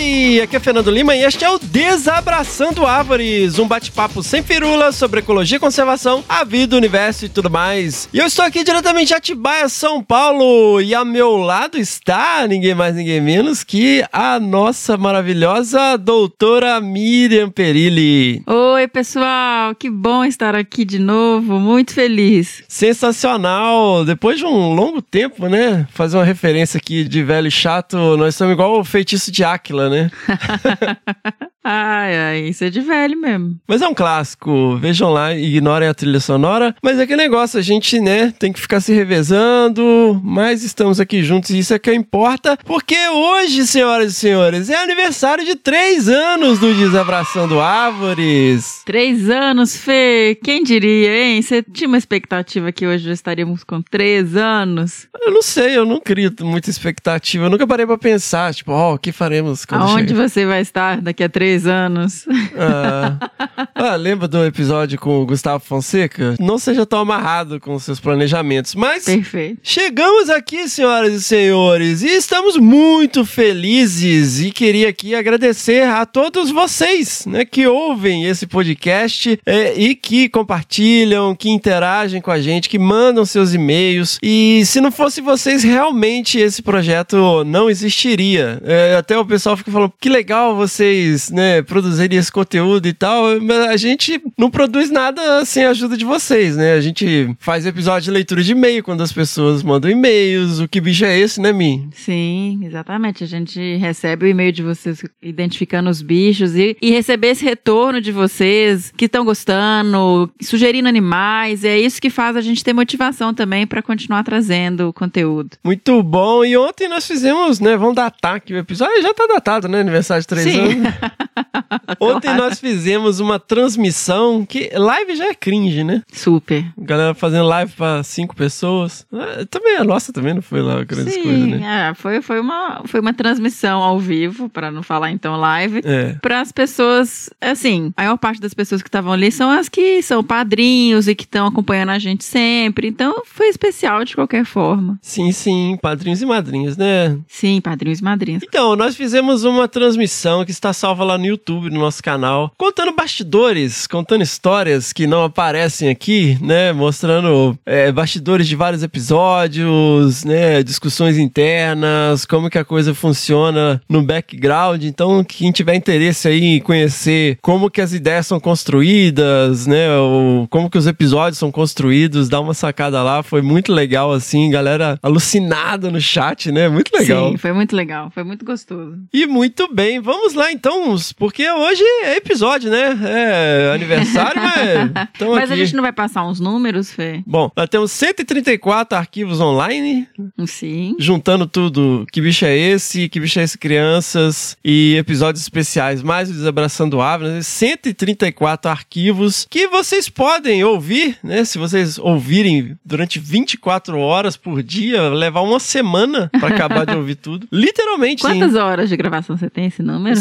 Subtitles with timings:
[0.00, 0.40] Howdy!
[0.40, 5.20] Aqui é Fernando Lima e este é o Desabraçando Árvores, um bate-papo sem firula sobre
[5.20, 8.08] ecologia e conservação, a vida, o universo e tudo mais.
[8.12, 12.74] E eu estou aqui diretamente de Atibaia, São Paulo, e ao meu lado está ninguém
[12.74, 18.42] mais, ninguém menos que a nossa maravilhosa doutora Miriam Perilli.
[18.46, 22.62] Oi, pessoal, que bom estar aqui de novo, muito feliz.
[22.66, 24.04] Sensacional!
[24.04, 25.86] Depois de um longo tempo, né?
[25.92, 29.90] Fazer uma referência aqui de velho e chato, nós estamos igual o feitiço de Áquila,
[29.90, 29.99] né?
[30.08, 31.59] Ha ha ha ha ha ha.
[31.64, 33.56] Ai, ai, isso é de velho mesmo.
[33.66, 34.76] Mas é um clássico.
[34.78, 36.74] Vejam lá, ignorem a trilha sonora.
[36.82, 41.22] Mas é que negócio, a gente, né, tem que ficar se revezando, mas estamos aqui
[41.22, 46.08] juntos e isso é que importa, porque hoje, senhoras e senhores, é aniversário de três
[46.08, 48.82] anos do Desabraçando Árvores.
[48.84, 50.38] Três anos, Fê?
[50.42, 51.42] Quem diria, hein?
[51.42, 55.08] Você tinha uma expectativa que hoje já estaríamos com três anos?
[55.22, 57.44] Eu não sei, eu não crio muita expectativa.
[57.44, 60.60] Eu nunca parei pra pensar, tipo, ó, oh, o que faremos quando Aonde você vai
[60.60, 62.26] estar daqui a três anos?
[62.58, 63.30] Ah.
[63.74, 66.34] ah, lembra do episódio com o Gustavo Fonseca?
[66.38, 69.60] Não seja tão amarrado com seus planejamentos, mas Perfeito.
[69.62, 76.50] chegamos aqui, senhoras e senhores, e estamos muito felizes e queria aqui agradecer a todos
[76.50, 82.68] vocês, né, que ouvem esse podcast é, e que compartilham, que interagem com a gente,
[82.68, 84.18] que mandam seus e-mails.
[84.22, 88.60] E se não fosse vocês, realmente esse projeto não existiria.
[88.64, 93.40] É, até o pessoal fica falando que legal vocês, né, produzirem esse conteúdo e tal,
[93.40, 96.74] mas a gente não produz nada sem a ajuda de vocês, né?
[96.74, 100.60] A gente faz episódio de leitura de e-mail quando as pessoas mandam e-mails.
[100.60, 101.88] O que bicho é esse, né, Mi?
[101.94, 103.24] Sim, exatamente.
[103.24, 108.02] A gente recebe o e-mail de vocês identificando os bichos e, e receber esse retorno
[108.02, 111.64] de vocês que estão gostando, sugerindo animais.
[111.64, 115.56] É isso que faz a gente ter motivação também para continuar trazendo o conteúdo.
[115.64, 116.44] Muito bom.
[116.44, 117.78] E ontem nós fizemos, né?
[117.78, 119.00] Vamos datar aqui o episódio.
[119.00, 119.80] Já tá datado, né?
[119.80, 120.60] Aniversário de três Sim.
[120.60, 120.94] anos.
[122.00, 126.02] Ontem nós fizemos uma transmissão que live já é cringe, né?
[126.12, 126.64] Super.
[126.78, 129.06] Galera fazendo live pra cinco pessoas.
[129.12, 131.88] Ah, também a nossa também não foi lá grandes Sim, coisas, né?
[131.90, 136.14] é, foi, foi, uma, foi uma transmissão ao vivo, para não falar então live, É.
[136.20, 140.02] para as pessoas, assim, a maior parte das pessoas que estavam ali são as que
[140.02, 144.98] são padrinhos e que estão acompanhando a gente sempre, então foi especial de qualquer forma.
[145.02, 147.18] Sim, sim, padrinhos e madrinhas, né?
[147.28, 148.42] Sim, padrinhos e madrinhas.
[148.42, 152.92] Então, nós fizemos uma transmissão que está salva lá no YouTube, no nosso canal, contando
[152.92, 156.72] bastidores, contando histórias que não aparecem aqui, né?
[156.72, 160.62] Mostrando é, bastidores de vários episódios, né?
[160.62, 164.84] Discussões internas, como que a coisa funciona no background.
[164.84, 169.96] Então, quem tiver interesse aí em conhecer como que as ideias são construídas, né?
[169.96, 173.22] Ou como que os episódios são construídos, dá uma sacada lá.
[173.22, 176.68] Foi muito legal, assim, galera alucinada no chat, né?
[176.68, 177.30] Muito legal.
[177.30, 178.98] Sim, foi muito legal, foi muito gostoso.
[179.12, 182.98] E muito bem, vamos lá então, porque hoje é episódio, né?
[183.02, 184.90] É aniversário, mas
[185.34, 185.52] Mas aqui.
[185.52, 187.22] a gente não vai passar uns números, Fê?
[187.26, 190.08] Bom, nós temos 134 arquivos online,
[190.46, 190.96] Sim.
[190.98, 192.06] juntando tudo.
[192.12, 193.08] Que bicho é esse?
[193.08, 194.56] Que bicho é esse, crianças?
[194.64, 197.42] E episódios especiais, mais o Desabraçando Árvores, né?
[197.42, 201.44] 134 arquivos que vocês podem ouvir, né?
[201.44, 207.16] Se vocês ouvirem durante 24 horas por dia, levar uma semana para acabar de ouvir
[207.16, 207.46] tudo.
[207.52, 208.28] Literalmente, sim.
[208.28, 210.16] Quantas horas de gravação você tem esse número?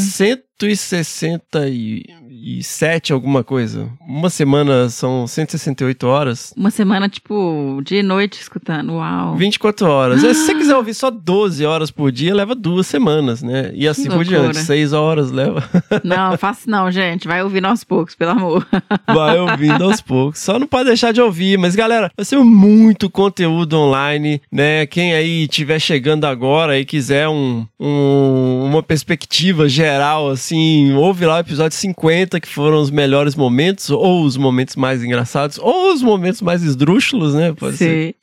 [0.80, 3.90] 60 e 167 alguma coisa.
[4.08, 6.54] Uma semana são 168 horas.
[6.56, 8.94] Uma semana, tipo, dia e noite escutando.
[8.94, 9.36] Uau.
[9.36, 10.22] 24 horas.
[10.22, 13.72] Se você quiser ouvir só 12 horas por dia, leva duas semanas, né?
[13.74, 14.58] E assim por diante.
[14.60, 15.64] 6 horas leva.
[16.04, 17.28] Não, faço não, gente.
[17.28, 18.66] Vai ouvindo aos poucos, pelo amor.
[19.08, 20.40] Vai ouvindo aos poucos.
[20.40, 21.58] Só não pode deixar de ouvir.
[21.58, 24.86] Mas, galera, vai ser muito conteúdo online, né?
[24.86, 31.38] Quem aí estiver chegando agora e quiser um, um- uma perspectiva geral, assim, ouve lá
[31.38, 36.02] o episódio 50, que foram os melhores momentos, ou os momentos mais engraçados, ou os
[36.02, 37.54] momentos mais esdrúxulos, né?
[37.54, 37.78] Pode.
[37.78, 38.14] Sim.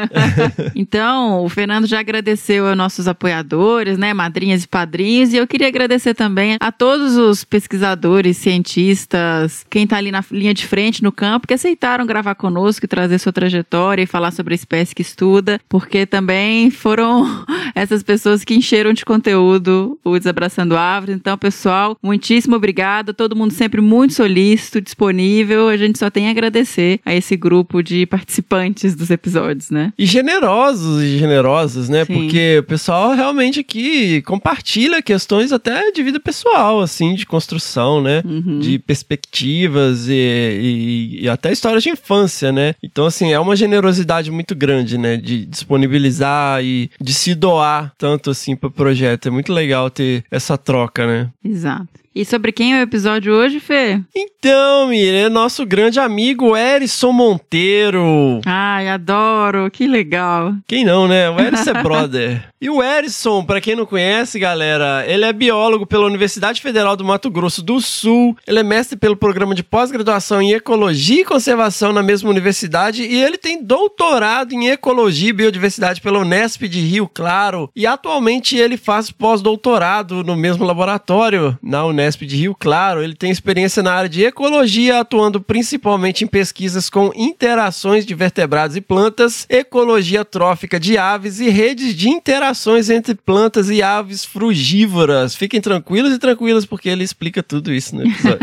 [0.74, 5.68] então, o Fernando já agradeceu aos nossos apoiadores, né, madrinhas e padrinhos, e eu queria
[5.68, 11.10] agradecer também a todos os pesquisadores, cientistas, quem tá ali na linha de frente no
[11.10, 15.02] campo, que aceitaram gravar conosco e trazer sua trajetória e falar sobre a espécie que
[15.02, 17.44] estuda, porque também foram
[17.74, 21.16] essas pessoas que encheram de conteúdo o Desabraçando Árvores.
[21.16, 23.14] Então, pessoal, muitíssimo obrigada.
[23.14, 25.68] Todo mundo mundo sempre muito solícito, disponível.
[25.68, 29.92] A gente só tem a agradecer a esse grupo de participantes dos episódios, né?
[29.98, 32.04] E generosos e generosas, né?
[32.04, 32.14] Sim.
[32.14, 38.22] Porque o pessoal realmente aqui compartilha questões até de vida pessoal, assim, de construção, né?
[38.24, 38.58] Uhum.
[38.58, 42.74] De perspectivas e, e- e até histórias de infância, né?
[42.82, 45.16] Então, assim, é uma generosidade muito grande, né?
[45.16, 49.26] De disponibilizar e de se doar tanto, assim, pro projeto.
[49.28, 51.30] É muito legal ter essa troca, né?
[51.44, 51.88] Exato.
[52.12, 54.00] E sobre quem é o episódio hoje, Fê?
[54.14, 58.40] Então, Miriam, é nosso grande amigo Erison Monteiro.
[58.44, 60.54] Ai, adoro, que legal.
[60.66, 61.30] Quem não, né?
[61.30, 62.48] O Erison é brother.
[62.62, 67.02] E o Erison, pra quem não conhece, galera, ele é biólogo pela Universidade Federal do
[67.02, 68.36] Mato Grosso do Sul.
[68.46, 73.16] Ele é mestre pelo programa de pós-graduação em Ecologia e Conservação na mesma universidade e
[73.18, 77.70] ele tem doutorado em Ecologia e Biodiversidade pela Unesp de Rio Claro.
[77.74, 83.02] E atualmente ele faz pós-doutorado no mesmo laboratório, na Unesp de Rio Claro.
[83.02, 88.76] Ele tem experiência na área de ecologia, atuando principalmente em pesquisas com interações de vertebrados
[88.76, 92.10] e plantas, ecologia trófica de aves e redes de
[92.50, 95.34] interações entre plantas e aves frugívoras.
[95.34, 98.38] Fiquem tranquilos e tranquilas porque ele explica tudo isso no episódio.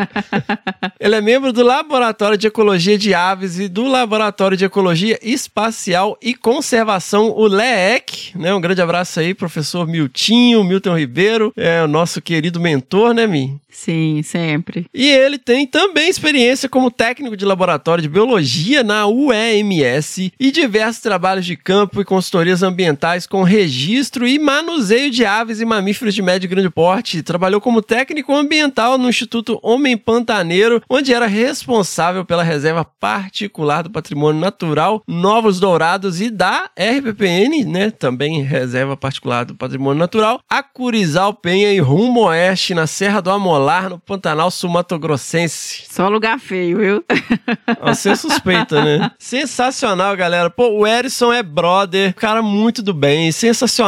[0.99, 6.17] ele é membro do Laboratório de Ecologia de Aves e do Laboratório de Ecologia Espacial
[6.21, 8.37] e Conservação, o LEEC.
[8.37, 8.53] Né?
[8.53, 13.59] Um grande abraço aí, professor Miltinho, Milton Ribeiro, é o nosso querido mentor, né, Mi?
[13.69, 14.87] Sim, sempre.
[14.91, 20.99] E ele tem também experiência como técnico de laboratório de biologia na UEMS e diversos
[20.99, 26.21] trabalhos de campo e consultorias ambientais com registro e manuseio de aves e mamíferos de
[26.21, 27.23] médio e grande porte.
[27.23, 33.89] Trabalhou como técnico ambiental no Instituto Homem Pantaneiro, onde era responsável pela reserva particular do
[33.89, 41.33] patrimônio natural Novos Dourados e da RPPN, né, também reserva particular do patrimônio natural, Acurizal
[41.33, 45.85] Penha e Rumo Oeste na Serra do Amolar, no Pantanal Sul-Mato-Grossense.
[45.89, 47.05] Só lugar feio, viu?
[47.81, 49.11] Você suspeita, né?
[49.17, 50.49] Sensacional, galera.
[50.49, 53.86] Pô, o Erison é brother, cara muito do bem, sensacional,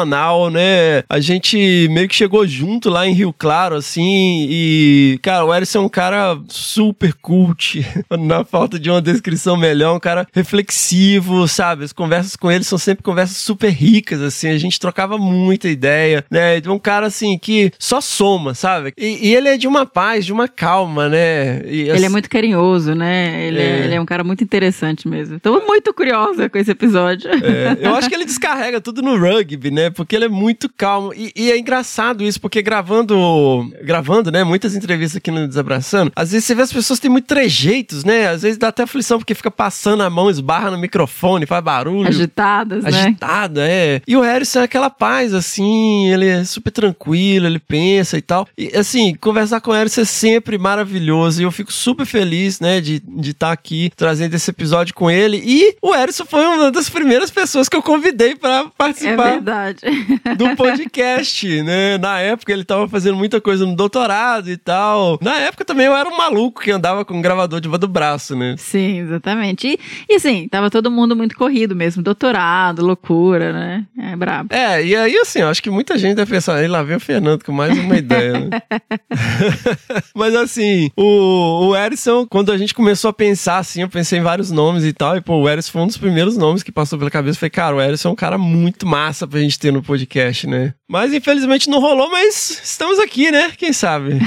[0.49, 1.03] né?
[1.09, 5.79] A gente meio que chegou junto lá em Rio Claro, assim, e, cara, o Erison
[5.79, 7.85] é um cara super cult,
[8.19, 11.83] na falta de uma descrição melhor, um cara reflexivo, sabe?
[11.83, 16.23] As conversas com ele são sempre conversas super ricas, assim, a gente trocava muita ideia,
[16.29, 16.59] né?
[16.59, 18.93] De um cara, assim, que só soma, sabe?
[18.97, 21.61] E, e ele é de uma paz, de uma calma, né?
[21.65, 23.47] E, Ele é muito carinhoso, né?
[23.47, 23.69] Ele é.
[23.69, 23.85] É.
[23.85, 25.39] ele é um cara muito interessante mesmo.
[25.39, 27.29] Tô muito curiosa com esse episódio.
[27.29, 29.88] É, eu acho que ele descarrega tudo no rugby, né?
[29.91, 31.13] Porque ele é muito calmo.
[31.13, 34.43] E, e é engraçado isso, porque gravando, gravando, né?
[34.43, 38.27] Muitas entrevistas aqui no Desabraçando, às vezes você vê as pessoas têm muito trejeitos, né?
[38.27, 42.07] Às vezes dá até aflição porque fica passando a mão, esbarra no microfone, faz barulho.
[42.07, 42.89] Agitadas, né?
[42.89, 44.01] Agitada, é.
[44.07, 48.47] E o Harrison é aquela paz, assim, ele é super tranquilo, ele pensa e tal.
[48.57, 52.81] E, assim, conversar com o Harrison é sempre maravilhoso e eu fico super feliz, né,
[52.81, 55.41] de estar aqui trazendo esse episódio com ele.
[55.43, 59.39] E o Harrison foi uma das primeiras pessoas que eu convidei para É participar
[59.81, 60.35] verdade.
[60.37, 61.97] do podcast, né?
[61.97, 65.17] Na época ele tava fazendo muita coisa no doutorado e tal.
[65.21, 68.35] Na época também eu era um maluco que andava com um gravador debaixo do braço,
[68.35, 68.55] né?
[68.57, 69.67] Sim, exatamente.
[69.67, 69.79] E,
[70.09, 72.03] e assim, tava todo mundo muito corrido mesmo.
[72.03, 73.85] Doutorado, loucura, né?
[73.97, 74.53] É brabo.
[74.53, 76.99] É, e aí assim, eu acho que muita gente deve pensar, aí lá vem o
[76.99, 78.61] Fernando com mais uma ideia, né?
[80.15, 84.21] Mas assim, o, o Erison, quando a gente começou a pensar assim, eu pensei em
[84.23, 86.97] vários nomes e tal, e pô, o Erison foi um dos primeiros nomes que passou
[86.97, 87.39] pela cabeça.
[87.39, 90.73] Falei, cara, o Erison é um cara muito massa pra gente ter no podcast, né?
[90.87, 93.51] Mas infelizmente não rolou, mas estamos aqui, né?
[93.57, 94.19] Quem sabe?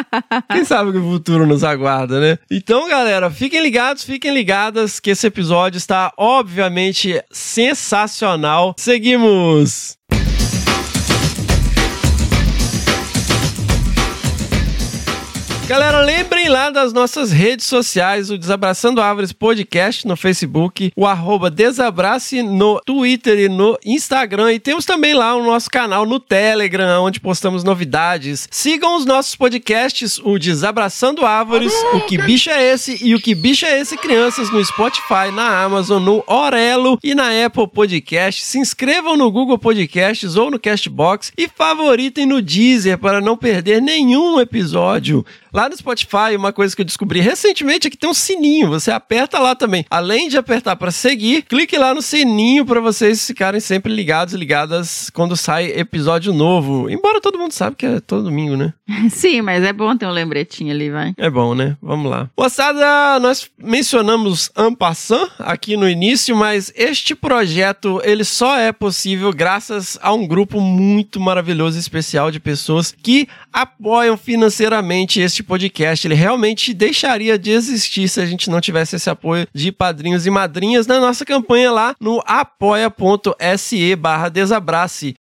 [0.50, 2.38] Quem sabe que o futuro nos aguarda, né?
[2.50, 8.74] Então, galera, fiquem ligados, fiquem ligadas que esse episódio está obviamente sensacional.
[8.78, 9.96] Seguimos!
[15.68, 21.50] Galera, lembrem lá das nossas redes sociais, o Desabraçando Árvores Podcast no Facebook, o arroba
[21.50, 24.52] Desabrace no Twitter e no Instagram.
[24.52, 28.46] E temos também lá o nosso canal no Telegram, onde postamos novidades.
[28.48, 33.34] Sigam os nossos podcasts, o Desabraçando Árvores, o Que Bicho é Esse e o Que
[33.34, 38.44] Bicho é Esse Crianças no Spotify, na Amazon, no Orelo e na Apple Podcast.
[38.44, 43.82] Se inscrevam no Google Podcasts ou no Castbox e favoritem no Deezer para não perder
[43.82, 45.26] nenhum episódio.
[45.56, 48.68] Lá no Spotify, uma coisa que eu descobri recentemente é que tem um sininho.
[48.68, 49.86] Você aperta lá também.
[49.88, 54.36] Além de apertar para seguir, clique lá no sininho para vocês ficarem sempre ligados e
[54.36, 56.90] ligadas quando sai episódio novo.
[56.90, 58.74] Embora todo mundo sabe que é todo domingo, né?
[59.08, 61.14] Sim, mas é bom ter um lembretinho ali, vai.
[61.16, 61.74] É bom, né?
[61.80, 62.28] Vamos lá.
[62.36, 69.98] Moçada, nós mencionamos Ampassan aqui no início, mas este projeto ele só é possível graças
[70.02, 76.14] a um grupo muito maravilhoso e especial de pessoas que apoiam financeiramente este podcast ele
[76.14, 80.86] realmente deixaria de existir se a gente não tivesse esse apoio de padrinhos e madrinhas
[80.86, 85.14] na nossa campanha lá no apoia.se barra desabrace.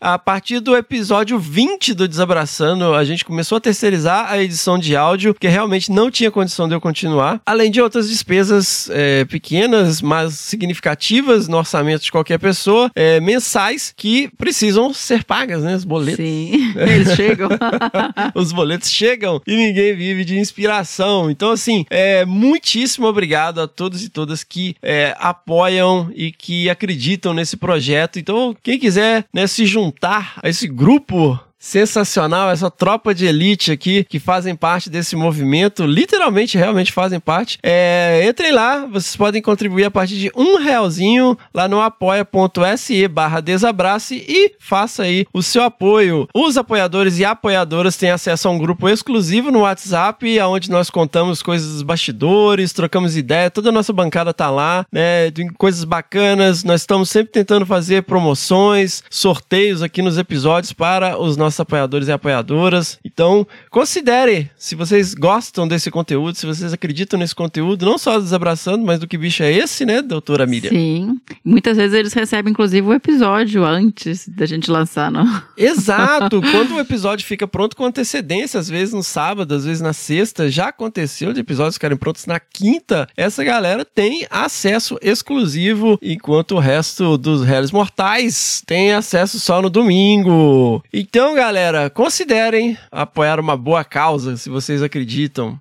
[0.00, 4.96] A partir do episódio 20 do Desabraçando, a gente começou a terceirizar a edição de
[4.96, 7.40] áudio, porque realmente não tinha condição de eu continuar.
[7.46, 13.94] Além de outras despesas é, pequenas, mas significativas no orçamento de qualquer pessoa, é, mensais,
[13.96, 15.76] que precisam ser pagas, né?
[15.76, 16.24] Os boletos.
[16.24, 17.48] Sim, eles chegam.
[18.34, 21.30] Os boletos chegam e ninguém vive de inspiração.
[21.30, 27.32] Então, assim, é, muitíssimo obrigado a todos e todas que é, apoiam e que acreditam
[27.32, 28.18] nesse projeto.
[28.18, 29.93] Então, quem quiser né, se juntar
[30.42, 36.58] a esse grupo sensacional, essa tropa de elite aqui que fazem parte desse movimento, literalmente,
[36.58, 37.58] realmente fazem parte.
[37.62, 43.40] É, entrem lá, vocês podem contribuir a partir de um realzinho lá no apoia.se barra
[43.40, 46.28] desabrace e faça aí o seu apoio.
[46.34, 51.42] Os apoiadores e apoiadoras têm acesso a um grupo exclusivo no WhatsApp, onde nós contamos
[51.42, 56.82] coisas dos bastidores, trocamos ideia, toda a nossa bancada tá lá, né, coisas bacanas, nós
[56.82, 62.98] estamos sempre tentando fazer promoções, sorteios aqui nos episódios para os nossos apoiadores e apoiadoras.
[63.04, 68.84] Então, considere se vocês gostam desse conteúdo, se vocês acreditam nesse conteúdo, não só desabraçando,
[68.84, 70.70] mas do que bicho é esse, né, doutora Miriam?
[70.70, 71.20] Sim.
[71.44, 75.42] Muitas vezes eles recebem, inclusive, o episódio antes da gente lançar, não?
[75.56, 76.40] Exato!
[76.40, 80.50] Quando o episódio fica pronto com antecedência, às vezes no sábado, às vezes na sexta,
[80.50, 86.58] já aconteceu de episódios ficarem prontos na quinta, essa galera tem acesso exclusivo, enquanto o
[86.58, 90.82] resto dos réis mortais tem acesso só no domingo.
[90.92, 91.43] Então, galera,
[91.90, 95.60] considerem apoiar uma boa causa, se vocês acreditam.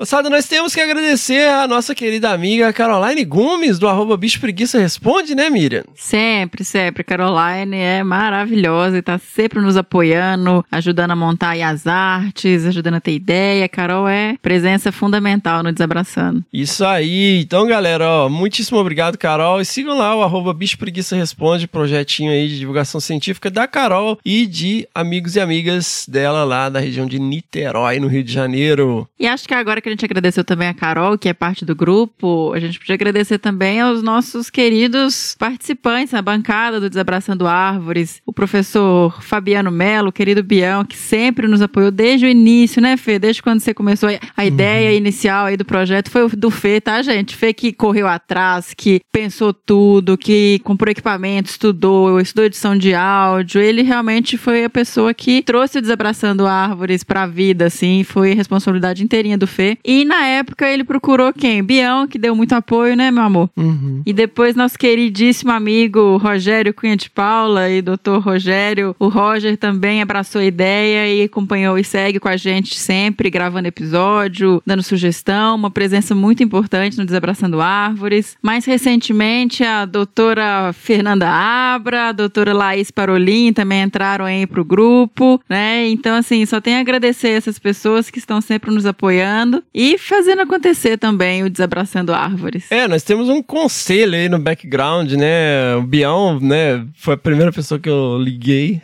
[0.00, 4.78] Moçada, nós temos que agradecer a nossa querida amiga Caroline Gomes, do arroba Bicho Preguiça
[4.78, 5.84] Responde, né, Miriam?
[5.94, 7.04] Sempre, sempre.
[7.04, 13.00] Caroline é maravilhosa e tá sempre nos apoiando, ajudando a montar as artes, ajudando a
[13.00, 13.68] ter ideia.
[13.68, 16.42] Carol é presença fundamental no Desabraçando.
[16.50, 17.38] Isso aí.
[17.38, 19.60] Então, galera, ó, muitíssimo obrigado, Carol.
[19.60, 24.18] E sigam lá o arroba Bicho Preguiça Responde, projetinho aí de divulgação científica da Carol
[24.24, 29.06] e de amigos e amigas dela lá da região de Niterói, no Rio de Janeiro.
[29.18, 31.74] E acho que agora que a gente agradeceu também a Carol, que é parte do
[31.74, 38.20] grupo, a gente podia agradecer também aos nossos queridos participantes na bancada do Desabraçando Árvores,
[38.24, 43.18] o professor Fabiano Melo, querido Bião, que sempre nos apoiou desde o início, né, Fê?
[43.18, 47.02] Desde quando você começou a ideia inicial aí do projeto, foi o do Fê, tá,
[47.02, 47.36] gente?
[47.36, 53.60] Fê que correu atrás, que pensou tudo, que comprou equipamento, estudou, estudou edição de áudio.
[53.60, 59.02] Ele realmente foi a pessoa que trouxe o Desabraçando Árvores pra vida, assim, foi responsabilidade
[59.02, 59.78] inteirinha do Fê.
[59.84, 61.62] E na época ele procurou quem?
[61.62, 63.50] Bião, que deu muito apoio, né, meu amor?
[63.56, 64.02] Uhum.
[64.04, 70.02] E depois nosso queridíssimo amigo Rogério Cunha de Paula e doutor Rogério, o Roger também
[70.02, 75.56] abraçou a ideia e acompanhou e segue com a gente sempre, gravando episódio, dando sugestão,
[75.56, 78.36] uma presença muito importante no Desabraçando Árvores.
[78.42, 85.40] Mais recentemente, a doutora Fernanda Abra, a doutora Laís Parolin também entraram aí pro grupo,
[85.48, 85.88] né?
[85.88, 90.42] Então, assim, só tenho a agradecer essas pessoas que estão sempre nos apoiando e fazendo
[90.42, 92.70] acontecer também o Desabraçando Árvores.
[92.70, 95.76] É, nós temos um conselho aí no background, né?
[95.76, 98.80] O Bião, né, foi a primeira pessoa que eu liguei.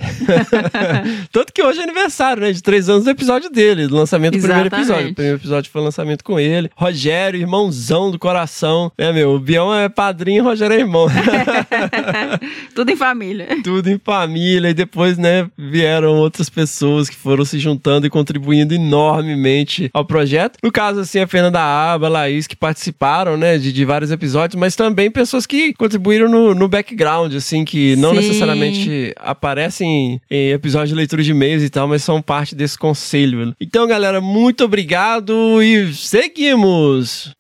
[1.32, 2.52] Tanto que hoje é aniversário, né?
[2.52, 5.10] De três anos do episódio dele, do lançamento do primeiro episódio.
[5.10, 6.70] O primeiro episódio foi o lançamento com ele.
[6.76, 8.92] Rogério, irmãozão do coração.
[8.96, 9.34] né, meu?
[9.34, 11.08] O Bião é padrinho, o Rogério é irmão.
[12.74, 13.48] Tudo em família.
[13.62, 14.70] Tudo em família.
[14.70, 20.58] E depois, né, vieram outras pessoas que foram se juntando e contribuindo enormemente ao projeto.
[20.62, 24.60] No caso, assim, a Fernanda Aba, a Laís, que participaram, né, de, de vários episódios,
[24.60, 28.16] mas também pessoas que contribuíram no, no background, assim, que não Sim.
[28.16, 33.54] necessariamente aparecem em episódios de leitura de e-mails e tal, mas são parte desse conselho.
[33.58, 37.34] Então, galera, muito obrigado e seguimos!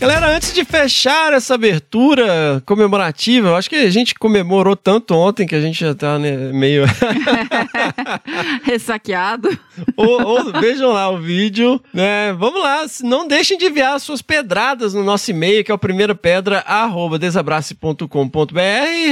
[0.00, 5.44] Galera, antes de fechar essa abertura comemorativa, eu acho que a gente comemorou tanto ontem
[5.44, 6.84] que a gente já tá né, meio.
[8.62, 9.48] Ressaqueado.
[9.96, 12.32] ou, ou vejam lá o vídeo, né?
[12.34, 16.14] Vamos lá, não deixem de enviar suas pedradas no nosso e-mail, que é o primeira
[16.14, 18.56] pedra arroba desabrace.com.br,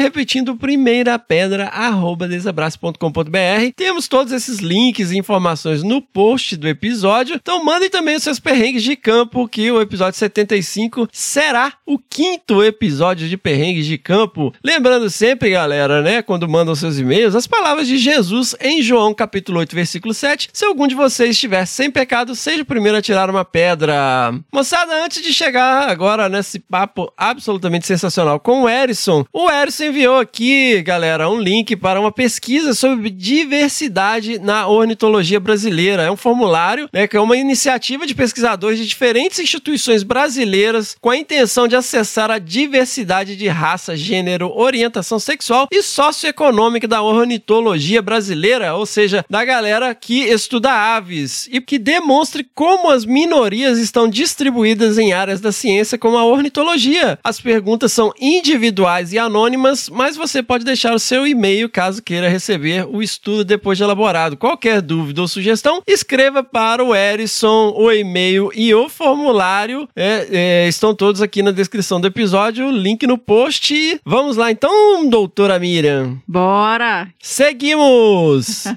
[0.01, 3.73] repetindo primeira pedra arroba desabrace.com.br.
[3.75, 7.35] Temos todos esses links e informações no post do episódio.
[7.35, 11.99] Então mandem também os seus perrengues de campo, que o episódio 75 45 será o
[11.99, 14.53] quinto episódio de Perrengues de Campo.
[14.63, 19.59] Lembrando sempre, galera, né, quando mandam seus e-mails, as palavras de Jesus em João capítulo
[19.61, 20.51] 8, versículo 7.
[20.53, 24.35] Se algum de vocês estiver sem pecado, seja o primeiro a tirar uma pedra.
[24.53, 30.19] Moçada, antes de chegar agora nesse papo absolutamente sensacional com o Erison, o Erison enviou
[30.19, 36.03] aqui, galera, um link para uma pesquisa sobre diversidade na ornitologia brasileira.
[36.03, 40.66] É um formulário, né, que é uma iniciativa de pesquisadores de diferentes instituições brasileiras
[41.01, 47.03] com a intenção de acessar a diversidade de raça, gênero, orientação sexual e socioeconômica da
[47.03, 53.79] ornitologia brasileira, ou seja, da galera que estuda aves e que demonstre como as minorias
[53.79, 57.19] estão distribuídas em áreas da ciência como a ornitologia.
[57.23, 62.29] As perguntas são individuais e anônimas, mas você pode deixar o seu e-mail caso queira
[62.29, 64.37] receber o estudo depois de elaborado.
[64.37, 70.56] Qualquer dúvida ou sugestão, escreva para o Erison o e-mail e o formulário é, é,
[70.69, 74.01] estão todos aqui na descrição do episódio, link no post.
[74.05, 76.19] Vamos lá então, doutora Miriam.
[76.27, 77.09] Bora!
[77.21, 78.65] Seguimos!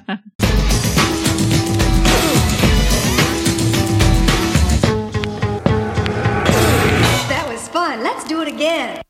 [7.30, 8.02] That was fun.
[8.04, 9.02] Let's do it again.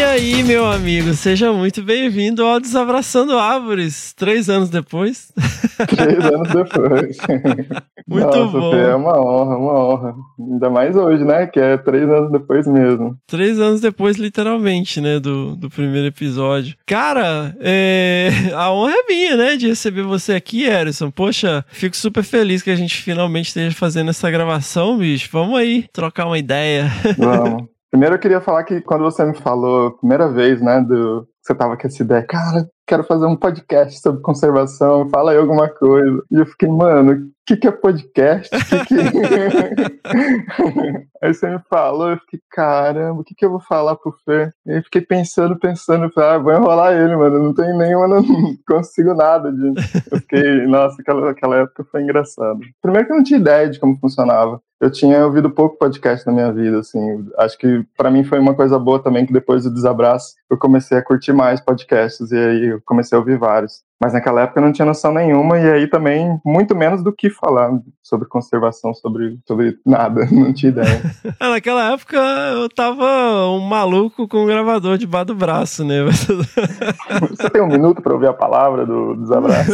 [0.00, 5.30] E aí, meu amigo, seja muito bem-vindo ao Desabraçando Árvores, três anos depois.
[5.86, 7.18] Três anos depois.
[8.08, 8.74] Muito Nossa, bom.
[8.74, 10.14] É uma honra, uma honra.
[10.40, 11.46] Ainda mais hoje, né?
[11.46, 13.14] Que é três anos depois mesmo.
[13.26, 16.74] Três anos depois, literalmente, né, do, do primeiro episódio.
[16.86, 21.10] Cara, é, a honra é minha, né, de receber você aqui, Erison.
[21.10, 25.28] Poxa, fico super feliz que a gente finalmente esteja fazendo essa gravação, bicho.
[25.30, 26.90] Vamos aí trocar uma ideia.
[27.18, 27.68] Vamos.
[27.90, 31.54] Primeiro eu queria falar que quando você me falou a primeira vez, né, do você
[31.54, 36.22] tava com essa ideia, cara, quero fazer um podcast sobre conservação, fala aí alguma coisa.
[36.30, 38.50] E eu fiquei, mano, o que, que é podcast?
[38.50, 38.94] Que que...
[41.22, 44.52] aí você me falou, eu fiquei, caramba, o que, que eu vou falar pro Fê?
[44.66, 48.22] E aí fiquei pensando, pensando, falei, ah, vou enrolar ele, mano, não tem nenhuma, não
[48.66, 49.68] consigo nada de.
[50.10, 52.60] Eu fiquei, nossa, aquela, aquela época foi engraçado.
[52.80, 54.60] Primeiro que eu não tinha ideia de como funcionava.
[54.80, 57.28] Eu tinha ouvido pouco podcast na minha vida, assim.
[57.36, 60.96] Acho que para mim foi uma coisa boa também que depois do desabraço eu comecei
[60.96, 63.80] a curtir mais podcasts e aí eu comecei a ouvir vários.
[63.98, 67.30] Mas naquela época eu não tinha noção nenhuma e aí também muito menos do que
[67.30, 67.70] falar
[68.02, 71.00] sobre conservação, sobre, sobre nada, não tinha ideia.
[71.40, 73.04] Ah, Naquela época eu tava
[73.48, 76.02] um maluco com um gravador debaixo do braço, né?
[77.30, 79.72] Você tem um minuto para ouvir a palavra do desabraço?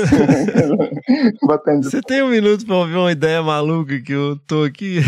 [1.83, 5.01] Você tem um minuto pra ouvir uma ideia maluca que eu tô aqui?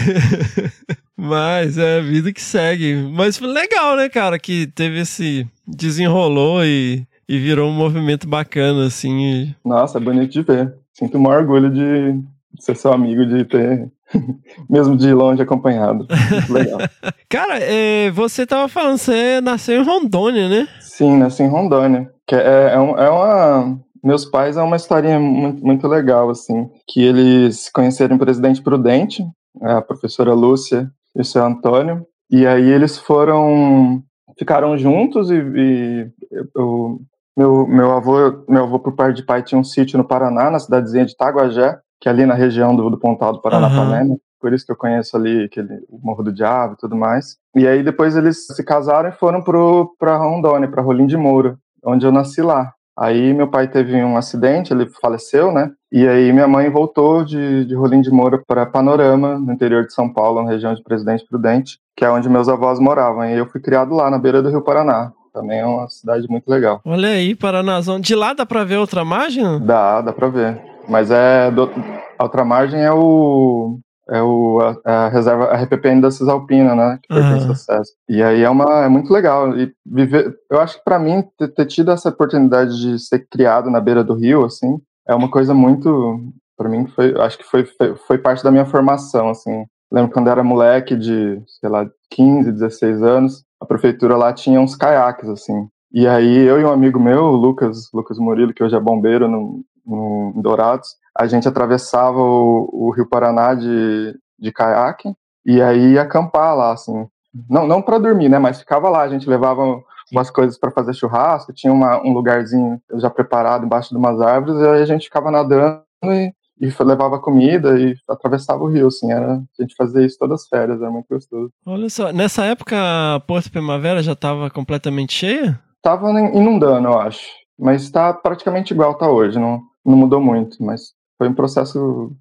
[1.17, 2.95] Mas é a vida que segue.
[3.13, 5.45] Mas foi legal, né, cara, que teve esse.
[5.69, 9.55] Desenrolou e, e virou um movimento bacana, assim.
[9.65, 10.75] Nossa, é bonito de ver.
[10.93, 12.19] Sinto o maior orgulho de
[12.61, 13.89] ser seu amigo, de ter,
[14.69, 16.07] mesmo de longe, acompanhado.
[16.31, 16.79] Muito legal.
[17.29, 20.69] Cara, é, você tava falando, você nasceu em Rondônia, né?
[20.81, 22.11] Sim, nasci em Rondônia.
[22.27, 23.79] Que é, é, um- é uma.
[24.03, 26.69] Meus pais é uma historinha muito, muito legal, assim.
[26.89, 29.25] Que eles conheceram em Presidente Prudente,
[29.61, 32.07] a professora Lúcia e o seu Antônio.
[32.31, 34.03] E aí eles foram.
[34.39, 35.35] Ficaram juntos e.
[35.35, 36.11] e
[36.55, 37.01] eu,
[37.37, 40.59] meu, meu avô, meu avô por parte de pai tinha um sítio no Paraná, na
[40.59, 44.17] cidadezinha de Taguajé, que é ali na região do, do Pontal do Paranapanema.
[44.41, 47.37] Por isso que eu conheço ali aquele, o Morro do Diabo e tudo mais.
[47.55, 52.07] E aí depois eles se casaram e foram para Rondônia, para Rolim de Moura, onde
[52.07, 52.73] eu nasci lá.
[52.99, 55.71] Aí meu pai teve um acidente, ele faleceu, né?
[55.93, 59.93] E aí minha mãe voltou de, de Rolim de Moura para Panorama, no interior de
[59.93, 63.25] São Paulo, na região de Presidente Prudente, que é onde meus avós moravam.
[63.25, 65.13] E eu fui criado lá, na beira do Rio Paraná.
[65.35, 66.81] Também é uma cidade muito legal.
[66.85, 67.99] Olha aí, Paranazão.
[67.99, 69.59] De lá dá pra ver outra margem?
[69.61, 70.63] Dá, dá pra ver.
[70.89, 71.51] Mas é.
[71.51, 71.69] Do,
[72.17, 73.81] a outra margem é o.
[74.11, 76.99] É o, a, a reserva, a RPPN da Cisalpina, né?
[77.03, 77.95] Que pertence ao SESC.
[78.09, 79.55] E aí é, uma, é muito legal.
[79.59, 80.35] E viver.
[80.51, 84.03] Eu acho que pra mim, ter, ter tido essa oportunidade de ser criado na beira
[84.03, 86.33] do rio, assim, é uma coisa muito.
[86.57, 89.65] Pra mim, foi, acho que foi, foi, foi parte da minha formação, assim.
[89.91, 94.77] Lembro quando era moleque de, sei lá, 15, 16 anos, a prefeitura lá tinha uns
[94.77, 95.69] caiaques, assim.
[95.93, 99.27] E aí eu e um amigo meu, o Lucas, Lucas Murilo, que hoje é bombeiro
[99.27, 105.13] no, no em Dourados, a gente atravessava o, o Rio Paraná de, de caiaque
[105.45, 107.07] e aí ia acampar lá, assim.
[107.49, 108.39] Não, não para dormir, né?
[108.39, 112.81] Mas ficava lá, a gente levava umas coisas para fazer churrasco, tinha uma, um lugarzinho
[112.95, 117.19] já preparado embaixo de umas árvores, e aí a gente ficava nadando e, e levava
[117.19, 120.91] comida e atravessava o rio, assim, era, a gente fazia isso todas as férias, era
[120.91, 121.53] muito gostoso.
[121.67, 125.61] Olha só, nessa época a Porto Primavera já tava completamente cheia?
[125.83, 127.27] Tava inundando, eu acho,
[127.59, 132.13] mas tá praticamente igual tá hoje, não, não mudou muito, mas foi um processo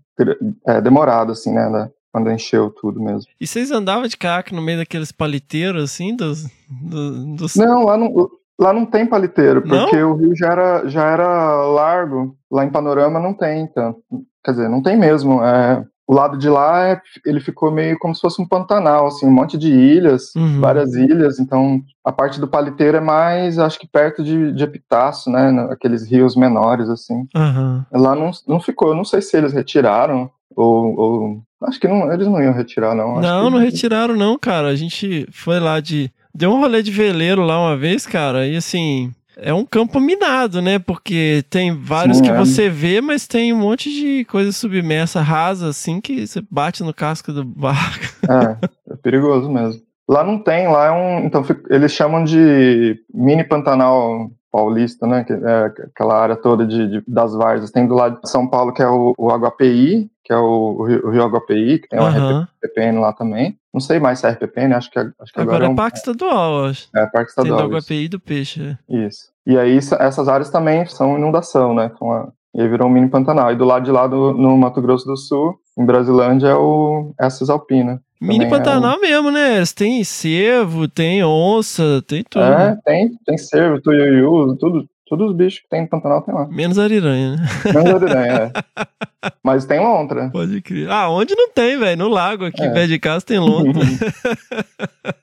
[0.66, 1.70] é, demorado, assim, né?
[1.70, 3.30] Da, quando encheu tudo mesmo.
[3.40, 6.46] E vocês andavam de caiaque no meio daqueles paliteiros, assim, dos...
[6.68, 7.56] Do, dos...
[7.56, 10.12] Não, lá não, lá não tem paliteiro, porque não?
[10.12, 12.36] o rio já era, já era largo.
[12.52, 14.00] Lá em Panorama não tem tanto.
[14.44, 15.44] Quer dizer, não tem mesmo.
[15.44, 19.28] É, o lado de lá, é, ele ficou meio como se fosse um pantanal, assim,
[19.28, 20.62] um monte de ilhas, uhum.
[20.62, 25.30] várias ilhas, então a parte do paliteiro é mais, acho que perto de, de Epitácio,
[25.30, 27.28] né, aqueles rios menores, assim.
[27.36, 27.84] Uhum.
[27.92, 32.26] Lá não, não ficou, não sei se eles retiraram, ou, ou, acho que não, eles
[32.26, 33.20] não iam retirar, não.
[33.20, 33.52] não, que...
[33.52, 37.60] não retiraram não, cara, a gente foi lá de, deu um rolê de veleiro lá
[37.60, 40.78] uma vez, cara, e assim, é um campo minado, né?
[40.78, 42.38] Porque tem vários Sim, que é.
[42.38, 46.94] você vê, mas tem um monte de coisa submersa, rasa, assim, que você bate no
[46.94, 48.06] casco do barco.
[48.30, 48.58] É,
[48.92, 49.82] é perigoso mesmo.
[50.06, 51.26] Lá não tem, lá é um.
[51.26, 55.24] Então, eles chamam de mini Pantanal Paulista, né?
[55.24, 57.72] Que é aquela área toda de, de das várzeas.
[57.72, 60.84] Tem do lado de São Paulo, que é o, o HPI, que é o, o,
[60.84, 63.00] Rio, o Rio HPI, que tem uma uhum.
[63.00, 63.58] Lá também.
[63.78, 65.76] Não sei mais se é RPPN, acho que, acho que agora, agora é, um...
[65.76, 66.90] parque estadual, acho.
[66.96, 67.60] É, parque estadual.
[67.60, 68.76] Tem do HPI do peixe.
[68.90, 69.06] É.
[69.06, 69.30] Isso.
[69.46, 71.92] E aí essas áreas também são inundação, né?
[71.94, 73.52] Então, e aí virou um mini Pantanal.
[73.52, 77.14] E do lado de lá, do, no Mato Grosso do Sul, em Brasilândia, é o
[77.22, 78.02] Essas Alpina.
[78.20, 79.02] Mini Pantanal é um...
[79.02, 79.64] mesmo, né?
[79.76, 82.44] Tem cervo, tem onça, tem tudo.
[82.44, 86.48] É, tem, tem cervo, tuiuiu, tudo, Todos os bichos que tem no Pantanal tem lá.
[86.48, 87.46] Menos ariranha, né?
[87.74, 89.32] Menos ariranha, é.
[89.44, 90.30] Mas tem lontra.
[90.30, 90.90] Pode crer.
[90.90, 91.98] Ah, onde não tem, velho?
[91.98, 92.70] No lago aqui, é.
[92.70, 93.82] perto de casa, tem lontra.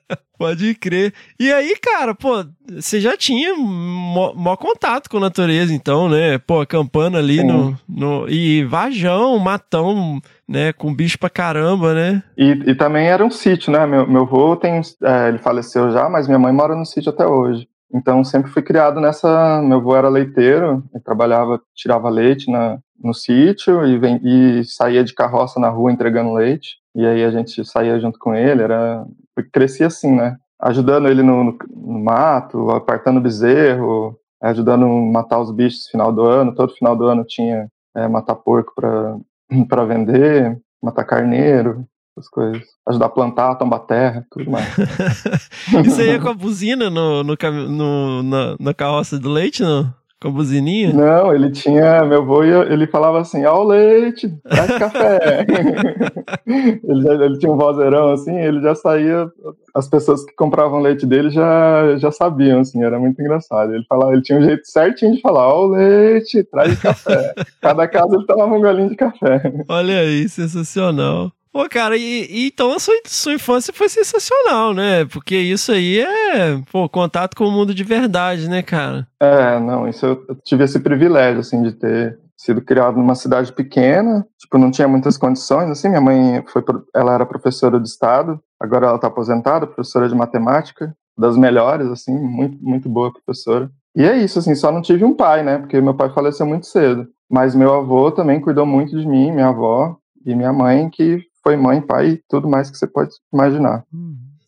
[0.37, 1.13] Pode crer.
[1.39, 6.37] E aí, cara, pô, você já tinha maior contato com a natureza, então, né?
[6.37, 8.29] Pô, acampando ali no, no.
[8.29, 10.73] E vajão, matão, né?
[10.73, 12.23] Com bicho pra caramba, né?
[12.37, 13.85] E, e também era um sítio, né?
[13.85, 14.81] Meu, meu avô tem.
[15.03, 17.67] É, ele faleceu já, mas minha mãe mora no sítio até hoje.
[17.93, 19.61] Então sempre fui criado nessa.
[19.61, 25.13] Meu avô era leiteiro, trabalhava, tirava leite na, no sítio e, vem, e saía de
[25.13, 26.77] carroça na rua entregando leite.
[26.95, 29.05] E aí a gente saía junto com ele, era
[29.51, 30.37] crescia assim, né?
[30.59, 36.23] Ajudando ele no, no, no mato, apartando bezerro, ajudando matar os bichos no final do
[36.23, 36.55] ano.
[36.55, 41.85] Todo final do ano tinha é, matar porco para vender, matar carneiro
[42.17, 42.63] essas coisas.
[42.87, 44.67] Ajudar a plantar, tomar terra, tudo mais.
[44.77, 47.35] e você ia com a buzina no, no,
[47.69, 49.93] no, na, na carroça do leite, não?
[50.21, 50.93] Com a buzininha?
[50.93, 52.05] Não, ele tinha.
[52.05, 55.45] Meu avô ele falava assim: ó, o leite, traz café.
[56.47, 59.27] ele, já, ele tinha um vozeirão assim, ele já saía.
[59.73, 63.73] As pessoas que compravam leite dele já, já sabiam, assim, era muito engraçado.
[63.73, 67.33] Ele falava, ele tinha um jeito certinho de falar: ó, o leite, traz café.
[67.61, 69.41] Cada casa ele tomava um golinho de café.
[69.67, 71.29] Olha aí, sensacional.
[71.55, 75.05] Pô, cara, e, e, então a sua, sua infância foi sensacional, né?
[75.05, 79.07] Porque isso aí é, pô, contato com o mundo de verdade, né, cara?
[79.21, 83.53] É, não, isso eu, eu tive esse privilégio, assim, de ter sido criado numa cidade
[83.53, 86.61] pequena, tipo, não tinha muitas condições, assim, minha mãe foi,
[86.93, 92.19] ela era professora do estado, agora ela tá aposentada, professora de matemática, das melhores, assim,
[92.19, 93.71] muito, muito boa professora.
[93.95, 96.65] E é isso, assim, só não tive um pai, né, porque meu pai faleceu muito
[96.65, 101.23] cedo, mas meu avô também cuidou muito de mim, minha avó e minha mãe, que
[101.45, 103.83] foi mãe, pai tudo mais que você pode imaginar.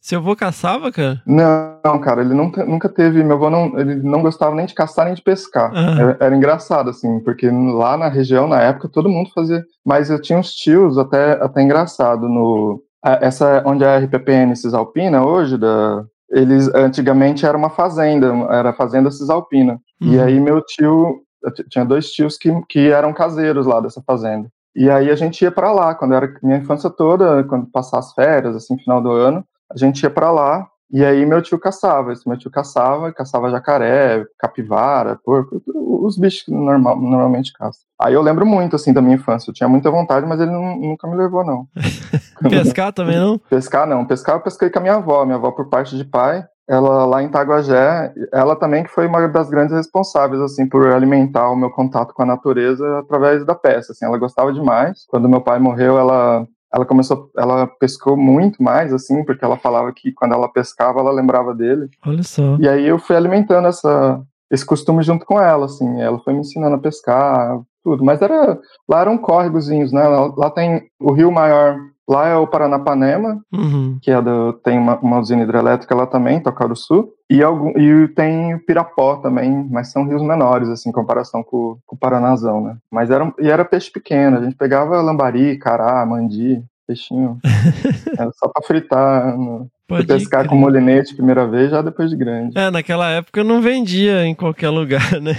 [0.01, 1.21] Seu avô caçava, cara?
[1.25, 3.23] Não, cara, ele nunca, nunca teve.
[3.23, 5.71] Meu avô não, ele não gostava nem de caçar nem de pescar.
[5.73, 5.99] Uhum.
[5.99, 9.61] Era, era, engraçado, assim, porque lá na região, na época, todo mundo fazia.
[9.85, 12.81] Mas eu tinha uns tios, até, até engraçado, no.
[13.03, 18.73] Essa, onde é a RPPN Cisalpina hoje, da, eles antigamente era uma fazenda, era a
[18.73, 19.79] fazenda Cisalpina.
[20.01, 20.13] Uhum.
[20.13, 21.21] E aí meu tio,
[21.69, 24.49] tinha dois tios que, que eram caseiros lá dessa fazenda.
[24.77, 28.13] E aí a gente ia para lá, quando era minha infância toda, quando passar as
[28.13, 30.67] férias, assim, final do ano, a gente ia para lá.
[30.91, 35.61] E aí meu tio caçava, esse meu tio caçava, caçava jacaré, capivara, porco,
[36.05, 37.81] os bichos que normal, normalmente caçam.
[37.99, 39.49] Aí eu lembro muito, assim, da minha infância.
[39.49, 41.67] Eu tinha muita vontade, mas ele não, nunca me levou, não.
[42.47, 43.39] Pescar também não?
[43.39, 44.05] Pescar não.
[44.05, 45.25] Pescar eu pesquei com a minha avó.
[45.25, 49.25] Minha avó, por parte de pai, ela lá em Itaguajé, ela também que foi uma
[49.27, 53.93] das grandes responsáveis assim por alimentar o meu contato com a natureza através da pesca,
[53.93, 55.05] assim, ela gostava demais.
[55.07, 59.91] Quando meu pai morreu, ela ela começou, ela pescou muito mais assim, porque ela falava
[59.93, 61.89] que quando ela pescava, ela lembrava dele.
[62.05, 62.57] Olha só.
[62.59, 66.01] E aí eu fui alimentando essa esse costume junto com ela, assim.
[66.01, 68.03] Ela foi me ensinando a pescar, tudo.
[68.03, 70.07] Mas era lá eram córregozinhos, né?
[70.07, 71.77] Lá, lá tem o rio maior
[72.07, 73.99] Lá é o Paranapanema, uhum.
[74.01, 76.41] que é do, tem uma, uma, usina hidrelétrica lá também,
[76.75, 81.43] Sul, e, algum, e tem o Pirapó também, mas são rios menores, assim, em comparação
[81.43, 82.77] com, com o Paranazão, né?
[82.89, 87.39] Mas era, e era peixe pequeno, a gente pegava lambari, cará, mandi, peixinho,
[88.17, 90.49] era só pra fritar, no, Pode pescar crer.
[90.49, 92.57] com molinete primeira vez, já depois de grande.
[92.57, 95.31] É, naquela época não vendia em qualquer lugar, né?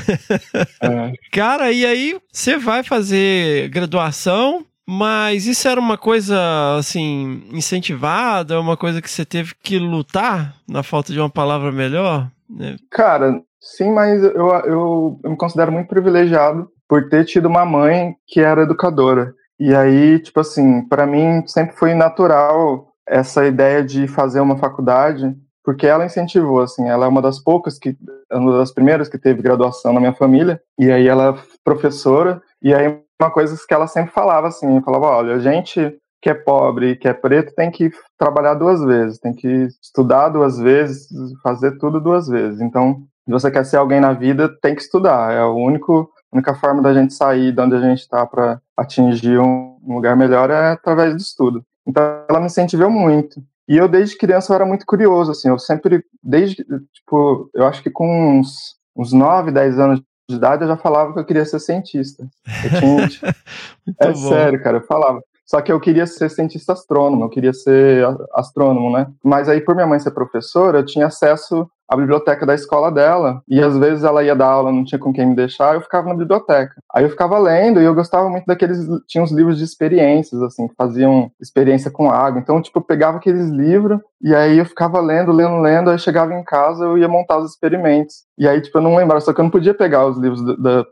[0.82, 1.12] É.
[1.30, 6.34] Cara, e aí você vai fazer graduação Mas isso era uma coisa,
[6.78, 8.58] assim, incentivada?
[8.58, 12.30] Uma coisa que você teve que lutar, na falta de uma palavra melhor?
[12.48, 12.76] Né?
[12.90, 18.16] Cara, sim, mas eu, eu, eu me considero muito privilegiado por ter tido uma mãe
[18.26, 19.34] que era educadora.
[19.60, 25.36] E aí, tipo assim, para mim sempre foi natural essa ideia de fazer uma faculdade,
[25.62, 27.94] porque ela incentivou, assim, ela é uma das poucas que,
[28.32, 32.72] uma das primeiras que teve graduação na minha família, e aí ela é professora, e
[32.72, 36.96] aí uma coisa que ela sempre falava, assim, falava, olha, a gente que é pobre,
[36.96, 41.08] que é preto, tem que trabalhar duas vezes, tem que estudar duas vezes,
[41.42, 42.60] fazer tudo duas vezes.
[42.60, 45.32] Então, se você quer ser alguém na vida, tem que estudar.
[45.32, 48.60] É o único a única forma da gente sair de onde a gente está para
[48.76, 51.64] atingir um lugar melhor é através do estudo.
[51.86, 53.40] Então, ela me incentivou muito.
[53.66, 57.82] E eu, desde criança, eu era muito curioso, assim, eu sempre, desde, tipo, eu acho
[57.82, 61.44] que com uns, uns 9, 10 anos de idade, eu já falava que eu queria
[61.44, 62.26] ser cientista.
[62.64, 63.32] Eu tinha,
[63.98, 64.14] é bom.
[64.14, 65.22] sério, cara, eu falava.
[65.46, 69.06] Só que eu queria ser cientista astrônomo, eu queria ser astrônomo, né?
[69.24, 73.42] Mas aí, por minha mãe ser professora, eu tinha acesso à biblioteca da escola dela.
[73.48, 76.08] E às vezes ela ia dar aula, não tinha com quem me deixar, eu ficava
[76.08, 76.74] na biblioteca.
[76.94, 78.86] Aí eu ficava lendo e eu gostava muito daqueles.
[79.06, 82.40] Tinha uns livros de experiências, assim, que faziam experiência com água.
[82.40, 85.90] Então, tipo, eu pegava aqueles livros e aí eu ficava lendo, lendo, lendo.
[85.90, 88.26] Aí chegava em casa, eu ia montar os experimentos.
[88.36, 90.42] E aí, tipo, eu não lembrava, só que eu não podia pegar os livros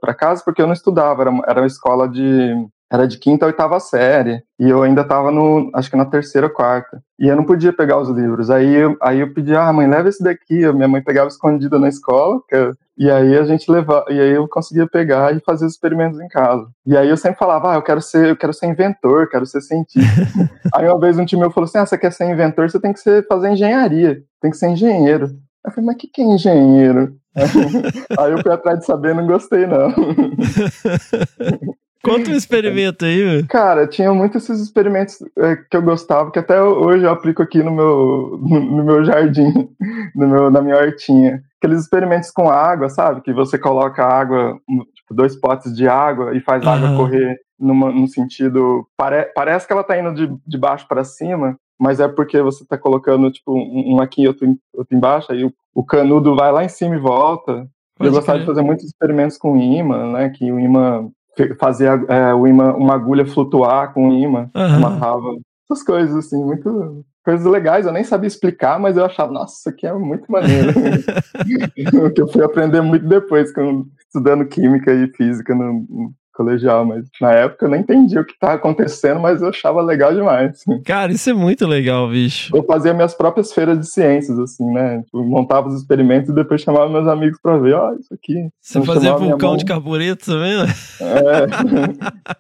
[0.01, 1.23] para casa porque eu não estudava.
[1.23, 2.55] Era, era uma escola de
[2.91, 6.47] era de quinta a oitava série, e eu ainda estava no, acho que na terceira
[6.47, 9.73] ou quarta, e eu não podia pegar os livros, aí eu, aí eu pedi, ah,
[9.73, 13.45] mãe, leva esse daqui, a minha mãe pegava escondida na escola, eu, e aí a
[13.45, 16.67] gente levava, e aí eu conseguia pegar e fazer os experimentos em casa.
[16.87, 19.61] E aí eu sempre falava, ah, eu quero ser, eu quero ser inventor, quero ser
[19.61, 20.23] cientista.
[20.73, 22.93] aí uma vez um time meu falou assim, ah, você quer ser inventor, você tem
[22.93, 25.29] que ser, fazer engenharia, tem que ser engenheiro.
[25.65, 27.17] Eu falei, mas o que, que é engenheiro?
[28.19, 29.93] aí eu fui atrás de saber, não gostei não.
[32.03, 33.47] Conta um experimento aí, velho.
[33.49, 37.63] Cara, tinha muitos esses experimentos é, que eu gostava, que até hoje eu aplico aqui
[37.63, 39.69] no meu, no, no meu jardim,
[40.15, 41.43] no meu, na minha hortinha.
[41.61, 43.23] Aqueles experimentos com água, sabe?
[43.23, 44.59] Que você coloca água,
[44.95, 48.87] tipo, dois potes de água e faz a água correr numa, num sentido.
[48.97, 52.65] Pare, parece que ela tá indo de, de baixo para cima, mas é porque você
[52.65, 56.65] tá colocando, tipo, um aqui e outro, outro embaixo, aí o, o canudo vai lá
[56.65, 57.69] em cima e volta.
[57.97, 60.29] Pode eu gostava de fazer muitos experimentos com imã, né?
[60.31, 61.11] Que o imã
[61.59, 64.63] fazia é, o imã, uma agulha flutuar com o imã, uhum.
[64.63, 65.37] amarrava.
[65.71, 67.05] Essas coisas, assim, muito.
[67.25, 70.73] Coisas legais, eu nem sabia explicar, mas eu achava, nossa, isso aqui é muito maneiro.
[72.15, 73.53] que eu fui aprender muito depois,
[73.99, 78.55] estudando química e física no, colegial, mas na época eu nem entendi o que estava
[78.55, 80.63] acontecendo, mas eu achava legal demais.
[80.85, 82.55] Cara, isso é muito legal, bicho.
[82.55, 85.03] Eu fazia minhas próprias feiras de ciências, assim, né?
[85.03, 88.49] Tipo, montava os experimentos e depois chamava meus amigos para ver, ó, oh, isso aqui.
[88.61, 90.67] Você fazia vulcão de carbureto também, né?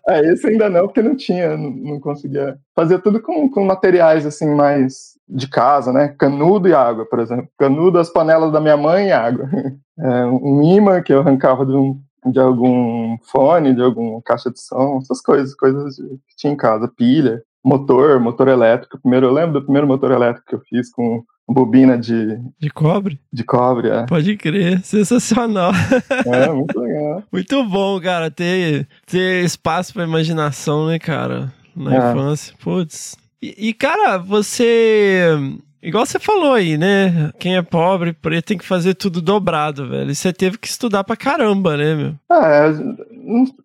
[0.06, 0.14] É.
[0.20, 2.56] é, esse ainda não, porque não tinha, não, não conseguia.
[2.74, 6.14] Fazia tudo com, com materiais, assim, mais de casa, né?
[6.18, 7.48] Canudo e água, por exemplo.
[7.58, 9.48] Canudo, as panelas da minha mãe e água.
[9.98, 11.98] É, um imã que eu arrancava de um
[12.30, 16.90] de algum fone, de alguma caixa de som, essas coisas, coisas que tinha em casa,
[16.96, 18.98] pilha, motor, motor elétrico.
[19.00, 22.38] Primeiro, eu lembro do primeiro motor elétrico que eu fiz com bobina de...
[22.58, 23.20] De cobre?
[23.32, 24.06] De cobre, é.
[24.06, 25.72] Pode crer, sensacional.
[26.26, 27.22] É, muito legal.
[27.32, 32.10] muito bom, cara, ter, ter espaço pra imaginação, né, cara, na é.
[32.10, 32.54] infância.
[32.62, 33.16] Putz.
[33.40, 35.38] E, e, cara, você
[35.86, 37.30] Igual você falou aí, né?
[37.38, 40.10] Quem é pobre, preto, tem que fazer tudo dobrado, velho.
[40.10, 42.14] E você teve que estudar pra caramba, né, meu?
[42.28, 42.72] É,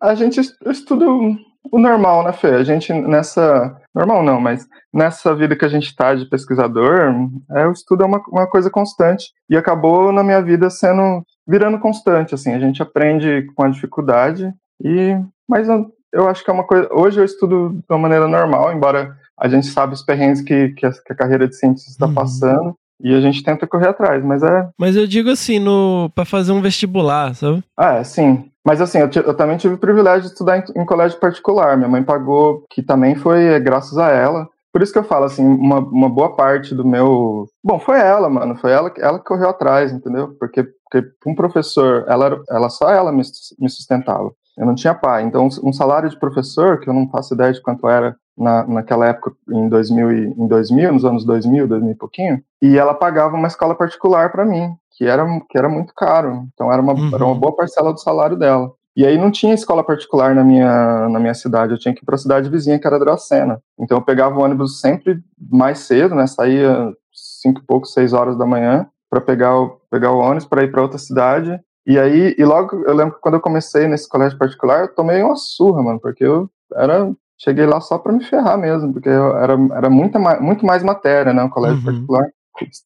[0.00, 2.50] a gente estuda o normal, né, Fê?
[2.54, 3.76] A gente nessa.
[3.92, 7.12] Normal não, mas nessa vida que a gente tá de pesquisador,
[7.50, 9.32] é, o estudo é uma, uma coisa constante.
[9.50, 11.24] E acabou na minha vida sendo.
[11.44, 12.54] virando constante, assim.
[12.54, 14.48] A gente aprende com a dificuldade
[14.80, 15.16] e.
[15.48, 15.66] Mas
[16.12, 16.88] eu acho que é uma coisa.
[16.92, 20.86] Hoje eu estudo de uma maneira normal, embora a gente sabe os perrengues que, que,
[20.86, 22.14] a, que a carreira de cientista está uhum.
[22.14, 24.68] passando e a gente tenta correr atrás, mas é.
[24.78, 27.64] Mas eu digo assim, no para fazer um vestibular, sabe?
[27.76, 28.48] Ah, é, sim.
[28.64, 31.76] Mas assim, eu, eu também tive o privilégio de estudar em, em, colégio particular.
[31.76, 34.48] Minha mãe pagou, que também foi é, graças a ela.
[34.72, 37.48] Por isso que eu falo assim, uma, uma boa parte do meu.
[37.64, 38.54] Bom, foi ela, mano.
[38.54, 40.36] Foi ela, ela que correu atrás, entendeu?
[40.38, 43.22] Porque, porque um professor, ela, ela só ela me,
[43.58, 44.30] me sustentava.
[44.56, 45.22] Eu não tinha pai.
[45.22, 49.06] Então, um salário de professor, que eu não faço ideia de quanto era na, naquela
[49.06, 53.48] época, em 2000, em 2000, nos anos 2000, 2000 e pouquinho, e ela pagava uma
[53.48, 56.46] escola particular para mim, que era, que era muito caro.
[56.52, 57.14] Então, era uma, uhum.
[57.14, 58.72] era uma boa parcela do salário dela.
[58.94, 62.04] E aí não tinha escola particular na minha, na minha cidade, eu tinha que ir
[62.04, 63.58] para a cidade vizinha, que era Dracena.
[63.78, 65.18] Então eu pegava o ônibus sempre
[65.50, 66.26] mais cedo, né?
[66.26, 70.62] Saía cinco e pouco, seis horas da manhã para pegar o, pegar o ônibus para
[70.62, 74.08] ir para outra cidade e aí, e logo eu lembro que quando eu comecei nesse
[74.08, 78.24] colégio particular, eu tomei uma surra, mano, porque eu era cheguei lá só para me
[78.24, 81.42] ferrar mesmo, porque era, era muita, muito mais matéria, né?
[81.42, 81.84] O colégio Uhum.
[81.84, 82.26] particular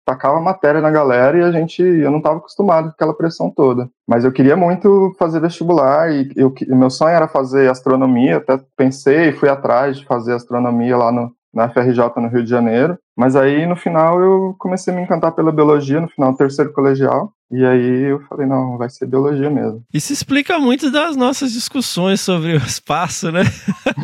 [0.05, 3.91] tacava matéria na galera e a gente, eu não estava acostumado com aquela pressão toda.
[4.07, 9.29] Mas eu queria muito fazer vestibular e eu, meu sonho era fazer astronomia, até pensei
[9.29, 12.99] e fui atrás de fazer astronomia lá no, na FRJ no Rio de Janeiro.
[13.17, 16.73] Mas aí no final eu comecei a me encantar pela biologia, no final do terceiro
[16.73, 17.33] colegial.
[17.51, 19.83] E aí eu falei, não, vai ser biologia mesmo.
[19.95, 23.43] Isso explica muito das nossas discussões sobre o espaço, né?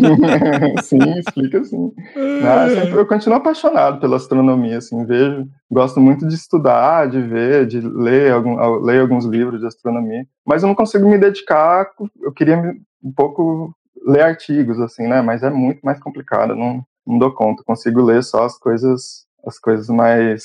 [0.82, 1.92] sim, explica sim.
[2.16, 7.20] Ah, eu, sempre, eu continuo apaixonado pela astronomia, assim, vejo, gosto muito de estudar, de
[7.20, 11.88] ver, de ler, algum, ler alguns livros de astronomia, mas eu não consigo me dedicar,
[12.22, 13.74] eu queria um pouco
[14.06, 18.22] ler artigos, assim, né, mas é muito mais complicado, não, não dou conta, consigo ler
[18.22, 20.44] só as coisas, as coisas mais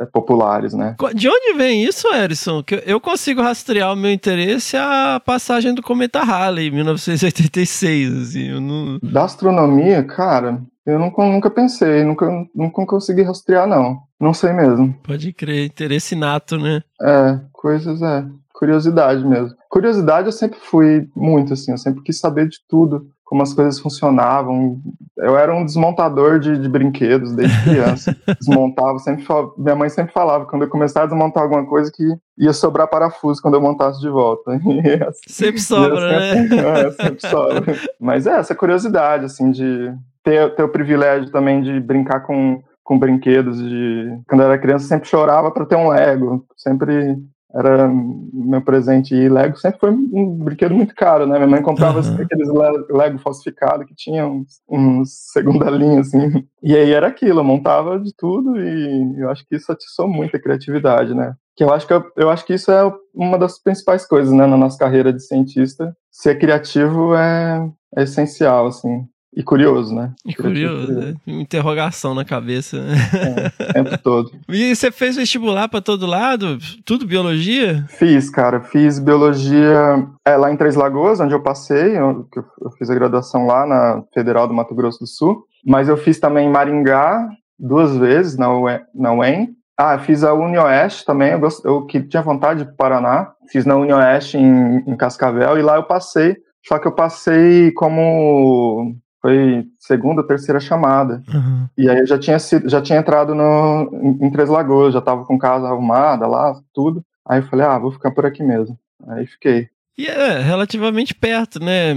[0.00, 0.96] é, populares, né?
[1.14, 2.62] De onde vem isso, Erison?
[2.62, 8.12] Que eu consigo rastrear o meu interesse à passagem do cometa Halley, em 1986.
[8.12, 8.98] Assim, eu não...
[9.02, 14.02] Da astronomia, cara, eu nunca, nunca pensei, nunca, nunca consegui rastrear, não.
[14.20, 14.94] Não sei mesmo.
[15.02, 16.82] Pode crer, interesse nato, né?
[17.00, 18.24] É, coisas, é.
[18.52, 19.54] Curiosidade mesmo.
[19.68, 23.78] Curiosidade eu sempre fui muito, assim, eu sempre quis saber de tudo como as coisas
[23.80, 24.80] funcionavam.
[25.16, 28.16] Eu era um desmontador de, de brinquedos desde criança.
[28.38, 29.24] Desmontava, sempre
[29.56, 32.04] minha mãe sempre falava quando eu começava a desmontar alguma coisa que
[32.38, 34.52] ia sobrar parafuso quando eu montasse de volta.
[35.08, 36.64] Assim, sempre sobra, sempre, né?
[36.84, 37.74] É, sempre sobra.
[38.00, 42.98] Mas é essa curiosidade assim de ter, ter o privilégio também de brincar com com
[42.98, 47.16] brinquedos de quando eu era criança sempre chorava para ter um Lego sempre
[47.54, 49.14] era meu presente.
[49.14, 51.36] E Lego sempre foi um brinquedo muito caro, né?
[51.36, 52.16] Minha mãe comprava uhum.
[52.20, 52.48] aqueles
[52.90, 56.44] Lego falsificados que tinham uns, uns, segunda linha, assim.
[56.62, 60.36] E aí era aquilo, eu montava de tudo e eu acho que isso atiçou muito
[60.36, 61.34] a criatividade, né?
[61.56, 64.44] Que eu acho que, eu, eu acho que isso é uma das principais coisas, né,
[64.46, 65.96] na nossa carreira de cientista.
[66.10, 69.06] Ser criativo é, é essencial, assim.
[69.36, 70.12] E curioso, né?
[70.24, 71.14] E curioso, né?
[71.26, 72.76] Interrogação na cabeça.
[72.76, 74.30] É, o tempo todo.
[74.48, 76.58] E você fez vestibular para todo lado?
[76.84, 77.84] Tudo biologia?
[77.88, 78.60] Fiz, cara.
[78.60, 81.98] Fiz biologia é, lá em Três Lagoas, onde eu passei.
[81.98, 82.28] Eu,
[82.62, 85.44] eu fiz a graduação lá na Federal do Mato Grosso do Sul.
[85.66, 88.80] Mas eu fiz também em Maringá duas vezes, na UEM.
[88.94, 89.48] Na UEM.
[89.76, 91.64] Ah, fiz a UniOeste também, eu, gost...
[91.64, 93.32] eu que tinha vontade de Paraná.
[93.50, 96.36] Fiz na UniOeste em, em Cascavel e lá eu passei.
[96.66, 98.94] Só que eu passei como
[99.24, 101.22] foi segunda, terceira chamada.
[101.32, 101.66] Uhum.
[101.78, 105.00] E aí eu já tinha sido, já tinha entrado no, em, em Três Lagoas, já
[105.00, 107.02] tava com casa arrumada lá, tudo.
[107.26, 108.78] Aí eu falei, ah, vou ficar por aqui mesmo.
[109.08, 109.70] Aí fiquei.
[109.96, 111.94] E é relativamente perto, né?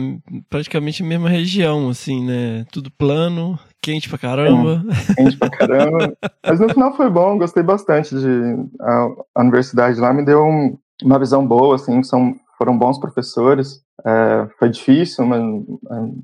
[0.49, 2.65] Praticamente a mesma região, assim, né?
[2.71, 4.85] Tudo plano, quente pra caramba.
[5.09, 6.17] É, quente pra caramba.
[6.47, 8.29] Mas no final foi bom, gostei bastante de.
[8.79, 13.81] A, a universidade lá me deu um, uma visão boa, assim, são, foram bons professores.
[14.05, 15.41] É, foi difícil, mas,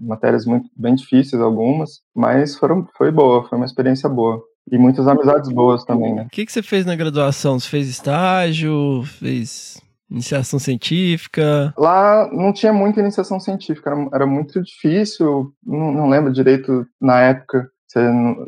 [0.02, 4.42] matérias muito bem difíceis algumas, mas foram, foi boa, foi uma experiência boa.
[4.72, 6.24] E muitas amizades boas também, né?
[6.24, 7.60] O que, que você fez na graduação?
[7.60, 9.04] Você fez estágio?
[9.04, 11.74] Fez iniciação científica?
[11.78, 17.20] Lá não tinha muita iniciação científica, era, era muito difícil, não, não, lembro direito na
[17.20, 18.00] época se,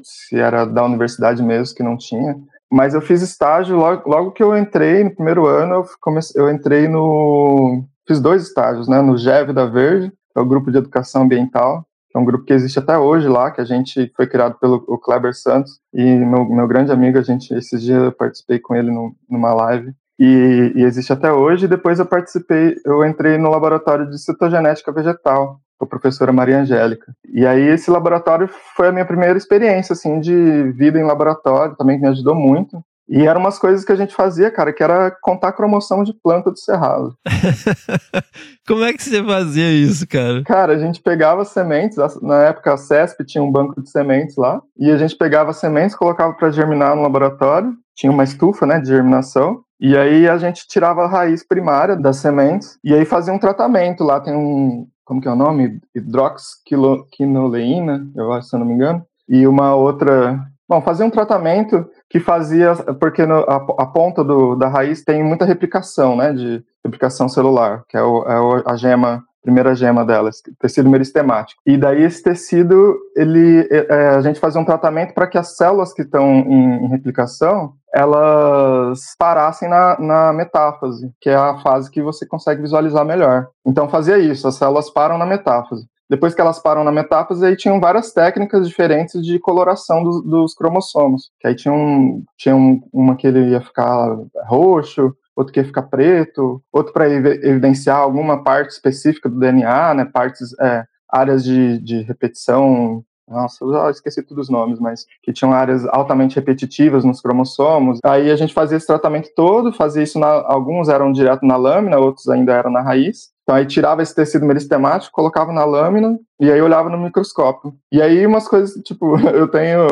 [0.04, 2.36] se era da universidade mesmo que não tinha.
[2.72, 6.50] Mas eu fiz estágio logo, logo que eu entrei no primeiro ano, eu, comecei, eu
[6.50, 10.78] entrei no fiz dois estágios, né, no GEV da Verde, que é o Grupo de
[10.78, 14.28] Educação Ambiental, que é um grupo que existe até hoje lá, que a gente foi
[14.28, 18.12] criado pelo o Kleber Santos, e meu, meu grande amigo, a gente, esses dias eu
[18.12, 23.06] participei com ele no, numa live, e, e, existe até hoje, depois eu participei, eu
[23.06, 27.14] entrei no laboratório de citogenética vegetal, com a professora Maria Angélica.
[27.34, 32.00] E aí esse laboratório foi a minha primeira experiência, assim, de vida em laboratório, também
[32.00, 32.84] me ajudou muito.
[33.08, 36.50] E eram umas coisas que a gente fazia, cara, que era contar cromossoma de planta
[36.50, 37.16] do cerrado.
[38.68, 40.44] Como é que você fazia isso, cara?
[40.44, 44.60] Cara, a gente pegava sementes, na época a CESP tinha um banco de sementes lá,
[44.76, 48.88] e a gente pegava sementes, colocava para germinar no laboratório, tinha uma estufa, né, de
[48.88, 53.40] germinação, e aí a gente tirava a raiz primária das sementes, e aí fazia um
[53.40, 55.80] tratamento lá, tem um, como que é o nome?
[55.96, 61.88] Hidroxquinoleína, eu acho, se eu não me engano, e uma outra Bom, fazia um tratamento
[62.10, 66.64] que fazia, porque no, a, a, ponta do, da raiz tem muita replicação, né, de
[66.84, 71.62] replicação celular, que é, o, é a gema, primeira gema dela, tecido meristemático.
[71.66, 75.94] E daí esse tecido, ele, é, a gente fazia um tratamento para que as células
[75.94, 82.02] que estão em, em, replicação, elas parassem na, na metáfase, que é a fase que
[82.02, 83.48] você consegue visualizar melhor.
[83.66, 85.88] Então fazia isso, as células param na metáfase.
[86.10, 90.54] Depois que elas param na metáfase, aí tinham várias técnicas diferentes de coloração dos, dos
[90.54, 91.32] cromossomos.
[91.40, 94.16] Que aí tinha, um, tinha um, uma que ele ia ficar
[94.48, 100.06] roxo, outro que ia ficar preto, outro para evidenciar alguma parte específica do DNA, né,
[100.06, 105.34] partes é, áreas de, de repetição nossa, eu já esqueci todos os nomes, mas que
[105.34, 108.00] tinham áreas altamente repetitivas nos cromossomos.
[108.04, 111.98] Aí a gente fazia esse tratamento todo, fazia isso, na, alguns eram direto na lâmina,
[111.98, 113.32] outros ainda eram na raiz.
[113.42, 117.74] Então aí tirava esse tecido meristemático, colocava na lâmina e aí olhava no microscópio.
[117.92, 119.88] E aí umas coisas, tipo, eu tenho,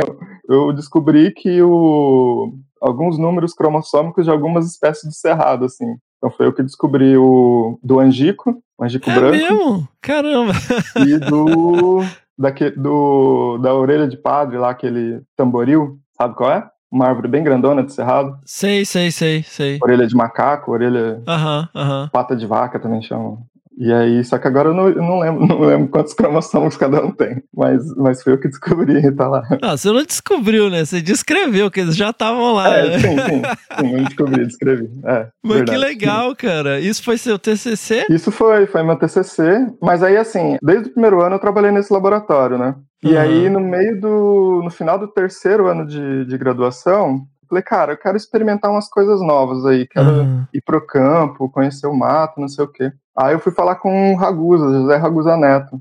[0.48, 2.54] eu descobri que o,
[2.84, 5.96] alguns números cromossômicos de algumas espécies de cerrado, assim.
[6.18, 9.36] Então foi eu que descobri o do angico, o angico É branco.
[9.38, 9.88] mesmo?
[10.02, 10.54] Caramba.
[10.98, 12.06] E do,
[12.38, 16.70] daque, do da orelha de padre lá, aquele tamboril, sabe qual é?
[16.92, 18.38] Uma árvore bem grandona de cerrado.
[18.46, 19.80] Sei, sei, sei, sei.
[19.82, 22.10] Orelha de macaco, orelha Aham, aham.
[22.12, 23.40] pata de vaca também chamam.
[23.78, 27.04] E aí, só que agora eu não, eu não lembro, não lembro quantos cromossomos cada
[27.04, 27.44] um tem.
[27.56, 29.42] Mas, mas foi eu que descobri, tá lá.
[29.62, 30.86] Ah, você não descobriu, né?
[30.86, 32.76] Você descreveu que eles já estavam lá.
[32.78, 33.00] É, né?
[33.00, 33.42] sim, sim,
[33.80, 34.90] sim, eu descobri, descrevi.
[35.06, 35.80] É, Mas verdade.
[35.80, 36.80] que legal, cara.
[36.80, 38.06] Isso foi seu TCC?
[38.10, 41.92] Isso foi, foi meu TCC, mas aí assim, desde o primeiro ano eu trabalhei nesse
[41.92, 42.76] laboratório, né?
[43.04, 43.20] E Uhum.
[43.20, 47.98] aí no meio do, no final do terceiro ano de, de graduação, falei, cara, eu
[47.98, 52.48] quero experimentar umas coisas novas aí, quero Ah, ir pro campo, conhecer o mato, não
[52.48, 52.92] sei o quê.
[53.16, 55.80] Aí eu fui falar com o Ragusa, José Ragusa Neto,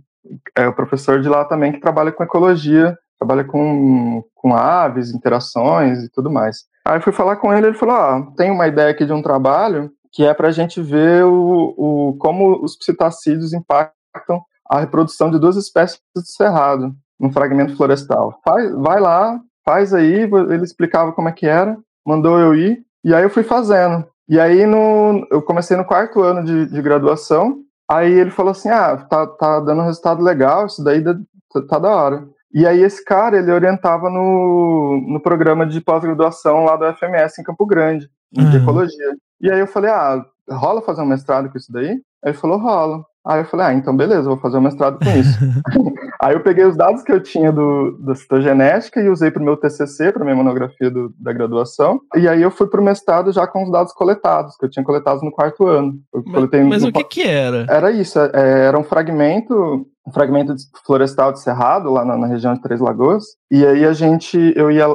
[0.55, 6.03] é o professor de lá também que trabalha com ecologia, trabalha com, com aves, interações
[6.03, 6.65] e tudo mais.
[6.85, 9.23] Aí eu fui falar com ele, ele falou, ah, tem uma ideia aqui de um
[9.23, 15.31] trabalho que é para a gente ver o, o, como os psitacídeos impactam a reprodução
[15.31, 18.39] de duas espécies de cerrado no fragmento florestal.
[18.45, 23.15] Faz, vai lá, faz aí, ele explicava como é que era, mandou eu ir, e
[23.15, 24.05] aí eu fui fazendo.
[24.29, 27.59] E aí no, eu comecei no quarto ano de, de graduação,
[27.91, 31.15] aí ele falou assim, ah, tá, tá dando um resultado legal, isso daí dá-
[31.53, 32.25] tá, tá da hora.
[32.55, 37.45] E aí esse cara, ele orientava no, no programa de pós-graduação lá do FMS em
[37.45, 38.57] Campo Grande, de Uhum.
[38.57, 39.17] ecologia.
[39.41, 41.91] E aí eu falei, ah, rola fazer um mestrado com isso daí?
[41.91, 43.05] Aí ele falou, rola.
[43.27, 45.39] Aí eu falei, ah, então beleza, vou fazer um mestrado com isso.
[46.23, 49.45] aí eu peguei os dados que eu tinha do, da citogenética e usei para o
[49.45, 52.01] meu TCC, para minha monografia do- da graduação.
[52.17, 54.85] E aí eu fui para o mestrado já com os dados coletados, que eu tinha
[54.85, 55.95] coletados no quarto ano.
[56.15, 57.67] Eu Mas, mas no o que que era?
[57.69, 62.27] era isso, é, era um fragmento, um fragmento de florestal de cerrado lá na, na
[62.27, 63.25] região de Três Lagoas.
[63.51, 64.87] E aí a gente, eu ia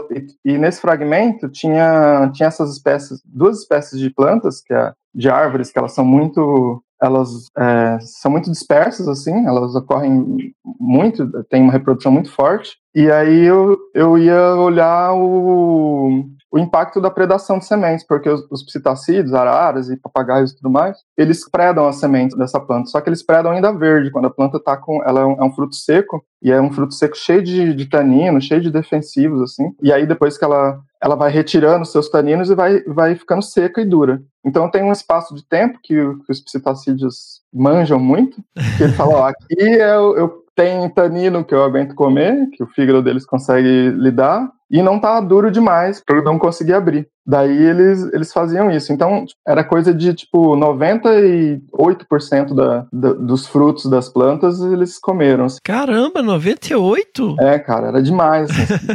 [0.45, 5.29] e, e nesse fragmento tinha tinha essas espécies, duas espécies de plantas, que é de
[5.29, 11.61] árvores que elas são muito elas é, são muito dispersas assim, elas ocorrem muito, tem
[11.61, 12.77] uma reprodução muito forte.
[12.95, 18.45] E aí eu, eu ia olhar o, o impacto da predação de sementes, porque os,
[18.49, 23.01] os psitacídeos, araras e papagaios e tudo mais, eles predam as sementes dessa planta, só
[23.01, 25.53] que eles predam ainda verde, quando a planta tá com, ela é um, é um
[25.53, 29.71] fruto seco, e é um fruto seco cheio de, de tanino, cheio de defensivos, assim,
[29.81, 33.81] e aí depois que ela, ela vai retirando seus taninos e vai, vai ficando seca
[33.81, 34.21] e dura.
[34.43, 38.41] Então tem um espaço de tempo que, que os psitacídeos manjam muito,
[38.77, 42.67] que ele fala, ó, aqui eu, eu tenho tanino que eu aguento comer, que o
[42.67, 47.07] fígado deles consegue lidar, e não tá duro demais para eu não conseguir abrir.
[47.25, 48.93] Daí eles, eles faziam isso.
[48.93, 55.45] Então era coisa de tipo 98% da, da, dos frutos das plantas eles comeram.
[55.45, 55.57] assim.
[55.63, 57.35] Caramba, 98?
[57.39, 58.49] É, cara, era demais.
[58.49, 58.87] Assim,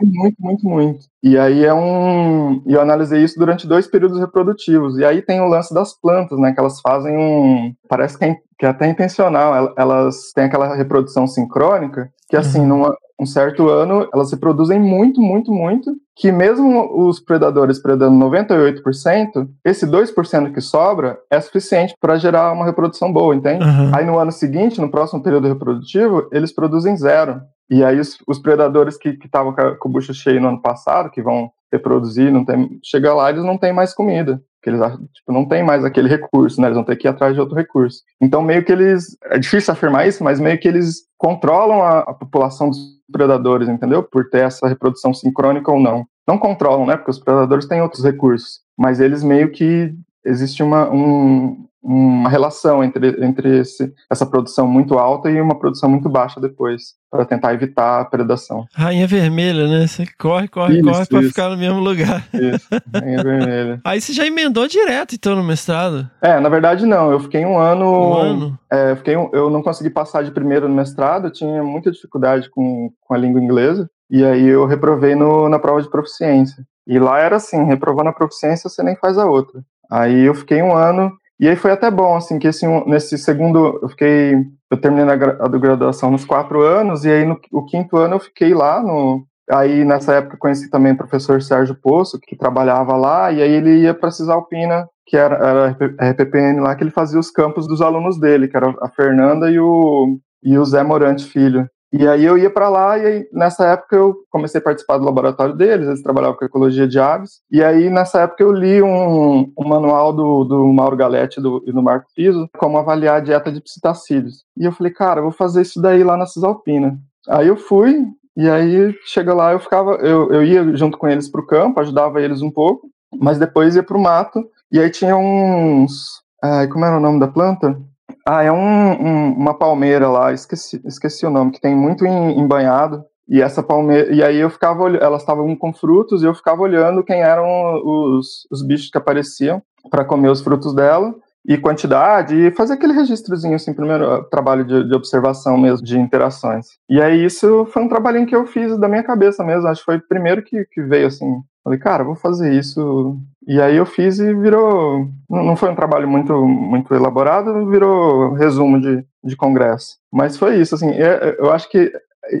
[0.02, 1.00] muito, muito, muito.
[1.22, 2.62] E aí é um.
[2.66, 4.96] E eu analisei isso durante dois períodos reprodutivos.
[4.98, 6.52] E aí tem o lance das plantas, né?
[6.52, 7.74] Que elas fazem um.
[7.88, 9.54] Parece que é, que é até intencional.
[9.54, 12.66] El- Elas têm aquela reprodução sincrônica, que assim, Uhum.
[12.84, 15.90] num um certo ano, elas se produzem muito, muito, muito.
[16.14, 22.66] Que mesmo os predadores predando 98%, esse 2% que sobra é suficiente para gerar uma
[22.66, 23.64] reprodução boa, entende?
[23.64, 23.90] Aham.
[23.94, 27.40] Aí no ano seguinte, no próximo período reprodutivo, eles produzem zero.
[27.70, 30.60] E aí os, os predadores que estavam com, a- com o bucho cheio no ano
[30.62, 34.40] passado, que vão reproduzir, não tem, chega lá eles não têm mais comida.
[34.60, 36.66] Porque eles tipo, não tem mais aquele recurso, né?
[36.66, 38.02] Eles vão ter que ir atrás de outro recurso.
[38.20, 42.14] Então meio que eles, é difícil afirmar isso, mas meio que eles controlam a, a
[42.14, 42.78] população dos
[43.10, 44.02] predadores, entendeu?
[44.02, 46.04] Por ter essa reprodução sincrônica ou não.
[46.26, 46.96] Não controlam, né?
[46.96, 48.60] Porque os predadores têm outros recursos.
[48.76, 49.94] Mas eles meio que
[50.24, 55.88] existe uma, um, uma relação entre, entre esse, essa produção muito alta e uma produção
[55.88, 58.66] muito baixa depois, para tentar evitar a predação.
[58.74, 59.86] Rainha vermelha, né?
[59.86, 61.28] Você corre, corre, Isso, corre isso.
[61.28, 62.26] ficar no mesmo lugar.
[62.34, 63.80] Isso, rainha vermelha.
[63.86, 66.10] Aí você já emendou direto, então, no mestrado?
[66.20, 68.58] É, na verdade não, eu fiquei um ano, Um ano?
[68.70, 72.50] É, eu, fiquei, eu não consegui passar de primeiro no mestrado, eu tinha muita dificuldade
[72.50, 76.64] com, com a língua inglesa, e aí eu reprovei no, na prova de proficiência.
[76.84, 79.60] E lá era assim, reprovando a proficiência, você nem faz a outra.
[79.88, 83.78] Aí eu fiquei um ano, e aí foi até bom, assim, que esse, nesse segundo,
[83.82, 84.34] eu fiquei,
[84.70, 88.20] eu terminei gra- a graduação nos quatro anos, e aí no o quinto ano eu
[88.20, 89.26] fiquei lá no...
[89.48, 93.82] Aí nessa época conheci também o professor Sérgio Poço, que trabalhava lá, e aí ele
[93.82, 97.80] ia para Cisalpina, que era, era a RPPN lá, que ele fazia os campos dos
[97.80, 101.68] alunos dele, que era a Fernanda e o, e o Zé Morante Filho.
[101.92, 105.04] E aí eu ia para lá e aí, nessa época eu comecei a participar do
[105.04, 107.40] laboratório deles, eles trabalhavam com ecologia de aves.
[107.50, 111.72] E aí nessa época eu li um, um manual do, do Mauro Galetti do, e
[111.72, 114.44] do Marco Piso, como avaliar a dieta de psitacídeos.
[114.56, 116.98] E eu falei, cara, eu vou fazer isso daí lá na Cisalpina.
[117.28, 118.04] Aí eu fui,
[118.36, 121.80] e aí chega lá, eu ficava, eu, eu ia junto com eles para o campo,
[121.80, 126.22] ajudava eles um pouco, mas depois ia para o mato, e aí tinha uns.
[126.42, 127.80] Ai, como era o nome da planta?
[128.28, 132.40] Ah, é um, um, uma palmeira lá, esqueci, esqueci o nome, que tem muito em,
[132.40, 133.04] em banhado.
[133.28, 137.04] E essa palmeira, e aí eu ficava elas estavam com frutos e eu ficava olhando
[137.04, 137.46] quem eram
[137.84, 141.14] os, os bichos que apareciam para comer os frutos dela
[141.48, 146.66] e quantidade e fazer aquele registrozinho assim, primeiro trabalho de, de, observação mesmo, de interações.
[146.90, 149.86] E aí isso foi um trabalhinho que eu fiz da minha cabeça mesmo, acho que
[149.86, 151.32] foi o primeiro que, que veio assim.
[151.66, 155.08] Falei, cara, vou fazer isso e aí eu fiz e virou.
[155.28, 159.96] Não foi um trabalho muito, muito elaborado, virou resumo de, de congresso.
[160.12, 161.92] Mas foi isso, assim, é, eu acho que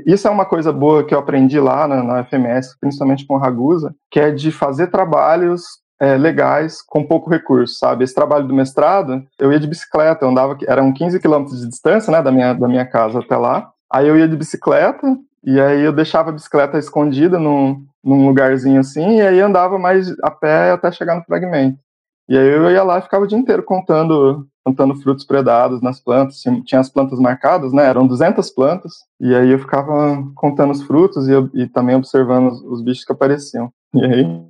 [0.06, 3.38] isso é uma coisa boa que eu aprendi lá na, na FMS, principalmente com o
[3.38, 5.64] Ragusa, que é de fazer trabalhos
[6.00, 8.04] é, legais com pouco recurso, sabe?
[8.04, 12.12] Esse trabalho do mestrado, eu ia de bicicleta, eu andava, eram 15 quilômetros de distância,
[12.12, 13.72] né, da minha, da minha casa até lá.
[13.92, 18.78] Aí eu ia de bicicleta, e aí eu deixava a bicicleta escondida num, num lugarzinho
[18.78, 21.78] assim, e aí andava mais a pé até chegar no fragmento.
[22.28, 26.00] E aí eu ia lá e ficava o dia inteiro contando, contando frutos predados nas
[26.00, 26.40] plantas.
[26.64, 27.86] Tinha as plantas marcadas, né?
[27.86, 28.92] Eram 200 plantas.
[29.20, 33.04] E aí eu ficava contando os frutos e, eu, e também observando os, os, bichos
[33.04, 33.70] que apareciam.
[33.94, 34.42] E aí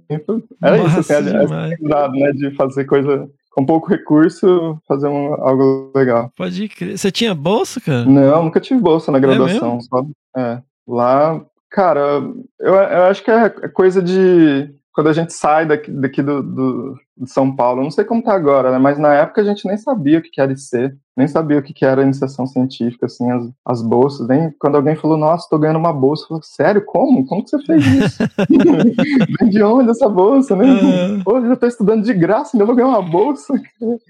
[0.63, 2.33] era Nossa, isso, assim, a, né?
[2.33, 6.31] De fazer coisa com pouco recurso, fazer um, algo legal.
[6.37, 6.97] Pode crer.
[6.97, 8.05] Você tinha bolsa, cara?
[8.05, 9.77] Não, nunca tive bolsa na é graduação.
[9.77, 10.63] É só, é.
[10.89, 11.43] Lá,
[11.77, 12.23] cara,
[12.59, 14.75] eu, eu acho que é coisa de.
[14.97, 18.33] Quando a gente sai daqui, daqui do, do de São Paulo, não sei como tá
[18.35, 18.79] agora, né?
[18.79, 21.85] Mas na época a gente nem sabia o que era IC, nem sabia o que
[21.85, 24.27] era iniciação científica, assim, as, as bolsas.
[24.27, 27.27] Nem quando alguém falou, nossa, tô ganhando uma bolsa, eu falei, sério, como?
[27.27, 28.23] Como que você fez isso?
[29.39, 30.65] Vem de onde essa bolsa, né?
[30.65, 31.23] Uhum.
[31.23, 33.53] Pô, já tô estudando de graça, ainda vou ganhar uma bolsa.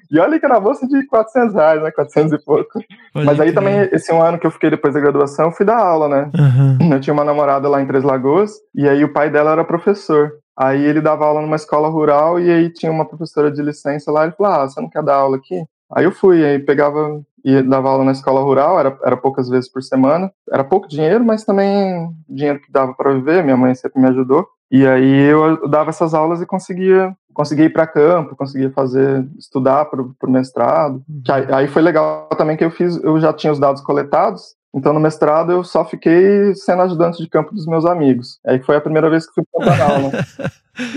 [0.09, 1.91] E olha que era bolsa de 400 reais, né?
[1.91, 2.78] 400 e pouco.
[3.12, 5.66] Pode Mas aí também, esse um ano que eu fiquei depois da graduação, eu fui
[5.66, 6.30] dar aula, né?
[6.39, 6.93] Uhum.
[6.93, 10.30] Eu tinha uma namorada lá em Três Lagoas, e aí o pai dela era professor.
[10.57, 14.24] Aí ele dava aula numa escola rural e aí tinha uma professora de licença lá,
[14.24, 15.62] ele falou, ah, você não quer dar aula aqui?
[15.92, 19.70] Aí eu fui, aí pegava e dava aula na escola rural, era, era poucas vezes
[19.70, 24.00] por semana, era pouco dinheiro, mas também dinheiro que dava para viver, minha mãe sempre
[24.00, 24.48] me ajudou.
[24.70, 29.84] E aí eu dava essas aulas e conseguia, conseguia ir para campo, conseguia fazer, estudar
[29.84, 31.02] para o mestrado.
[31.09, 31.22] Uhum.
[31.30, 34.92] Aí, aí, foi legal também que eu fiz, eu já tinha os dados coletados, então,
[34.92, 38.38] no mestrado, eu só fiquei sendo ajudante de campo dos meus amigos.
[38.46, 40.18] Aí foi a primeira vez que fui para Pantanal, né?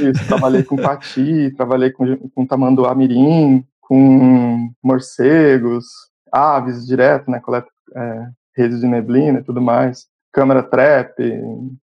[0.10, 5.86] Isso, trabalhei com pati, trabalhei com, com tamanduá mirim, com morcegos,
[6.32, 7.40] aves direto, né?
[7.40, 10.08] Coleta é, redes de neblina e tudo mais.
[10.34, 11.16] Câmara trap,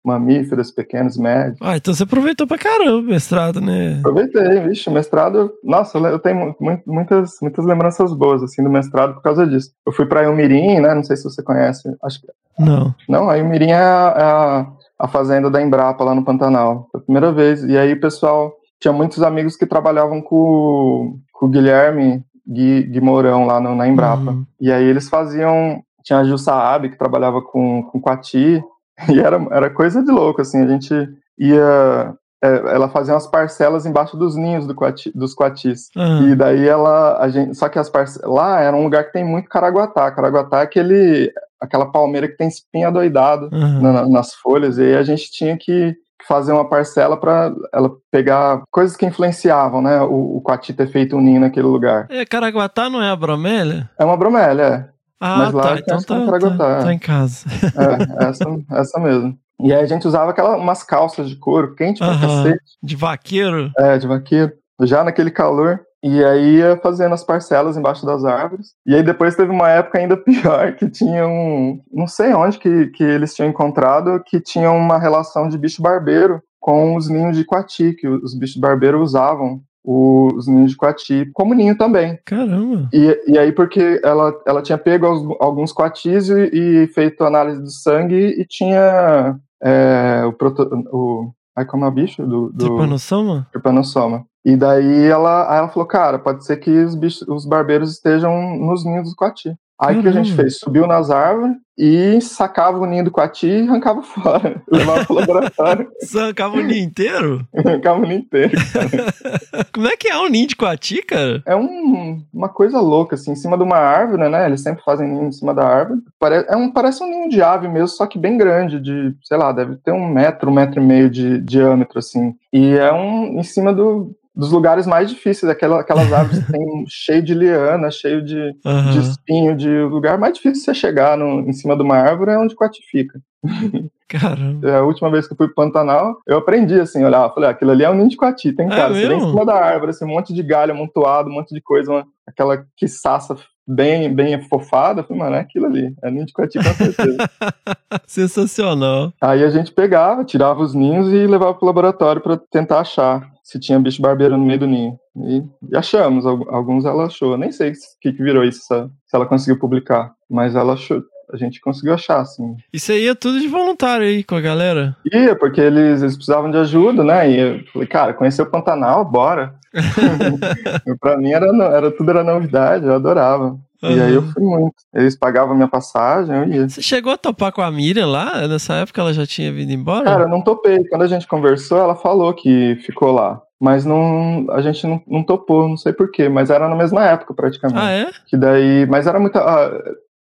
[0.03, 1.57] mamíferos pequenos, médios.
[1.61, 3.99] Ah, então você aproveitou pra caramba o mestrado, né?
[3.99, 6.53] Aproveitei, vixe, o mestrado, nossa, eu tenho
[6.85, 9.71] muitas, muitas lembranças boas, assim, do mestrado por causa disso.
[9.85, 12.27] Eu fui pra Ilmirim, né, não sei se você conhece, acho que...
[12.59, 12.93] Não.
[13.07, 14.67] Não, a Ilmirim é a,
[14.99, 18.53] a, fazenda da Embrapa lá no Pantanal, foi a primeira vez, e aí o pessoal,
[18.79, 23.87] tinha muitos amigos que trabalhavam com, com o Guilherme Gui, Gui Mourão lá no, na
[23.87, 24.45] Embrapa, uhum.
[24.59, 28.61] e aí eles faziam, tinha a Gil Saab, que trabalhava com, com Quati,
[29.09, 30.93] E era, era coisa de louco, assim, a gente
[31.37, 35.87] ia é, ela fazia umas parcelas embaixo dos ninhos do quati, dos coatis.
[35.95, 36.27] Uhum.
[36.27, 39.23] E daí ela, a gente, só que as parcelas, lá era um lugar que tem
[39.23, 40.11] muito caraguatá.
[40.11, 43.81] Caraguatá é aquele, aquela palmeira que tem espinha doidado uhum.
[43.81, 44.77] na, nas folhas.
[44.77, 45.95] E aí a gente tinha que
[46.27, 51.15] fazer uma parcela para ela pegar coisas que influenciavam, né, o, o coati ter feito
[51.15, 52.07] um ninho naquele lugar.
[52.09, 53.89] É, caraguatá não é a bromélia?
[53.97, 54.92] É uma bromélia, é.
[55.25, 57.45] Ah, Mas lá tá, então tá, tá, tá, em casa.
[57.63, 59.37] É, essa, essa mesmo.
[59.61, 62.43] E aí a gente usava aquelas umas calças de couro quente pra uh -huh.
[62.43, 62.77] cacete.
[62.83, 63.71] De vaqueiro?
[63.77, 64.51] É, de vaqueiro.
[64.81, 65.79] Já naquele calor.
[66.03, 68.73] E aí ia fazendo as parcelas embaixo das árvores.
[68.85, 71.79] E aí depois teve uma época ainda pior, que tinha um...
[71.89, 76.41] Não sei onde que, que eles tinham encontrado, que tinha uma relação de bicho barbeiro
[76.59, 81.53] com os ninhos de coati, que os bichos barbeiros usavam os ninhos de coati como
[81.53, 82.17] ninho também.
[82.25, 82.89] Caramba!
[82.93, 85.05] E, e aí, porque ela, ela tinha pego
[85.39, 91.31] alguns coatis e, e feito análise do sangue e tinha é, o, proto, o.
[91.55, 92.25] Ai, como é o bicho?
[92.25, 93.47] Do, do Trypanosoma?
[93.51, 94.25] Trypanosoma.
[94.45, 98.83] E daí ela, ela falou, cara, pode ser que os, bichos, os barbeiros estejam nos
[98.83, 99.55] ninhos do coati.
[99.85, 100.43] Aí o que a gente Caramba.
[100.43, 100.59] fez?
[100.59, 104.61] Subiu nas árvores e sacava o ninho do coati e arrancava fora.
[104.71, 107.47] Levava pro laboratório, arrancava o ninho inteiro?
[107.55, 108.51] arrancava o ninho inteiro.
[109.73, 111.41] Como é que é um ninho de coati, cara?
[111.45, 114.45] É um- uma coisa louca, assim, em cima de uma árvore, né?
[114.45, 116.01] Eles sempre fazem ninho em cima da árvore.
[116.19, 119.37] Pare- é um, parece um ninho de ave mesmo, só que bem grande, de, sei
[119.37, 122.35] lá, deve ter um metro, um metro e meio de diâmetro, assim.
[122.51, 126.85] E é um em cima do, dos lugares mais difíceis, aquela, aquelas árvores que tem
[126.87, 128.91] cheio de liana, cheio de, Aham.
[128.91, 132.31] de espinho, de lugar mais difícil de você chegar no, em cima de uma árvore
[132.31, 133.19] é onde o coati fica.
[134.07, 134.69] Caramba.
[134.69, 137.51] É, A última vez que eu fui pro Pantanal, eu aprendi assim, olhar, falei, ah,
[137.51, 139.55] aquilo ali é um ninho de coati, tem É cara, você vem em cima da
[139.55, 143.35] árvore, assim, um monte de galho amontoado, um monte de coisa, uma- aquela quiçaça
[143.67, 147.17] bem, bem afofada, eu falei, mano, é aquilo ali, é ninho de coati com certeza.
[148.05, 149.13] Sensacional.
[149.21, 153.59] Aí a gente pegava, tirava os ninhos e levava pro laboratório pra tentar achar se
[153.59, 154.97] tinha bicho barbeiro no meio do ninho.
[155.17, 158.61] E, e achamos, al- alguns ela achou, nem sei o que, que virou isso,
[159.05, 161.03] se ela conseguiu publicar, mas ela achou,
[161.33, 162.55] a gente conseguiu achar, assim.
[162.71, 164.95] Isso aí é tudo de voluntário aí com a galera.
[165.11, 167.29] Ia, porque eles, eles precisavam de ajuda, né?
[167.29, 169.55] E eu falei, cara, conhecer o Pantanal, bora.
[170.99, 173.57] pra mim era, era tudo era novidade, eu adorava.
[173.81, 174.75] E aí eu fui muito.
[174.93, 176.69] Eles pagavam minha passagem, eu ia.
[176.69, 178.47] Você chegou a topar com a Miriam lá?
[178.47, 180.05] Nessa época ela já tinha vindo embora?
[180.05, 180.87] Cara, eu não topei.
[180.87, 183.41] Quando a gente conversou, ela falou que ficou lá.
[183.59, 187.33] Mas não, a gente não, não topou, não sei porquê, mas era na mesma época
[187.33, 187.79] praticamente.
[187.79, 188.09] ah, é?
[188.27, 189.71] Que daí, mas era muita, ah,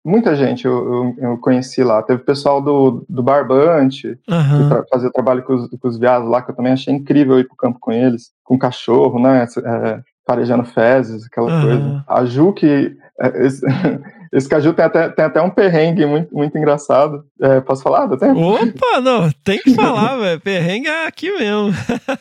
[0.05, 0.73] muita gente eu,
[1.19, 2.03] eu, eu conheci lá.
[2.03, 4.69] Teve pessoal do, do Barbante, que Aham.
[4.69, 7.47] tra fazia trabalho com os, com os viados lá, que eu também achei incrível ir
[7.47, 9.47] pro campo com eles, com cachorro, né?
[9.65, 11.61] É, farejando fezes, aquela Aham.
[11.61, 12.05] coisa.
[12.07, 12.97] A Ju, que.
[13.21, 13.65] é, esse,
[14.33, 17.25] esse caju tem até, tem até um perrengue muito, muito engraçado.
[17.41, 18.07] É, posso falar?
[18.07, 18.41] Dá tempo?
[18.41, 20.41] Opa, não, tem que falar, velho.
[20.41, 21.71] Perrengue é aqui mesmo.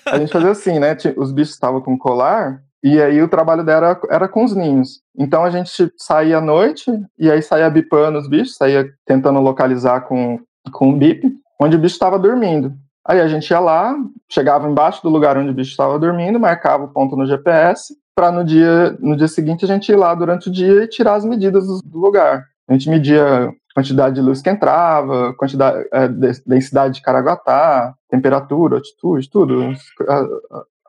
[0.05, 0.95] A gente fazia assim, né?
[1.15, 2.61] Os bichos estavam com colar.
[2.83, 5.01] E aí o trabalho dela era, era com os ninhos.
[5.17, 10.01] Então a gente saía à noite e aí saía bipando os bichos, saía tentando localizar
[10.01, 10.39] com,
[10.71, 12.73] com um bip, onde o bicho estava dormindo.
[13.05, 13.95] Aí a gente ia lá,
[14.29, 18.31] chegava embaixo do lugar onde o bicho estava dormindo, marcava o ponto no GPS, para
[18.31, 21.25] no dia, no dia seguinte a gente ir lá durante o dia e tirar as
[21.25, 22.45] medidas do, lugar.
[22.67, 28.75] A gente media quantidade de luz que entrava, quantidade, eh, de- densidade de caraguatá, temperatura,
[28.75, 29.73] altitude, tudo,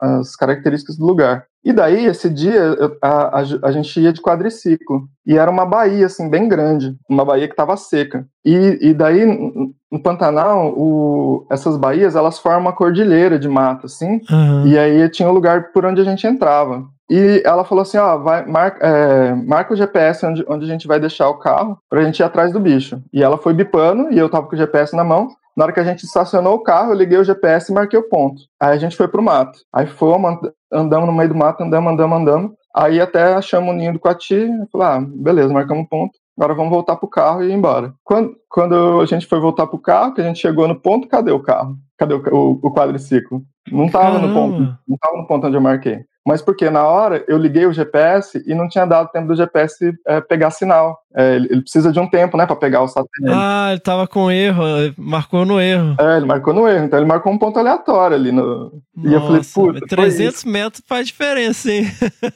[0.03, 1.45] as, características do lugar.
[1.63, 5.03] E daí, esse dia, eu- a, a, a gente ia de quadriciclo.
[5.25, 6.95] E era uma baía, assim, bem grande.
[7.09, 8.25] Uma baía que estava seca.
[8.45, 9.25] E, e daí,
[9.91, 14.19] no Pantanal, o, essas baías, elas formam uma cordilheira de mata, assim.
[14.29, 14.67] Aham.
[14.67, 16.83] E aí tinha um lugar por onde a gente entrava.
[17.09, 20.87] E ela falou assim, ó, vai, marca, é, marca o GPS onde, onde a gente
[20.87, 23.01] vai deixar o carro pra gente ir atrás do bicho.
[23.13, 25.27] E ela foi bipando e eu tava com o GPS na mão.
[25.55, 28.09] Na hora que a gente estacionou o carro, eu liguei o GPS e marquei o
[28.09, 28.41] ponto.
[28.59, 29.59] Aí a gente foi pro mato.
[29.71, 32.51] Aí fomos, and- andamos no meio do mato, andamos, andamos, andamos.
[32.75, 34.47] Aí até achamos o ninho do Coati.
[34.71, 36.17] Falei, ah, beleza, marcamos o ponto.
[36.35, 37.93] Agora vamos voltar pro carro e ir embora.
[38.03, 41.31] Quando, quando a gente foi voltar pro carro, que a gente chegou no ponto, cadê
[41.31, 41.77] o carro?
[41.97, 43.43] Cadê o, o, o quadriciclo?
[43.71, 44.53] Não tava no ponto.
[44.57, 44.79] Caramba.
[44.87, 46.03] Não tava no ponto onde eu marquei.
[46.25, 49.93] Mas porque na hora eu liguei o GPS e não tinha dado tempo do GPS
[50.07, 50.97] é, pegar sinal.
[51.15, 53.33] É, ele, ele precisa de um tempo, né, para pegar o satélite.
[53.35, 54.63] Ah, ele tava com erro,
[54.97, 55.95] marcou no erro.
[55.99, 58.71] É, ele marcou no erro, então ele marcou um ponto aleatório ali no.
[59.03, 61.85] E eu falei, Nossa, puta, mas foi 300 metros faz diferença, hein?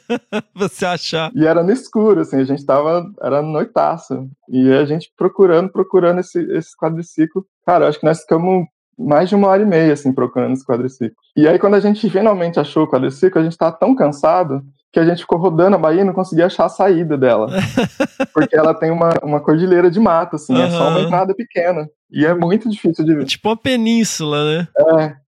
[0.54, 1.30] Você achar.
[1.34, 3.04] E era no escuro, assim, a gente tava.
[3.22, 4.28] Era noitaço.
[4.48, 7.44] E a gente procurando, procurando esse, esse quadriciclo.
[7.66, 8.66] Cara, eu acho que nós ficamos
[8.98, 11.16] mais de uma hora e meia, assim, procurando esse quadriciclo.
[11.36, 14.98] E aí, quando a gente finalmente achou o quadriciclo, a gente tava tão cansado que
[14.98, 17.46] a gente ficou rodando a Bahia e não conseguia achar a saída dela.
[18.32, 21.86] Porque ela tem uma, uma cordilheira de mato, assim, é só uma entrada pequena.
[22.10, 24.68] E é muito difícil de Tipo uma península, né?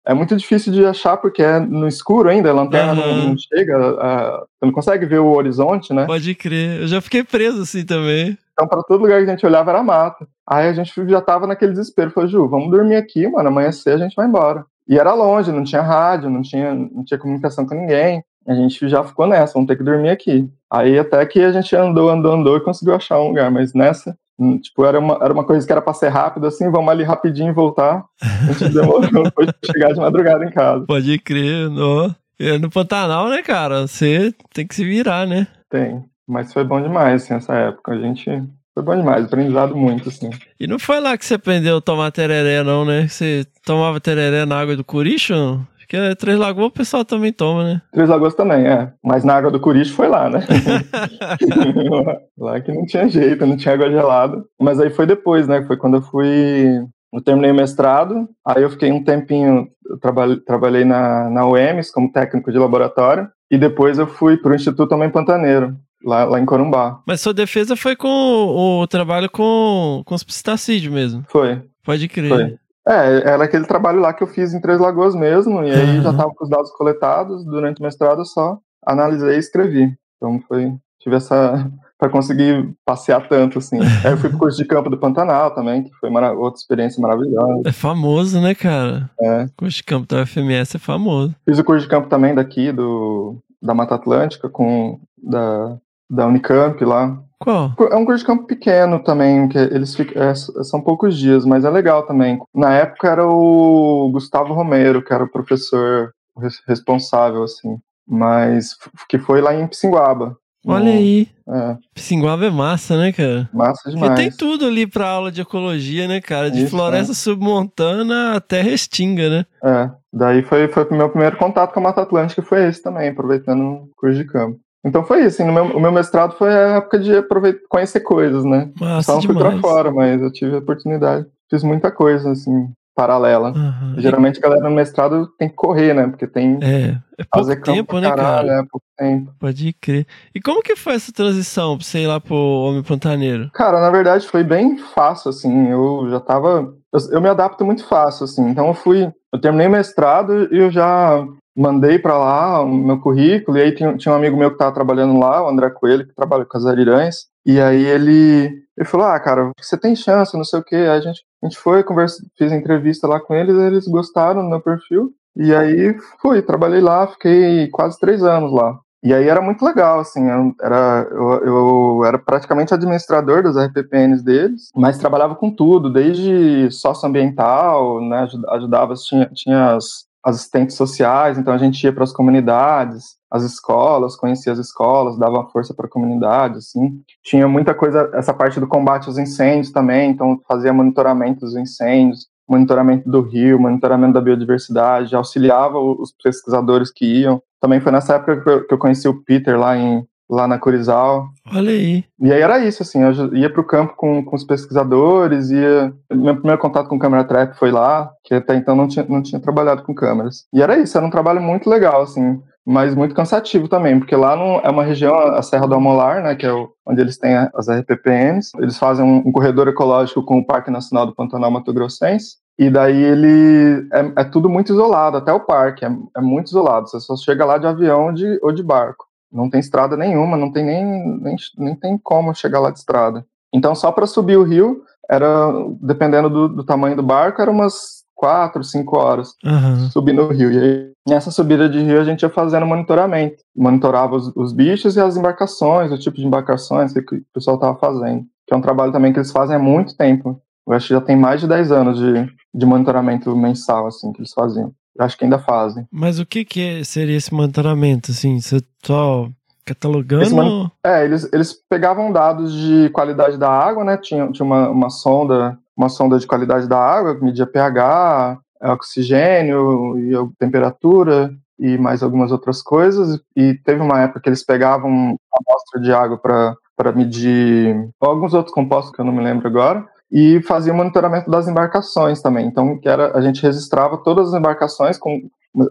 [0.05, 3.25] É muito difícil de achar porque é no escuro ainda, a lanterna não, Aham.
[3.27, 6.05] não chega, a- você não consegue ver o horizonte, né?
[6.05, 6.81] Pode crer.
[6.81, 8.37] Eu já fiquei preso assim também.
[8.59, 10.27] Então, para todo lugar que a gente olhava era mato.
[10.45, 12.11] Aí a gente já tava naquele desespero.
[12.11, 13.47] Falei, Ju, vamos dormir aqui, mano.
[13.47, 14.65] Amanhecer a gente vai embora.
[14.85, 18.21] E era longe, não tinha rádio, não tinha, não tinha comunicação com ninguém.
[18.45, 20.49] A gente já ficou nessa, vamos ter que dormir aqui.
[20.69, 23.49] Aí até que a gente andou, andou, andou e conseguiu achar um lugar.
[23.49, 26.69] Mas nessa, hum, tipo, era uma, era uma coisa que era pra ser rápido, assim,
[26.69, 28.03] vamos ali rapidinho e voltar.
[28.21, 29.01] A gente demorou
[29.31, 30.85] pra chegar de madrugada em casa.
[30.85, 32.13] Pode crer, não.
[32.37, 33.87] É no Pantanal, né, cara?
[33.87, 35.47] Você tem que se virar, né?
[35.69, 36.03] Tem.
[36.29, 37.93] Mas foi bom demais, assim, essa época.
[37.93, 38.29] A gente.
[38.75, 40.29] Foi bom demais, aprendizado muito, assim.
[40.59, 43.07] E não foi lá que você aprendeu a tomar tereré, não, né?
[43.07, 45.33] Você tomava tereré na água do Curicho?
[45.33, 45.67] não?
[45.79, 47.81] Porque Três Lagoas o pessoal também toma, né?
[47.91, 48.93] Três Lagoas também, é.
[49.03, 50.41] Mas na água do Curicho foi lá, né?
[52.37, 54.43] lá que não tinha jeito, não tinha água gelada.
[54.61, 55.63] Mas aí foi depois, né?
[55.65, 56.79] Foi quando eu fui.
[57.11, 61.89] Eu terminei o mestrado, aí eu fiquei um tempinho, eu trabalhei, trabalhei na, na UEMS
[61.89, 66.39] como técnico de laboratório, e depois eu fui para o Instituto Homem Pantaneiro, lá, lá
[66.39, 67.01] em Corumbá.
[67.05, 71.23] Mas sua defesa foi com o, o trabalho com, com os pistacídeos mesmo.
[71.29, 71.61] Foi.
[71.83, 72.29] Pode crer.
[72.29, 72.57] Foi.
[72.87, 76.01] É, era aquele trabalho lá que eu fiz em Três Lagoas mesmo, e aí Uhum.
[76.01, 79.93] já tava com os dados coletados, durante o mestrado eu só analisei e escrevi.
[80.17, 81.69] Então foi, tive essa,
[81.99, 83.77] para conseguir passear tanto, assim.
[84.03, 87.61] aí eu fui pro curso de campo do Pantanal também, que foi outra experiência maravilhosa.
[87.65, 89.09] É famoso, né, cara?
[89.21, 89.45] É.
[89.55, 91.35] Curso de campo da UFMS é famoso.
[91.47, 95.77] Fiz o curso de campo também daqui, do, da Mata Atlântica, com, da,
[96.09, 97.17] da Unicamp lá.
[97.39, 97.73] Qual?
[97.91, 101.63] É um curso de campo pequeno também, que eles ficam, é, são poucos dias, mas
[101.63, 102.37] é legal também.
[102.53, 108.75] Na época era o Gustavo Romero, que era o professor res- responsável, assim, mas
[109.07, 110.35] que foi lá em Pissinguaba.
[110.67, 111.29] Olha No- aí.
[111.47, 113.49] É, Pissinguaba é massa, né, cara?
[113.53, 114.19] massa Porque demais.
[114.19, 116.51] tem tudo ali pra aula de ecologia, né, cara?
[116.51, 119.45] De Isso, floresta submontana até restinga, né?
[119.63, 123.07] É, daí foi, foi o meu primeiro contato com a Mata Atlântica, foi esse também,
[123.09, 124.59] aproveitando o curso de campo.
[124.85, 127.99] Então foi isso, assim, no meu, o meu mestrado foi a época de aproveitar, conhecer
[127.99, 128.71] coisas, né?
[128.79, 129.59] Massa Só não fui demais.
[129.59, 131.25] pra fora, mas eu tive a oportunidade.
[131.49, 133.49] Fiz muita coisa, assim, paralela.
[133.49, 133.95] Aham.
[133.97, 136.07] Geralmente a galera no mestrado tem que correr, né?
[136.07, 138.61] Porque tem É, é pouco tempo, né, caralho, cara?
[138.61, 139.31] É pouco tempo.
[139.39, 140.05] Pode crer.
[140.35, 143.49] E como que foi essa transição ir lá pro Homem Pantaneiro?
[143.53, 145.69] Cara, na verdade foi bem fácil, assim.
[145.69, 146.73] Eu já tava.
[146.93, 148.47] Eu, eu me adapto muito fácil, assim.
[148.49, 149.09] Então eu fui.
[149.33, 151.25] Eu terminei o mestrado e eu já
[151.59, 153.57] mandei pra lá o meu currículo.
[153.57, 156.15] E aí tinha, tinha um amigo meu que tava trabalhando lá, o André Coelho, que
[156.15, 157.27] trabalha com as arirães.
[157.45, 160.75] E aí ele, ele falou: Ah, cara, você tem chance, não sei o quê.
[160.75, 164.49] Aí a gente, a gente foi, conversa, fiz entrevista lá com eles, eles gostaram do
[164.49, 165.11] meu perfil.
[165.35, 168.77] E aí fui, trabalhei lá, fiquei quase três anos lá.
[169.01, 174.21] E aí era muito legal, assim, eu era, eu, eu era praticamente administrador das RPPNs
[174.21, 181.37] deles, mas trabalhava com tudo, desde socioambiental, né, aj- ajudava, tinha, tinha as assistentes sociais,
[181.37, 185.85] então a gente ia para as comunidades, as escolas, conhecia as escolas, dava força para
[185.85, 187.01] a comunidade, assim.
[187.23, 192.27] Tinha muita coisa, essa parte do combate aos incêndios também, então fazia monitoramento dos incêndios,
[192.47, 197.41] monitoramento do rio, monitoramento da biodiversidade, auxiliava os pesquisadores que iam.
[197.61, 201.27] Também foi nessa época que eu conheci o Peter lá, em, lá na Curizal.
[201.53, 202.03] Olha aí.
[202.21, 205.91] E aí era isso, assim, eu ia para o campo com, com os pesquisadores, ia...
[206.11, 209.41] Meu primeiro contato com câmera trap foi lá, que até então não tinha, não tinha
[209.41, 210.45] trabalhado com câmeras.
[210.53, 214.35] E era isso, era um trabalho muito legal, assim, mas muito cansativo também, porque lá
[214.35, 217.35] não, é uma região, a Serra do Amolar, né, que é o, onde eles têm
[217.35, 221.73] as RPPNs, eles fazem um, um corredor ecológico com o Parque Nacional do Pantanal Mato
[221.73, 226.47] Grossense, e daí ele é, é tudo muito isolado, até o parque é, é muito
[226.47, 226.89] isolado.
[226.89, 229.08] Você só chega lá de avião de, ou de barco.
[229.31, 233.25] Não tem estrada nenhuma, não tem nem, nem, nem tem como chegar lá de estrada.
[233.53, 235.51] Então, só para subir o rio, era,
[235.81, 239.89] dependendo do, do tamanho do barco, era umas quatro, cinco horas Aham.
[239.91, 240.51] subindo o rio.
[240.51, 243.37] E aí, nessa subida de rio, a gente ia fazendo monitoramento.
[243.55, 247.55] Monitorava os, os bichos e as embarcações, o tipo de embarcações que, que o pessoal
[247.55, 248.25] estava fazendo.
[248.45, 250.41] Que é um trabalho também que eles fazem há muito tempo.
[250.67, 254.19] Eu acho que já tem mais de 10 anos de, de monitoramento mensal, assim, que
[254.19, 254.71] eles faziam.
[254.99, 255.87] Acho que ainda fazem.
[255.91, 258.39] Mas o que que é- seria esse monitoramento, assim?
[258.39, 259.29] Você só
[259.65, 260.23] catalogando?
[260.23, 263.97] Esse mon- É, eles, eles pegavam dados de qualidade da água, né?
[263.97, 269.97] Tinha, tinha uma, uma sonda, uma sonda de qualidade da água, que media pH, oxigênio
[269.97, 273.19] e temperatura e mais algumas outras coisas.
[273.35, 278.93] E teve uma época que eles pegavam amostra de água para medir alguns outros compostos
[278.93, 279.85] que eu não me lembro agora.
[280.11, 282.47] E fazia monitoramento das embarcações também.
[282.47, 285.21] Então, que era, a gente registrava todas as embarcações com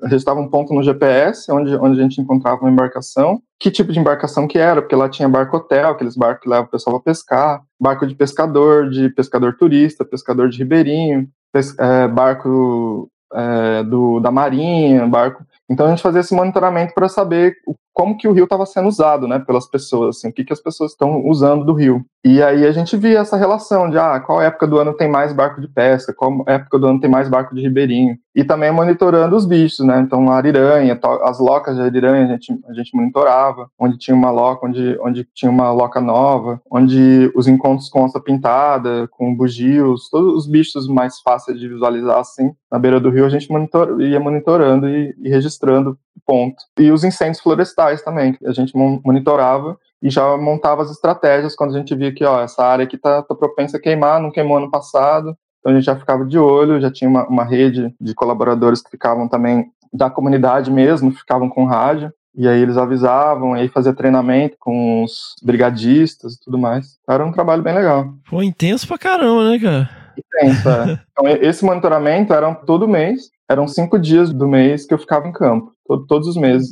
[0.05, 3.99] registrava um ponto no GPS onde, onde a gente encontrava uma embarcação, que tipo de
[3.99, 7.12] embarcação que era, porque lá tinha barco hotel, aqueles barcos que levam o pessoal para
[7.12, 14.20] pescar, barco de pescador, de pescador turista, pescador de ribeirinho, pes- é, barco é, do,
[14.20, 15.45] da marinha, barco.
[15.70, 17.55] Então a gente fazia esse monitoramento para saber
[17.99, 20.62] como que o rio estava sendo usado, né, pelas pessoas, assim, o que que as
[20.62, 22.05] pessoas estão usando do rio.
[22.24, 25.32] E aí a gente via essa relação de, ah, qual época do ano tem mais
[25.32, 28.16] barco de pesca, qual época do ano tem mais barco de ribeirinho.
[28.36, 32.57] E também monitorando os bichos, né, então a ariranha, as locas de ariranha a gente,
[32.68, 37.49] a gente monitorava, onde tinha uma loca, onde, onde tinha uma loca nova, onde os
[37.49, 42.78] encontros com onça pintada, com bugios, todos os bichos mais fáceis de visualizar, assim, na
[42.78, 46.57] beira do rio a gente monitor, ia monitorando e, e registrando ponto.
[46.79, 51.57] E os incêndios florestais também, que a gente mon- monitorava e já montava as estratégias
[51.57, 54.31] quando a gente via que, ó, essa área aqui tá, tá propensa a queimar, não
[54.31, 57.93] queimou ano passado, então a gente já ficava de olho, já tinha uma, uma rede
[58.01, 63.55] de colaboradores que ficavam também da comunidade mesmo, ficavam com rádio, e aí eles avisavam,
[63.55, 66.99] aí fazia treinamento com os brigadistas e tudo mais.
[67.09, 68.12] Era um trabalho bem legal.
[68.31, 69.91] Pô, intenso pra caramba, né, cara?
[70.16, 71.01] Intenso, é.
[71.11, 75.32] Então, esse monitoramento era todo mês, eram cinco dias do mês que eu ficava em
[75.32, 76.70] campo, to- todos os meses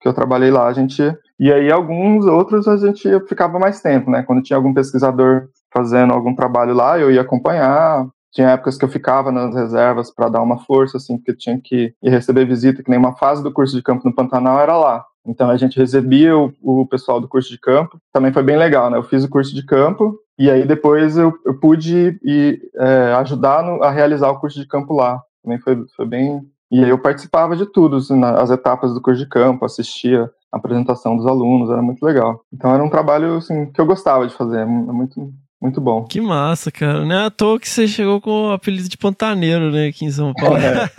[0.00, 1.02] que eu trabalhei lá, a gente.
[1.38, 4.22] E aí, alguns outros a gente ficava mais tempo, né?
[4.22, 8.06] Quando tinha algum pesquisador fazendo algum trabalho lá, eu ia acompanhar.
[8.32, 11.94] Tinha épocas que eu ficava nas reservas para dar uma força, assim, porque tinha que
[12.02, 15.04] ir receber visita, que nem uma fase do curso de campo no Pantanal era lá.
[15.26, 17.96] Então a gente recebia o, o pessoal do curso de campo.
[18.12, 18.98] Também foi bem legal, né?
[18.98, 23.62] Eu fiz o curso de campo e aí depois eu, eu pude ir, é, ajudar
[23.62, 25.22] no, a realizar o curso de campo lá.
[25.44, 26.40] Também foi, foi bem.
[26.70, 30.56] E aí eu participava de tudo, assim, as etapas do curso de campo, assistia a
[30.56, 32.42] apresentação dos alunos, era muito legal.
[32.52, 35.32] Então era um trabalho assim, que eu gostava de fazer, é muito,
[35.64, 36.04] muito bom.
[36.04, 37.06] Que massa, cara.
[37.06, 40.10] Não é à toa que você chegou com o apelido de Pantaneiro, né, aqui em
[40.10, 40.58] São Paulo.
[40.58, 40.90] É,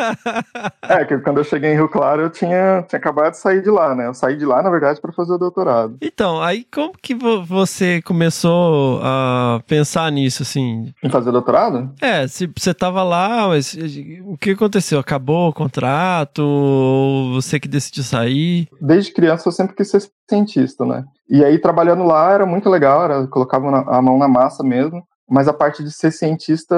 [1.01, 3.69] é que quando eu cheguei em Rio Claro, eu tinha, tinha acabado de sair de
[3.69, 4.07] lá, né?
[4.07, 5.97] Eu saí de lá, na verdade, para fazer o doutorado.
[6.01, 10.91] Então, aí como que você começou a pensar nisso, assim?
[11.03, 11.93] Em fazer doutorado?
[12.01, 13.77] É, se você tava lá, mas
[14.25, 14.97] o que aconteceu?
[14.97, 16.39] Acabou o contrato?
[16.39, 18.67] Ou você que decidiu sair?
[18.81, 21.05] Desde criança eu sempre quis ser cientista, né?
[21.29, 25.47] E aí, trabalhando lá, era muito legal, era, colocava a mão na massa mesmo, mas
[25.47, 26.75] a parte de ser cientista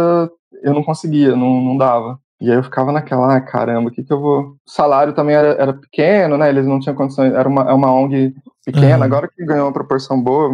[0.63, 2.17] eu não conseguia, não, não dava.
[2.39, 4.41] E aí eu ficava naquela, ah, caramba, o que que eu vou...
[4.41, 7.91] O salário também era, era pequeno, né, eles não tinham condições, era uma, é uma
[7.91, 8.33] ONG
[8.63, 9.03] pequena, uhum.
[9.03, 10.49] agora que ganhou uma proporção boa,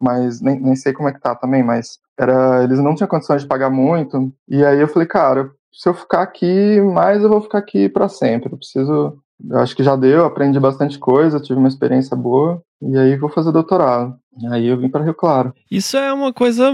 [0.00, 3.42] mas nem, nem sei como é que tá também, mas era, eles não tinham condições
[3.42, 7.40] de pagar muito, e aí eu falei, cara, se eu ficar aqui mais, eu vou
[7.40, 9.18] ficar aqui para sempre, eu preciso
[9.50, 13.28] eu acho que já deu, aprendi bastante coisa, tive uma experiência boa, e aí vou
[13.30, 14.18] fazer doutorado.
[14.50, 15.54] Aí eu vim para Rio Claro.
[15.70, 16.70] Isso é uma coisa,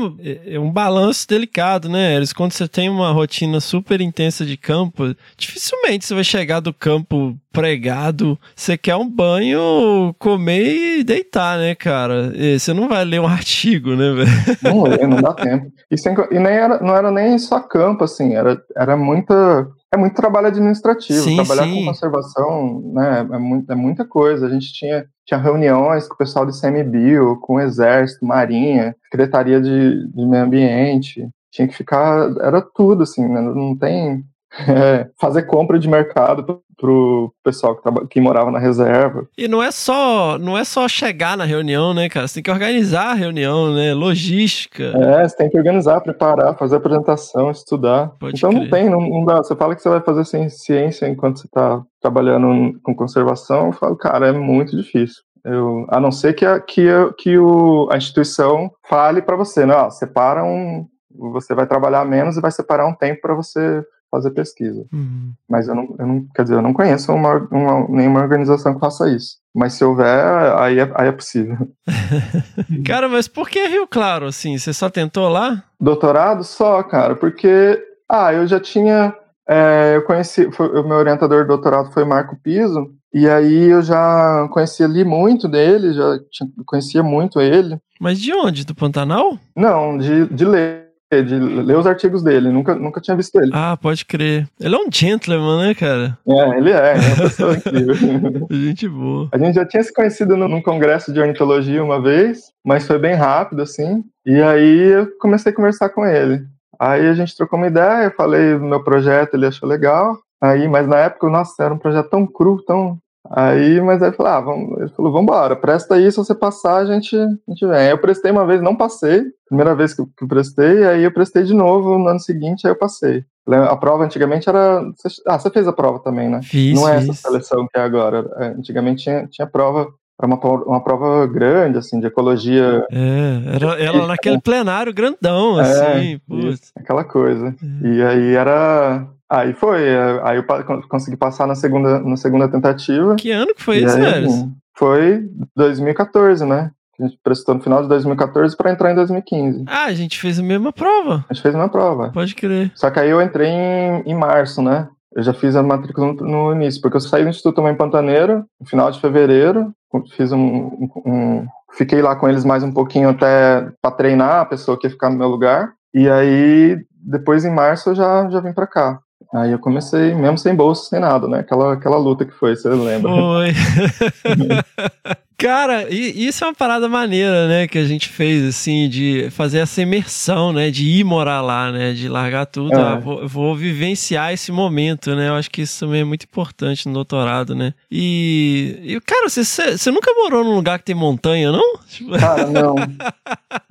[0.46, 5.14] é um balanço delicado, né, Eles Quando você tem uma rotina super intensa de campo,
[5.36, 11.74] dificilmente você vai chegar do campo pregado, você quer um banho, comer e deitar, né,
[11.74, 12.32] cara?
[12.34, 14.58] E você não vai ler um artigo, né, velho?
[14.62, 15.66] Não lê, não dá tempo.
[15.90, 19.96] E, sem, e nem era, não era nem só campo, assim, era, era muita é
[19.96, 21.20] muito trabalho administrativo.
[21.20, 21.80] Sim, Trabalhar sim.
[21.80, 24.46] com conservação né, é, muito, é muita coisa.
[24.46, 29.60] A gente tinha, tinha reuniões com o pessoal do ICMBio, com o Exército, Marinha, Secretaria
[29.60, 31.28] de, de Meio Ambiente.
[31.50, 32.30] Tinha que ficar.
[32.40, 33.40] Era tudo, assim, né?
[33.40, 34.22] não tem
[34.68, 39.26] é, fazer compra de mercado pro pessoal que, que morava na reserva.
[39.36, 42.28] E não é só não é só chegar na reunião, né, cara?
[42.28, 43.92] Você tem que organizar a reunião, né?
[43.92, 44.84] Logística.
[44.84, 48.12] É, você tem que organizar, preparar, fazer apresentação, estudar.
[48.20, 48.62] Pode então crer.
[48.62, 49.38] não tem, não, não, dá.
[49.38, 53.96] Você fala que você vai fazer ciência enquanto você está trabalhando com conservação, eu falo,
[53.96, 55.22] cara, é muito difícil.
[55.44, 59.64] Eu, a não ser que a, que, a, que o, a instituição fale para você,
[59.64, 59.74] né?
[59.74, 60.86] Ó, separa um.
[61.32, 64.84] Você vai trabalhar menos e vai separar um tempo para você fazer pesquisa.
[64.92, 65.32] Uhum.
[65.48, 68.80] Mas eu não, eu não, quer dizer, eu não conheço uma, uma, nenhuma organização que
[68.80, 69.36] faça isso.
[69.54, 70.24] Mas se houver,
[70.58, 71.56] aí é, aí é possível.
[72.84, 74.58] cara, mas por que Rio Claro, assim?
[74.58, 75.62] Você só tentou lá?
[75.80, 79.14] Doutorado só, cara, porque, ah, eu já tinha,
[79.48, 83.82] é, eu conheci, foi, o meu orientador de doutorado foi Marco Piso, e aí eu
[83.82, 87.78] já conhecia ali muito dele, já tinha, conhecia muito ele.
[88.00, 88.64] Mas de onde?
[88.64, 89.38] Do Pantanal?
[89.56, 90.90] Não, de, de ler
[91.24, 93.50] de ler os artigos dele, nunca, nunca tinha visto ele.
[93.52, 94.46] Ah, pode crer.
[94.60, 96.16] Ele é um gentleman, né, cara?
[96.24, 98.46] É, ele é, é uma pessoa incrível.
[98.48, 99.28] gente boa.
[99.32, 103.14] A gente já tinha se conhecido num congresso de ornitologia uma vez, mas foi bem
[103.14, 106.46] rápido, assim, e aí eu comecei a conversar com ele.
[106.80, 110.66] Aí a gente trocou uma ideia, eu falei do meu projeto, ele achou legal, aí,
[110.66, 114.40] mas na época, nossa, era um projeto tão cru, tão, Aí, mas aí falou, ah,
[114.40, 117.76] vamos, ele falou, vambora, presta aí, se você passar, a gente, a gente vem.
[117.76, 121.04] Aí eu prestei uma vez, não passei, primeira vez que eu, que eu prestei, aí
[121.04, 123.24] eu prestei de novo no ano seguinte, aí eu passei.
[123.46, 124.82] A prova antigamente era.
[125.26, 126.40] Ah, você fez a prova também, né?
[126.42, 127.10] Fiz, não é fiz.
[127.10, 128.28] essa seleção que é agora.
[128.36, 129.88] É, antigamente tinha, tinha prova
[130.20, 132.84] era uma, uma prova grande, assim, de ecologia.
[132.90, 137.48] É, era, era naquele plenário grandão, é, assim, é, aquela coisa.
[137.82, 137.88] É.
[137.88, 139.06] E aí era.
[139.28, 140.44] Aí foi, é, aí eu
[140.88, 143.14] consegui passar na segunda, na segunda tentativa.
[143.16, 144.28] Que ano que foi isso, velho?
[144.76, 145.24] Foi
[145.56, 146.70] 2014, né?
[146.98, 149.64] A gente prestou no final de 2014 para entrar em 2015.
[149.68, 151.24] Ah, a gente fez a mesma prova.
[151.30, 152.10] A gente fez a mesma prova.
[152.12, 152.70] Pode crer.
[152.74, 154.88] Só que aí eu entrei em, em março, né?
[155.14, 158.44] Eu já fiz a matrícula no, no início, porque eu saí do Instituto Mãe Pantaneiro
[158.60, 159.72] no final de fevereiro.
[160.16, 164.46] Fiz um, um, um, Fiquei lá com eles mais um pouquinho até para treinar a
[164.46, 165.72] pessoa que ia ficar no meu lugar.
[165.92, 169.00] E aí, depois em março, eu já, já vim para cá.
[169.34, 171.40] Aí eu comecei, mesmo sem bolsa, sem nada, né?
[171.40, 173.10] Aquela, aquela luta que foi, você lembra?
[173.10, 173.52] Foi.
[175.40, 177.66] Cara, e isso é uma parada maneira, né?
[177.66, 180.70] Que a gente fez, assim, de fazer essa imersão, né?
[180.70, 181.92] De ir morar lá, né?
[181.92, 182.74] De largar tudo.
[182.74, 182.78] É.
[182.80, 185.28] Ah, vou, vou vivenciar esse momento, né?
[185.28, 187.72] Eu acho que isso também é muito importante no doutorado, né?
[187.90, 191.78] E, e cara, você, você nunca morou num lugar que tem montanha, não?
[191.88, 192.74] Tipo, Cara, não.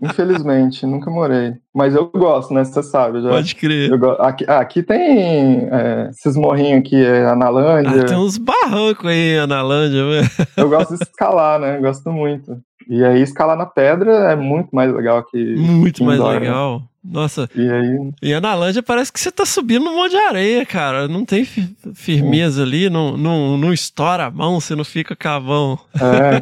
[0.01, 1.53] Infelizmente, nunca morei.
[1.73, 2.63] Mas eu gosto, né?
[2.63, 3.21] Você sabe.
[3.21, 3.95] Já, Pode crer.
[3.97, 8.01] go- aqui, ah, aqui tem é, esses morrinhos aqui, é, Analândia.
[8.01, 10.03] Ah, tem uns barrancos aí, Analândia.
[10.21, 10.27] né?
[10.57, 11.77] Eu gosto de escalar, né?
[11.79, 12.57] Gosto muito.
[12.87, 15.37] E aí, escalar na pedra é muito mais legal que.
[15.55, 16.39] Muito mais indoor, né?
[16.39, 16.81] legal.
[17.01, 21.07] Nossa, E aí, e Analândia parece que você tá subindo um monte de areia, cara.
[21.07, 25.79] Não tem fi- firmeza ali, não, não, não estoura a mão, você não fica cavão.
[25.95, 26.41] é,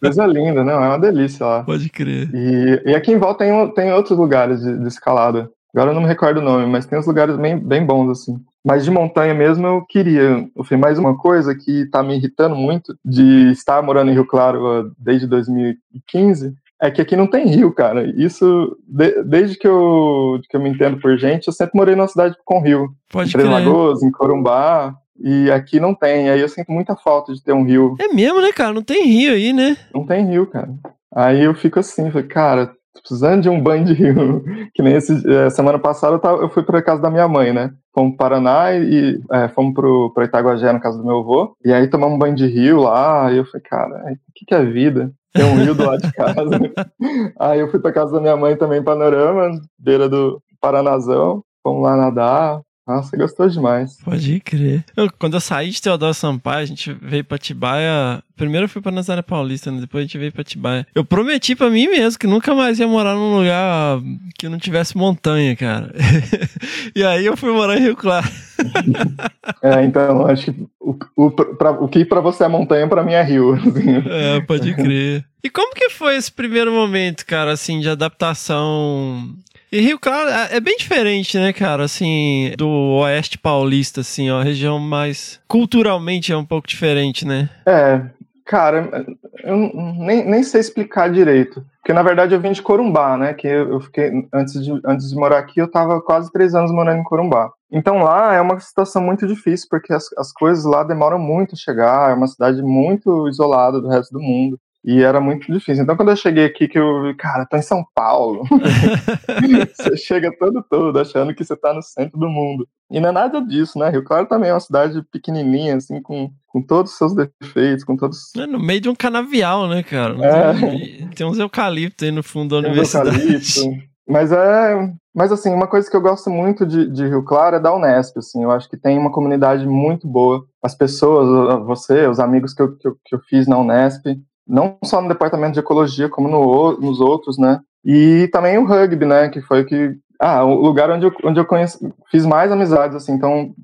[0.00, 0.72] coisa linda, né?
[0.72, 1.62] É uma delícia lá.
[1.64, 2.30] Pode crer.
[2.32, 5.50] E, e aqui em volta tem, tem outros lugares de, de escalada.
[5.74, 8.36] Agora eu não me recordo o nome, mas tem uns lugares bem, bem bons, assim.
[8.66, 10.44] Mas de montanha mesmo eu queria.
[10.56, 14.26] Eu fiz mais uma coisa que tá me irritando muito de estar morando em Rio
[14.26, 16.52] Claro ó, desde 2015.
[16.82, 18.04] É que aqui não tem rio, cara.
[18.20, 22.08] Isso, de- desde que eu, que eu me entendo por gente, eu sempre morei numa
[22.08, 22.88] cidade com rio.
[23.10, 23.64] Pode Em Três crer.
[23.64, 24.94] Lagoas, em Corumbá.
[25.18, 26.28] E aqui não tem.
[26.28, 27.94] Aí eu sinto muita falta de ter um rio.
[27.98, 28.74] É mesmo, né, cara?
[28.74, 29.74] Não tem rio aí, né?
[29.94, 30.68] Não tem rio, cara.
[31.14, 34.42] Aí eu fico assim, falei, cara, precisando de um banho de rio.
[34.74, 37.52] que nem esse, eh, semana passada eu, tava- eu fui pra casa da minha mãe,
[37.52, 37.70] né?
[37.94, 41.54] Fomos pro Paraná e eh, fomos pro, pra Itaguajé, na casa do meu avô.
[41.64, 43.30] E aí tomamos um banho de rio lá.
[43.32, 45.10] E eu falei, cara, o que, que é vida?
[45.34, 46.50] Tem um rio do lado de casa.
[47.40, 51.42] aí eu fui pra casa da minha mãe também, Panorama, beira do Paranazão.
[51.62, 52.60] Fomos lá nadar.
[52.86, 53.98] Nossa, gostou demais.
[54.04, 54.84] Pode crer.
[54.96, 58.22] Eu- quando eu saí de Teodoro Sampaio, a gente veio pra Tibaia.
[58.36, 59.80] Primeiro eu fui pra Nazaré Paulista, né?
[59.80, 60.86] depois a gente veio pra Tibaia.
[60.94, 63.98] Eu prometi pra mim mesmo que nunca mais ia morar num lugar
[64.38, 65.92] que não tivesse montanha, cara.
[66.94, 68.26] e aí eu fui morar em Rio Claro.
[69.62, 73.12] É, então, acho que o, o, pra- o que pra você é montanha, pra mim
[73.12, 73.54] é rio.
[73.54, 74.02] assim.
[74.08, 75.24] É, pode crer.
[75.42, 79.34] E como que foi esse primeiro momento, cara, assim, de adaptação?
[79.70, 82.68] E Rio Claro é é bem diferente, né, cara, assim, do
[83.00, 87.48] oeste paulista, assim, ó, região mais culturalmente é um pouco diferente, né?
[87.66, 88.00] É,
[88.44, 89.04] cara,
[89.42, 91.64] eu nem, nem sei explicar direito.
[91.86, 93.32] Porque, na verdade, eu vim de Corumbá, né?
[93.32, 96.72] Que eu eu fiquei, antes de, antes de morar aqui, eu tava quase três anos
[96.72, 97.50] morando em Corumbá.
[97.70, 101.58] Então lá é uma situação muito difícil, porque as, as coisas lá demoram muito a
[101.58, 104.58] chegar, é uma cidade muito isolada do resto do mundo.
[104.86, 105.82] E era muito difícil.
[105.82, 108.44] Então, quando eu cheguei aqui, que eu vi, cara, tô em São Paulo.
[109.74, 112.68] você chega todo todo achando que você tá no centro do mundo.
[112.88, 113.90] E não é nada disso, né?
[113.90, 117.96] Rio Claro também é uma cidade pequenininha, assim, com, com todos os seus defeitos, com
[117.96, 120.14] todos É no meio de um canavial, né, cara?
[120.24, 120.54] É.
[120.54, 123.08] Tem, tem uns eucaliptos aí no fundo da Tem universidade.
[123.08, 123.96] eucalipto.
[124.08, 124.94] Mas é.
[125.12, 128.18] Mas assim, uma coisa que eu gosto muito de, de Rio Claro é da Unesp,
[128.18, 128.44] assim.
[128.44, 130.46] Eu acho que tem uma comunidade muito boa.
[130.62, 134.04] As pessoas, você, os amigos que eu, que eu, que eu fiz na Unesp,
[134.46, 137.60] não só no departamento de ecologia, como no, nos outros, né?
[137.84, 139.28] E também o rugby, né?
[139.28, 139.96] Que foi que.
[140.18, 141.78] Ah, o lugar onde eu, onde eu conheci,
[142.10, 143.12] fiz mais amizades, assim.
[143.12, 143.54] Então,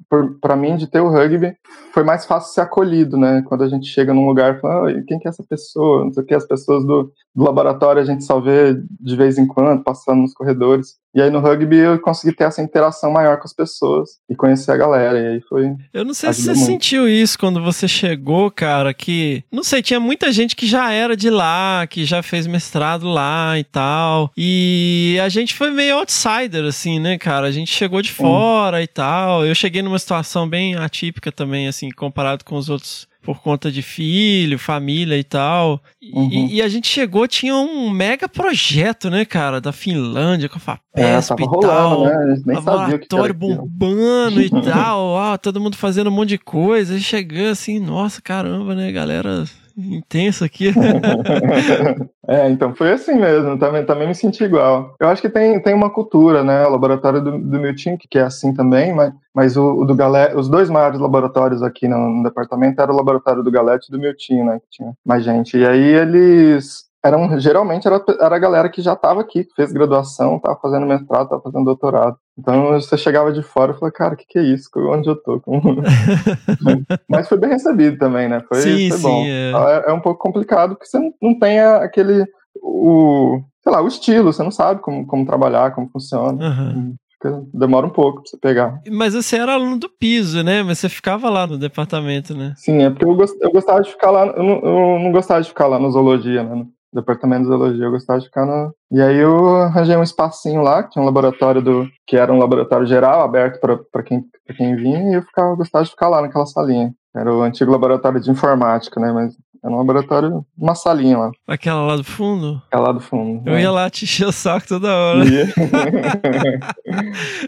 [0.41, 1.57] pra mim, de ter o rugby,
[1.95, 3.43] foi mais fácil ser acolhido, né?
[3.47, 6.05] Quando a gente chega num lugar fala, "Oi, quem que é essa pessoa?
[6.05, 9.39] Não sei o que, as pessoas do, do laboratório a gente só vê de vez
[9.39, 10.97] em quando, passando nos corredores.
[11.15, 14.73] E aí no rugby eu consegui ter essa interação maior com as pessoas e conhecer
[14.73, 15.19] a galera.
[15.21, 15.75] E aí foi.
[15.93, 16.65] Eu não sei se você muito.
[16.65, 19.45] sentiu isso quando você chegou, cara, que.
[19.53, 23.59] Não sei, tinha muita gente que já era de lá, que já fez mestrado lá
[23.59, 24.31] e tal.
[24.37, 27.47] E a gente foi meio outsider, assim, né, cara?
[27.47, 29.45] A gente chegou de fora e tal.
[29.45, 33.07] Eu cheguei numa situação bem atípica também, assim, comparado com os outros.
[33.23, 35.81] Por conta de filho, família e tal.
[36.01, 36.49] E, Uhum.
[36.51, 41.21] e a gente chegou, tinha um mega projeto, né, cara, da Finlândia, com a É,
[41.23, 42.15] FAPESP tava e rolando, tal né?
[42.33, 45.77] A gente nem sabia o que que era laboratório bombando e tal, ó, todo mundo
[45.77, 49.45] fazendo um monte de coisa, e chegando assim, nossa, caramba, né, galera
[49.77, 50.73] intensa aqui.
[52.29, 54.95] é, então foi assim mesmo, também, também me senti igual.
[55.01, 56.67] Eu acho que tem, tem uma cultura, né?
[56.67, 60.37] O laboratório do, do Milton, que é assim também, mas, mas o, o do Galete,
[60.37, 63.99] os dois maiores laboratórios aqui no, no departamento era o laboratório do Galete e do
[63.99, 64.61] Milton, né?
[64.61, 65.57] Que tinha mais gente.
[65.57, 70.37] E aí eles eram, geralmente era, era a galera que já estava aqui, fez graduação,
[70.37, 72.17] estava fazendo mestrado, estava fazendo doutorado.
[72.39, 74.71] Então você chegava de fora e falava, cara, o que, que é isso?
[74.77, 75.43] Onde eu tô?
[77.09, 78.41] Mas foi bem recebido também, né?
[78.49, 79.25] Foi, Sim, foi sim, bom.
[79.27, 79.53] é.
[79.53, 82.25] É, é um pouco complicado porque você não, tem aquele.
[82.63, 86.97] O, sei lá, o estilo, você não sabe como, como trabalhar, como funciona.
[87.13, 88.81] Fica- demora um pouco pra você pegar.
[88.91, 90.63] Mas você era aluno do piso, né?
[90.63, 92.55] Mas você ficava lá no departamento, né?
[92.57, 94.27] Sim, é porque eu, gost, eu gostava de ficar lá.
[94.27, 96.65] Eu não, eu não gostava de ficar lá no zoologia, né?
[96.93, 98.75] Departamento de zoologia, eu gostava de ficar no.
[98.91, 101.89] E aí eu arranjei um espacinho lá, que tinha um laboratório do.
[102.07, 103.59] que era um laboratório geral, aberto
[103.91, 104.25] para quem,
[104.57, 106.93] quem vinha, e eu ficava, eu gostava de ficar lá naquela salinha.
[107.15, 109.13] Era o antigo laboratório de informática, né?
[109.13, 109.35] Mas
[109.65, 112.61] Era um laboratório, uma salinha lá, Aquela lá do fundo?
[112.67, 113.49] aquela lá do fundo.
[113.49, 113.63] Eu né?
[113.63, 115.25] ia lá te encher o saco toda hora.
[115.25, 115.47] Ia.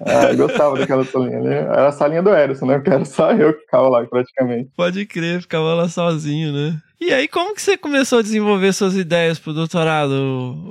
[0.07, 1.49] ah, eu gostava daquela salinha ali.
[1.49, 2.75] Era a salinha do Erison, né?
[2.77, 4.71] Porque era só eu que ficava lá, praticamente.
[4.77, 6.77] Pode crer, ficava lá sozinho, né?
[7.01, 10.13] E aí, como que você começou a desenvolver suas ideias pro doutorado,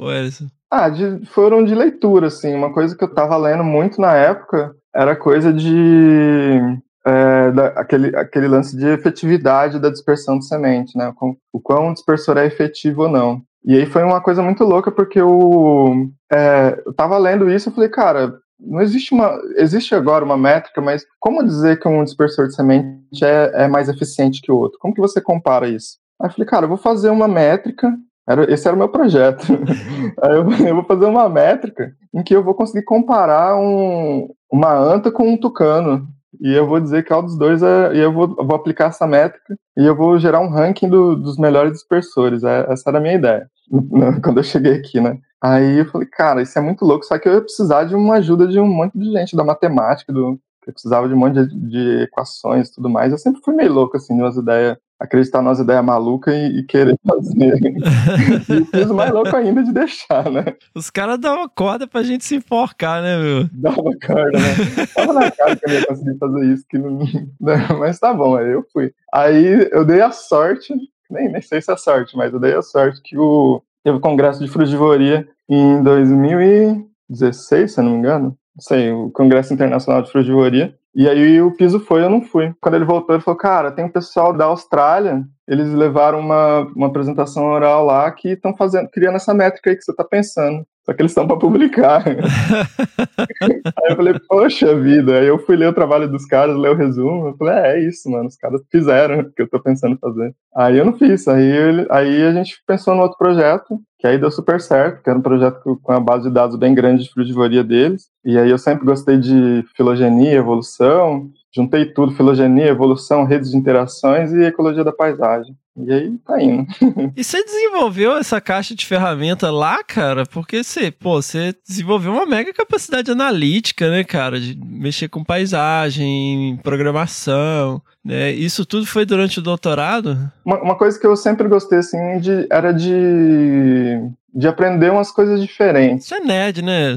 [0.02, 0.48] ô Ellison?
[0.72, 2.54] Ah, de- foram de leitura, assim.
[2.56, 6.60] Uma coisa que eu tava lendo muito na época era coisa de.
[7.06, 11.12] É, da- aquele, aquele lance de efetividade da dispersão de semente, né?
[11.16, 13.42] Com- O quão o dispersor é efetivo ou não.
[13.66, 17.74] E aí foi uma coisa muito louca, porque eu, é, eu tava lendo isso e
[17.74, 19.38] falei, cara, não existe uma.
[19.58, 23.90] Existe agora uma métrica, mas como dizer que um dispersor de semente é, é mais
[23.90, 24.78] eficiente que o outro?
[24.80, 25.98] Como que você compara isso?
[26.22, 27.94] Aí eu falei, cara, eu vou fazer uma métrica.
[28.28, 29.46] Era, esse era o meu projeto.
[30.24, 34.74] Aí eu, eu vou fazer uma métrica em que eu vou conseguir comparar um, uma
[34.74, 36.08] anta com um tucano.
[36.42, 37.96] E eu vou dizer qual dos dois é.
[37.96, 41.38] E eu vou, vou aplicar essa métrica e eu vou gerar um ranking do- dos
[41.38, 42.44] melhores dispersores.
[42.44, 43.50] É, essa era a minha ideia
[44.24, 45.18] quando eu cheguei aqui, né?
[45.42, 47.06] Aí eu falei, cara, isso é muito louco.
[47.06, 50.12] Só que eu ia precisar de uma ajuda de um monte de gente da matemática,
[50.14, 53.12] do, eu precisava de um monte de, de equações e tudo mais.
[53.12, 56.98] Eu sempre fui meio louco, assim, umas ideias, acreditar nas ideias malucas e, e querer
[57.06, 57.60] fazer.
[58.50, 60.46] e fiz o mais louco ainda de deixar, né?
[60.74, 63.50] Os caras dão uma corda pra gente se enforcar, né, meu?
[63.52, 64.88] Dava corda, né?
[64.96, 67.00] Tava na cara que eu ia conseguir fazer isso, que não...
[67.42, 67.68] né?
[67.78, 68.94] mas tá bom, aí eu fui.
[69.14, 70.74] Aí eu dei a sorte,
[71.10, 74.02] nem, nem sei se é sorte, mas eu dei a sorte que o teve o
[74.02, 78.38] congresso de frugivoria em 2016, se eu não me engano.
[78.56, 80.76] Não sei, o Congresso Internacional de Frugivoria.
[80.96, 82.54] E aí o Piso foi, eu não fui.
[82.62, 86.88] Quando ele voltou, ele falou, cara, tem um pessoal da Austrália, eles levaram uma, uma
[86.88, 90.66] apresentação oral lá que estão fazendo, criando essa métrica aí que você tá pensando.
[90.86, 92.04] Só que eles estão para publicar.
[93.42, 95.18] aí eu falei, poxa vida.
[95.18, 97.28] Aí eu fui ler o trabalho dos caras, ler o resumo.
[97.30, 98.28] Eu falei, é, é isso, mano.
[98.28, 100.36] Os caras fizeram o que eu tô pensando fazer.
[100.56, 101.28] Aí eu não fiz.
[101.28, 105.18] Aí, aí a gente pensou no outro projeto, que aí deu super certo, que era
[105.18, 108.08] um projeto com- com a base de dados bem grande de frugivoria deles.
[108.26, 111.30] E aí eu sempre gostei de filogenia, evolução.
[111.56, 115.56] Juntei tudo, filogenia, evolução, redes de interações e ecologia da paisagem.
[115.76, 116.66] E aí tá indo.
[117.16, 120.26] E você desenvolveu essa caixa de ferramenta lá, cara?
[120.26, 124.40] Porque você, pô, você desenvolveu uma mega capacidade analítica, né, cara?
[124.40, 128.32] De mexer com paisagem, programação, né?
[128.32, 130.32] Isso tudo foi durante o doutorado?
[130.44, 134.00] Uma, uma coisa que eu sempre gostei, assim, de, era de,
[134.34, 136.08] de aprender umas coisas diferentes.
[136.08, 136.96] Você é nerd, né?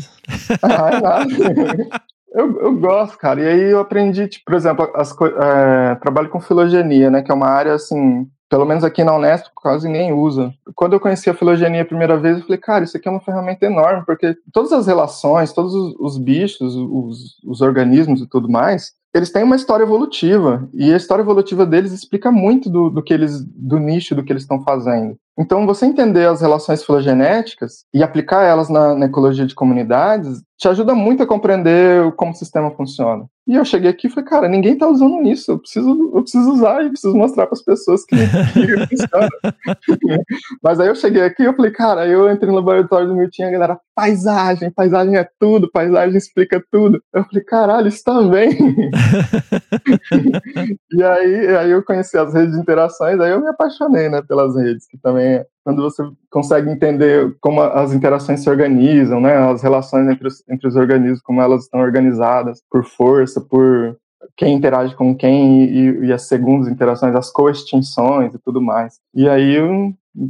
[0.62, 2.02] Ah, é nada.
[2.36, 3.40] Eu, eu gosto, cara.
[3.40, 7.22] E aí eu aprendi, tipo, por exemplo, as, é, trabalho com filogenia, né?
[7.22, 10.52] Que é uma área, assim, pelo menos aqui na Unesp, quase ninguém usa.
[10.74, 13.22] Quando eu conheci a filogenia a primeira vez, eu falei, cara, isso aqui é uma
[13.22, 18.50] ferramenta enorme, porque todas as relações, todos os, os bichos, os, os organismos e tudo
[18.50, 20.68] mais, eles têm uma história evolutiva.
[20.74, 24.30] E a história evolutiva deles explica muito do, do que eles, do nicho do que
[24.30, 25.16] eles estão fazendo.
[25.38, 30.68] Então, você entender as relações filogenéticas e aplicar elas na, na ecologia de comunidades te
[30.68, 33.26] ajuda muito a compreender como o sistema funciona.
[33.46, 36.50] E eu cheguei aqui e falei, cara, ninguém está usando isso, eu preciso, eu preciso
[36.50, 38.16] usar e preciso mostrar para as pessoas que, que
[38.88, 39.28] funciona.
[40.60, 43.42] Mas aí eu cheguei aqui e falei, cara, aí eu entrei no laboratório do Milton
[43.42, 47.00] e a galera, paisagem, paisagem é tudo, paisagem explica tudo.
[47.14, 48.50] Eu falei, caralho, isso também.
[50.90, 54.56] e aí, aí eu conheci as redes de interações, aí eu me apaixonei, né, pelas
[54.56, 59.62] redes, que também é quando você consegue entender como as interações se organizam, né, as
[59.62, 63.96] relações entre os, entre os organismos, como elas estão organizadas por força, por
[64.36, 69.00] quem interage com quem e, e as segundas interações, as coextinções e tudo mais.
[69.14, 69.58] E aí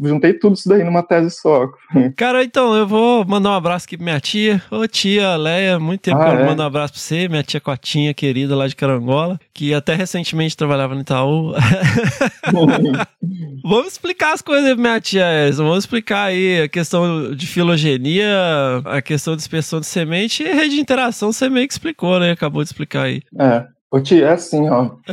[0.03, 1.66] juntei tudo isso daí numa tese só.
[2.16, 4.62] Cara, então, eu vou mandar um abraço aqui pra minha tia.
[4.70, 6.47] Ô tia Leia, muito tempo Ah, que eu é?
[6.47, 10.57] mando um abraço pra você, minha tia Cotinha querida lá de Carangola, que até recentemente
[10.57, 11.53] trabalhava no Itaú.
[13.64, 15.64] Vamos explicar as coisas aí pra minha tia Edson.
[15.64, 18.26] Vamos explicar aí a questão de filogenia,
[18.84, 22.30] a questão de dispersão de semente e rede de interação, você meio que explicou, né?
[22.32, 23.22] Acabou de explicar aí.
[23.39, 23.64] É.
[23.91, 24.91] Ô tia, é assim, ó.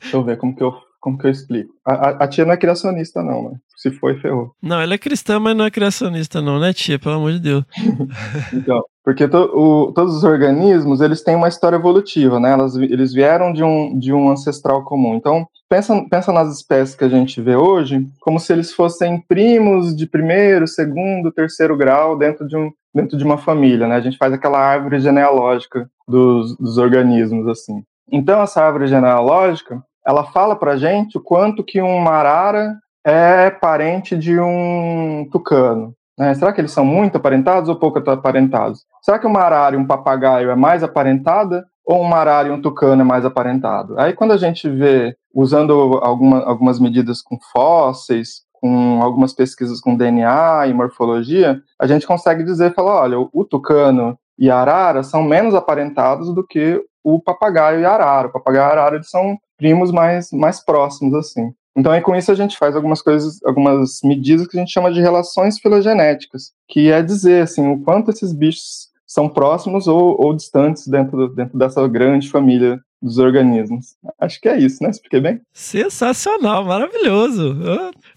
[0.00, 0.72] Deixa eu ver como que eu,
[1.06, 1.72] como que eu explico.
[1.86, 3.56] A, a- a tia não é criacionista, não, né?
[3.76, 4.50] Se foi, ferrou.
[4.60, 6.98] Não, ela é cristã, mas não é criacionista não, né tia?
[6.98, 7.64] Pelo amor de Deus.
[8.52, 12.50] Então, porque to- o- todos os organismos, eles têm uma história evolutiva, né?
[12.50, 15.14] Elas, eles vieram de um, de um ancestral comum.
[15.14, 19.94] Então, pensa, pensa nas espécies que a gente vê hoje como se eles fossem primos
[19.94, 23.94] de primeiro, segundo, terceiro grau dentro de, um, dentro de uma família, né?
[23.94, 27.82] A gente faz aquela árvore genealógica dos, dos organismos, assim.
[28.10, 34.16] Então, essa árvore genealógica, ela fala pra gente o quanto que um arara é parente
[34.16, 35.94] de um tucano.
[36.16, 36.32] né?
[36.34, 38.84] Será que eles são muito aparentados ou pouco aparentados?
[39.02, 42.62] Será que uma arara e um papagaio é mais aparentada ou uma arara e um
[42.62, 43.98] tucano é mais aparentado?
[43.98, 45.72] Aí quando a gente vê usando
[46.02, 52.42] alguma, algumas medidas com fósseis, com algumas pesquisas com DNA e morfologia, a gente consegue
[52.42, 57.80] dizer, falar, olha, o tucano e a arara são menos aparentados do que o papagaio
[57.80, 58.28] e a arara.
[58.28, 61.52] O papagaio e a arara eles são primos mais, mais próximos, assim.
[61.76, 64.90] Então, aí, com isso, a gente faz algumas coisas, algumas medidas que a gente chama
[64.90, 70.34] de relações filogenéticas, que é dizer, assim, o quanto esses bichos são próximos ou, ou
[70.34, 73.94] distantes dentro, dentro dessa grande família dos organismos.
[74.18, 74.90] Acho que é isso, né?
[74.90, 75.40] Expliquei bem?
[75.52, 77.56] Sensacional, maravilhoso.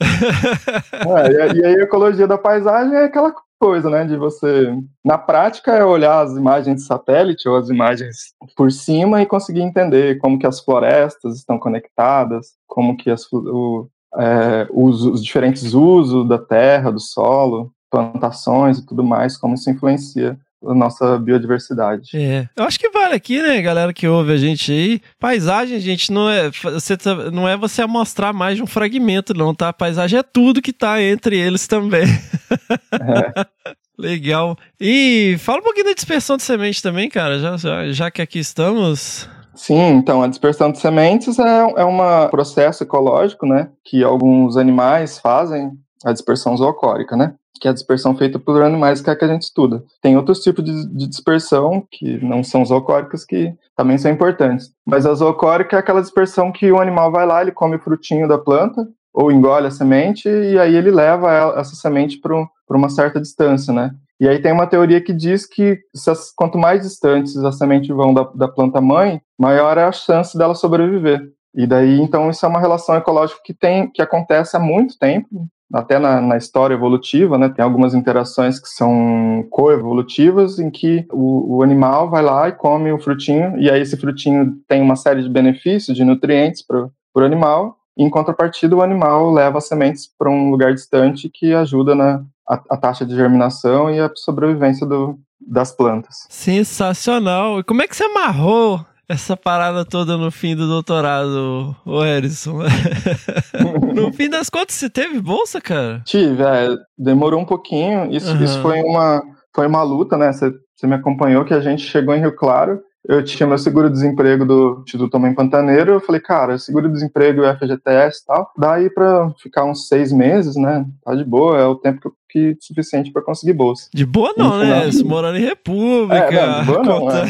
[0.01, 4.05] é, e, aí a ecologia da paisagem é aquela coisa, né?
[4.05, 4.73] De você,
[5.03, 9.61] na prática, é olhar as imagens de satélite ou as imagens por cima e conseguir
[9.61, 13.87] entender como que as florestas estão conectadas, como que as, o,
[14.17, 19.69] é, os, os diferentes usos da terra, do solo, plantações e tudo mais, como isso
[19.69, 22.11] influencia a nossa biodiversidade.
[22.15, 22.47] É.
[22.55, 25.01] Eu acho que vale aqui, né, galera que ouve a gente aí.
[25.19, 29.53] Paisagem, gente, não é você, tá, não é você mostrar mais de um fragmento, não,
[29.55, 29.71] tá?
[29.71, 32.03] paisagem é tudo que tá entre eles também.
[32.03, 33.45] É.
[33.97, 34.57] Legal.
[34.79, 38.39] E fala um pouquinho da dispersão de semente também, cara, já, já, já que aqui
[38.39, 39.27] estamos.
[39.53, 41.97] Sim, então a dispersão de sementes é, é um
[42.29, 45.71] processo ecológico, né, que alguns animais fazem,
[46.05, 47.35] a dispersão zoocórica, né?
[47.59, 49.83] que é a dispersão feita por animais que é a que a gente estuda.
[50.01, 54.71] Tem outros tipos de, de dispersão, que não são zoocóricas, que também são importantes.
[54.85, 58.27] Mas a zoocórica é aquela dispersão que o animal vai lá, ele come o frutinho
[58.27, 63.19] da planta, ou engole a semente, e aí ele leva essa semente para uma certa
[63.19, 63.91] distância, né?
[64.19, 68.13] E aí tem uma teoria que diz que as, quanto mais distantes as sementes vão
[68.13, 71.21] da, da planta mãe, maior é a chance dela sobreviver.
[71.55, 75.27] E daí, então, isso é uma relação ecológica que tem, que acontece há muito tempo,
[75.73, 81.57] até na, na, história evolutiva, né, tem algumas interações que são coevolutivas, em que o,
[81.57, 85.21] o, animal vai lá e come o frutinho, e aí esse frutinho tem uma série
[85.21, 90.09] de benefícios, de nutrientes para o animal, e em contrapartida o animal leva as sementes
[90.17, 94.87] para um lugar distante que ajuda na a, a taxa de germinação e a sobrevivência
[94.87, 96.25] do, das plantas.
[96.29, 97.59] Sensacional!
[97.59, 102.59] E como é que você amarrou essa parada toda no fim do doutorado, o Erison.
[103.95, 106.01] no fim das contas, você teve bolsa, cara?
[106.05, 108.11] Tive, é, demorou um pouquinho.
[108.11, 108.43] Isso, uhum.
[108.43, 109.21] isso foi uma
[109.55, 110.31] foi uma luta, né?
[110.31, 114.45] Você, você me acompanhou que a gente chegou em Rio Claro eu tinha meu seguro-desemprego
[114.45, 119.31] do Instituto Homem Pantaneiro, eu falei, cara, seguro-desemprego e FGTS e tal, dá aí pra
[119.41, 120.85] ficar uns seis meses, né?
[121.03, 123.89] Tá de boa, é o tempo que, que suficiente para conseguir bolsa.
[123.93, 124.89] De boa não, né?
[125.05, 126.25] Morando em República.
[126.25, 127.25] É, não, de boa não, é.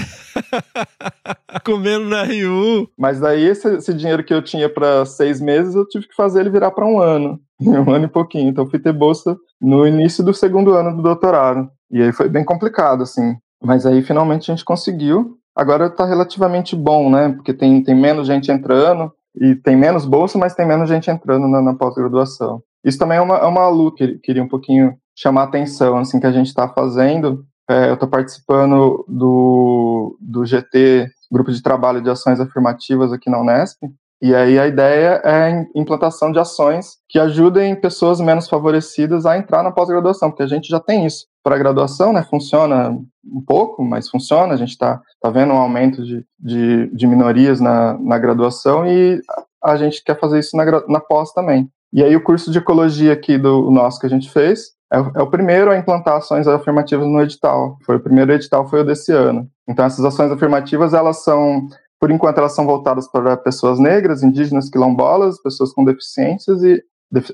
[1.63, 2.89] Comendo na Rio.
[2.97, 6.41] Mas daí esse, esse dinheiro que eu tinha para seis meses, eu tive que fazer
[6.41, 7.39] ele virar para um ano.
[7.61, 8.49] Um ano e pouquinho.
[8.49, 11.69] Então fui ter bolsa no início do segundo ano do doutorado.
[11.91, 13.35] E aí foi bem complicado, assim.
[13.61, 15.37] Mas aí finalmente a gente conseguiu.
[15.59, 17.33] Agora está relativamente bom, né?
[17.33, 21.49] Porque tem, tem menos gente entrando e tem menos bolsa, mas tem menos gente entrando
[21.49, 22.63] na, na pós-graduação.
[22.81, 26.17] Isso também é uma, é uma luta que queria um pouquinho chamar a atenção, assim,
[26.17, 27.43] que a gente está fazendo.
[27.69, 33.41] É, eu estou participando do, do GT, Grupo de Trabalho de Ações Afirmativas aqui na
[33.41, 33.79] Unesp,
[34.21, 39.61] e aí a ideia é implantação de ações que ajudem pessoas menos favorecidas a entrar
[39.61, 41.25] na pós-graduação, porque a gente já tem isso.
[41.43, 45.57] Para a graduação, né, funciona um pouco, mas funciona, a gente está tá vendo um
[45.57, 49.21] aumento de, de, de, minorias na, na graduação e
[49.63, 51.69] a gente quer fazer isso na, na pós também.
[51.93, 55.21] E aí o curso de ecologia aqui do nosso que a gente fez é, é,
[55.21, 57.77] o primeiro a implantar ações afirmativas no edital.
[57.85, 59.47] Foi o primeiro edital, foi o desse ano.
[59.67, 61.67] Então essas ações afirmativas, elas são
[61.99, 66.81] por enquanto, elas são voltadas para pessoas negras, indígenas, quilombolas, pessoas com deficiências e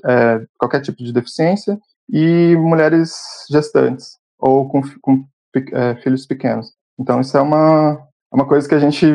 [0.04, 1.78] é, qualquer tipo de deficiência
[2.10, 3.12] e mulheres
[3.50, 5.24] gestantes ou com, com
[5.72, 6.72] é, filhos pequenos.
[6.98, 7.98] Então, isso é uma,
[8.32, 9.06] uma coisa que a gente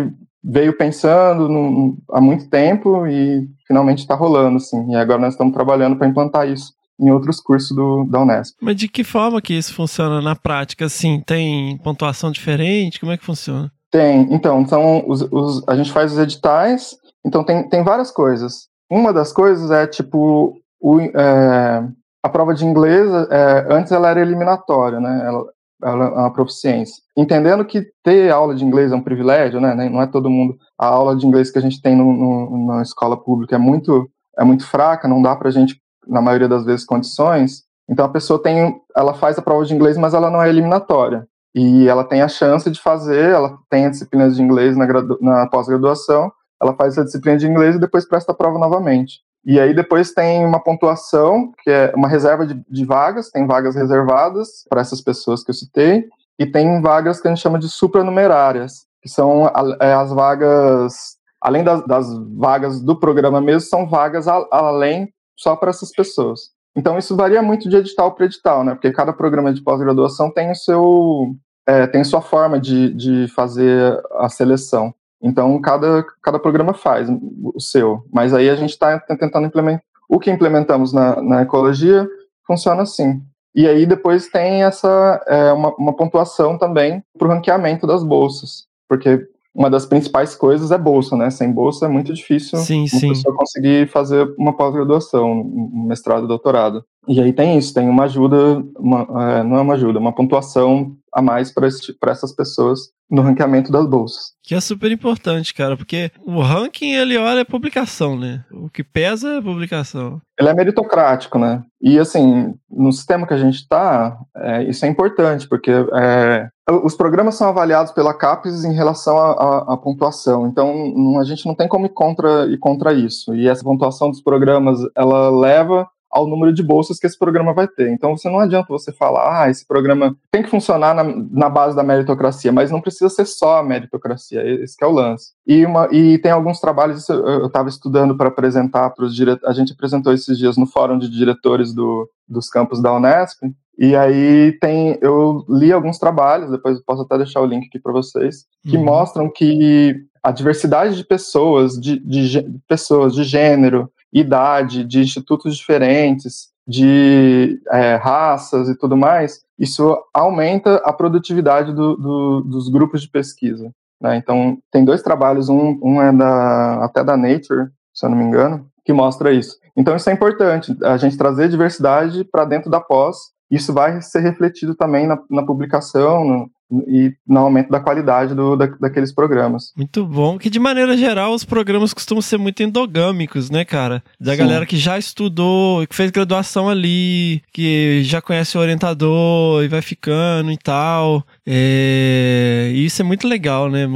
[0.43, 4.91] veio pensando no, há muito tempo e finalmente está rolando, assim.
[4.91, 8.55] E agora nós estamos trabalhando para implantar isso em outros cursos do, da Unesp.
[8.61, 10.85] Mas de que forma que isso funciona na prática?
[10.85, 12.99] Assim, tem pontuação diferente?
[12.99, 13.71] Como é que funciona?
[13.89, 16.95] Tem, então, são os, os, a gente faz os editais,
[17.25, 18.67] então tem, tem várias coisas.
[18.89, 21.83] Uma das coisas é, tipo, o, é,
[22.23, 25.45] a prova de inglês, é, antes ela era eliminatória, né, ela,
[25.83, 27.01] ela é uma proficiência.
[27.17, 30.87] Entendendo que ter aula de inglês é um privilégio, né, não é todo mundo, a
[30.87, 34.43] aula de inglês que a gente tem no, no, na escola pública é muito, é
[34.43, 38.79] muito fraca, não dá pra gente, na maioria das vezes, condições, então a pessoa tem,
[38.95, 41.27] ela faz a prova de inglês, mas ela não é eliminatória.
[41.53, 44.87] E ela tem a chance de fazer, ela tem a disciplina de inglês na,
[45.19, 46.31] na pós-graduação,
[46.61, 49.19] ela faz essa disciplina de inglês e depois presta a prova novamente.
[49.45, 53.75] E aí depois tem uma pontuação, que é uma reserva de, de vagas, tem vagas
[53.75, 56.05] reservadas para essas pessoas que eu citei,
[56.37, 59.47] e tem vagas que a gente chama de supranumerárias, que são
[59.79, 65.55] é, as vagas além das, das vagas do programa mesmo, são vagas a, além só
[65.55, 66.51] para essas pessoas.
[66.75, 68.73] Então isso varia muito de edital para edital, né?
[68.73, 71.35] Porque cada programa de pós-graduação tem o seu
[71.67, 74.93] é, tem sua forma de, de fazer a seleção.
[75.21, 80.19] Então cada, cada programa faz o seu, mas aí a gente está tentando implementar o
[80.19, 82.05] que implementamos na, na ecologia
[82.45, 83.21] funciona assim.
[83.55, 88.65] E aí depois tem essa é, uma, uma pontuação também para o ranqueamento das bolsas,
[88.89, 89.25] porque
[89.55, 91.29] uma das principais coisas é bolsa, né?
[91.29, 93.09] Sem bolsa é muito difícil sim, uma sim.
[93.09, 96.83] pessoa conseguir fazer uma pós-graduação, um mestrado, doutorado.
[97.07, 99.01] E aí tem isso, tem uma ajuda, uma,
[99.39, 103.85] é, não é uma ajuda, uma pontuação a mais para essas pessoas no ranqueamento das
[103.85, 104.31] bolsas.
[104.41, 108.45] Que é super importante, cara, porque o ranking ele olha a publicação, né?
[108.49, 110.21] O que pesa é a publicação.
[110.39, 111.61] Ele é meritocrático, né?
[111.81, 116.47] E assim, no sistema que a gente está, é, isso é importante, porque é,
[116.83, 121.53] os programas são avaliados pela CAPES em relação à pontuação, então não, a gente não
[121.53, 123.35] tem como ir contra, ir contra isso.
[123.35, 127.67] E essa pontuação dos programas, ela leva ao número de bolsas que esse programa vai
[127.67, 127.89] ter.
[127.89, 131.75] Então, você não adianta você falar, ah, esse programa tem que funcionar na, na base
[131.75, 135.31] da meritocracia, mas não precisa ser só a meritocracia, esse é o lance.
[135.47, 139.53] E, uma, e tem alguns trabalhos, eu estava estudando para apresentar para os diretores, a
[139.57, 143.43] gente apresentou esses dias no fórum de diretores do, dos campos da Unesp,
[143.77, 147.79] e aí tem, eu li alguns trabalhos, depois eu posso até deixar o link aqui
[147.79, 148.83] para vocês, que uhum.
[148.83, 155.55] mostram que a diversidade de pessoas, de, de, de pessoas de gênero, idade, de institutos
[155.55, 163.01] diferentes, de é, raças e tudo mais, isso aumenta a produtividade do, do, dos grupos
[163.01, 163.71] de pesquisa.
[164.01, 164.17] Né?
[164.17, 168.23] Então, tem dois trabalhos, um, um é da, até da Nature, se eu não me
[168.23, 169.57] engano, que mostra isso.
[169.75, 174.19] Então, isso é importante, a gente trazer diversidade para dentro da pós, isso vai ser
[174.19, 176.51] refletido também na, na publicação, no,
[176.87, 179.73] e no aumento da qualidade do, da, daqueles programas.
[179.75, 180.37] Muito bom.
[180.37, 184.03] Que de maneira geral os programas costumam ser muito endogâmicos, né, cara?
[184.19, 184.37] Da Sim.
[184.37, 189.81] galera que já estudou, que fez graduação ali, que já conhece o orientador e vai
[189.81, 191.25] ficando e tal.
[191.45, 192.71] É...
[192.73, 193.87] E isso é muito legal, né?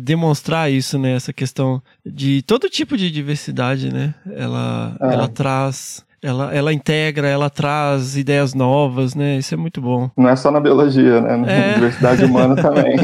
[0.00, 1.12] demonstrar isso, né?
[1.14, 4.14] Essa questão de todo tipo de diversidade, né?
[4.32, 5.14] Ela, é.
[5.14, 9.36] ela traz ela, ela integra, ela traz ideias novas, né?
[9.36, 10.10] Isso é muito bom.
[10.16, 11.36] Não é só na biologia, né?
[11.36, 11.74] Na é.
[11.74, 12.96] diversidade humana também.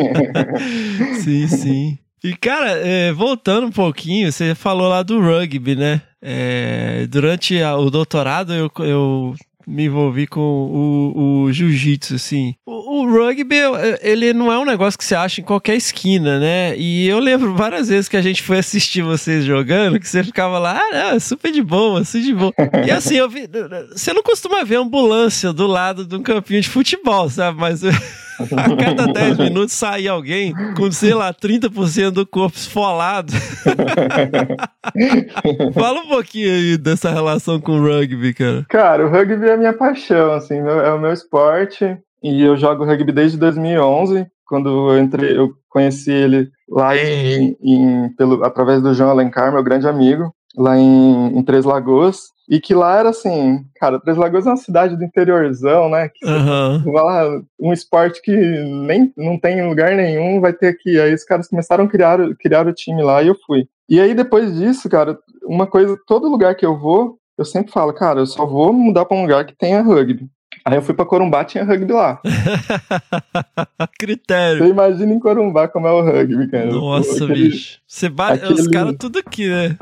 [1.21, 1.99] sim, sim.
[2.25, 6.01] E, cara, é, voltando um pouquinho, você falou lá do rugby, né?
[6.23, 9.35] É, durante a, o doutorado, eu, eu
[9.71, 12.55] me envolvi com o, o jiu-jitsu, assim.
[12.67, 13.57] O, o, rugby,
[14.01, 16.77] ele não é um negócio que você acha em qualquer esquina, né?
[16.77, 20.59] E eu lembro várias vezes que a gente foi assistir vocês jogando, que você ficava
[20.59, 22.53] lá, ah, não, super de boa, super de boa.
[22.87, 23.49] E assim, eu vi,
[23.93, 27.59] você não costuma ver ambulância do lado de um campinho de futebol, sabe?
[27.61, 27.83] Mas...
[28.57, 33.33] A cada 10 minutos sai alguém com, sei lá, 30% do corpo esfolado.
[35.75, 38.67] Fala um pouquinho aí dessa relação com o rugby, cara.
[38.69, 41.97] Cara, o rugby é a minha paixão, assim, é o meu esporte.
[42.23, 48.09] E eu jogo rugby desde 2011, quando eu entrei, eu conheci ele lá em, em
[48.17, 52.31] pelo, através do João Alencar, meu grande amigo, lá em, em Três Lagoas.
[52.49, 56.09] E que lá era assim, cara, Três Lagoas é uma cidade do interiorzão, né?
[56.09, 56.93] Que uhum.
[56.93, 60.99] vai lá, um esporte que nem não tem em lugar nenhum, vai ter aqui.
[60.99, 63.69] Aí os caras começaram a criar, criar o time lá e eu fui.
[63.89, 67.93] E aí depois disso, cara, uma coisa, todo lugar que eu vou, eu sempre falo,
[67.93, 70.29] cara, eu só vou mudar para um lugar que tenha rugby.
[70.65, 72.21] Aí eu fui pra Corumbá, tinha rugby lá.
[73.99, 74.65] Critério.
[74.65, 76.67] Você imagina em Corumbá como é o rugby, cara.
[76.67, 77.81] Nossa, aquele, bicho.
[77.87, 78.61] Você bate aquele...
[78.61, 79.77] os caras tudo aqui, né?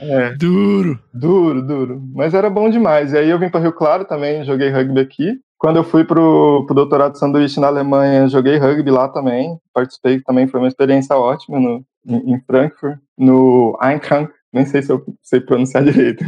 [0.00, 0.34] É.
[0.34, 0.98] Duro.
[1.12, 2.02] Duro, duro.
[2.14, 3.12] Mas era bom demais.
[3.12, 5.38] E aí eu vim para Rio Claro também, joguei rugby aqui.
[5.58, 9.58] Quando eu fui pro, pro doutorado de sanduíche na Alemanha, joguei rugby lá também.
[9.72, 14.30] Participei também, foi uma experiência ótima no, em, em Frankfurt, no Eintracht.
[14.54, 16.24] Nem sei se eu sei pronunciar direito.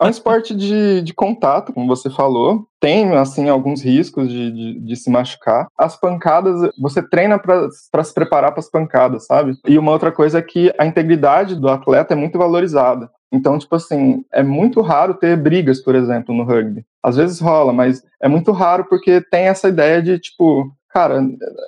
[0.00, 2.66] é um esporte de, de contato, como você falou.
[2.80, 5.66] Tem, assim, alguns riscos de, de, de se machucar.
[5.76, 7.68] As pancadas, você treina para
[8.04, 9.58] se preparar para as pancadas, sabe?
[9.66, 13.10] E uma outra coisa é que a integridade do atleta é muito valorizada.
[13.32, 16.84] Então, tipo assim, é muito raro ter brigas, por exemplo, no rugby.
[17.02, 21.22] Às vezes rola, mas é muito raro porque tem essa ideia de, tipo, cara,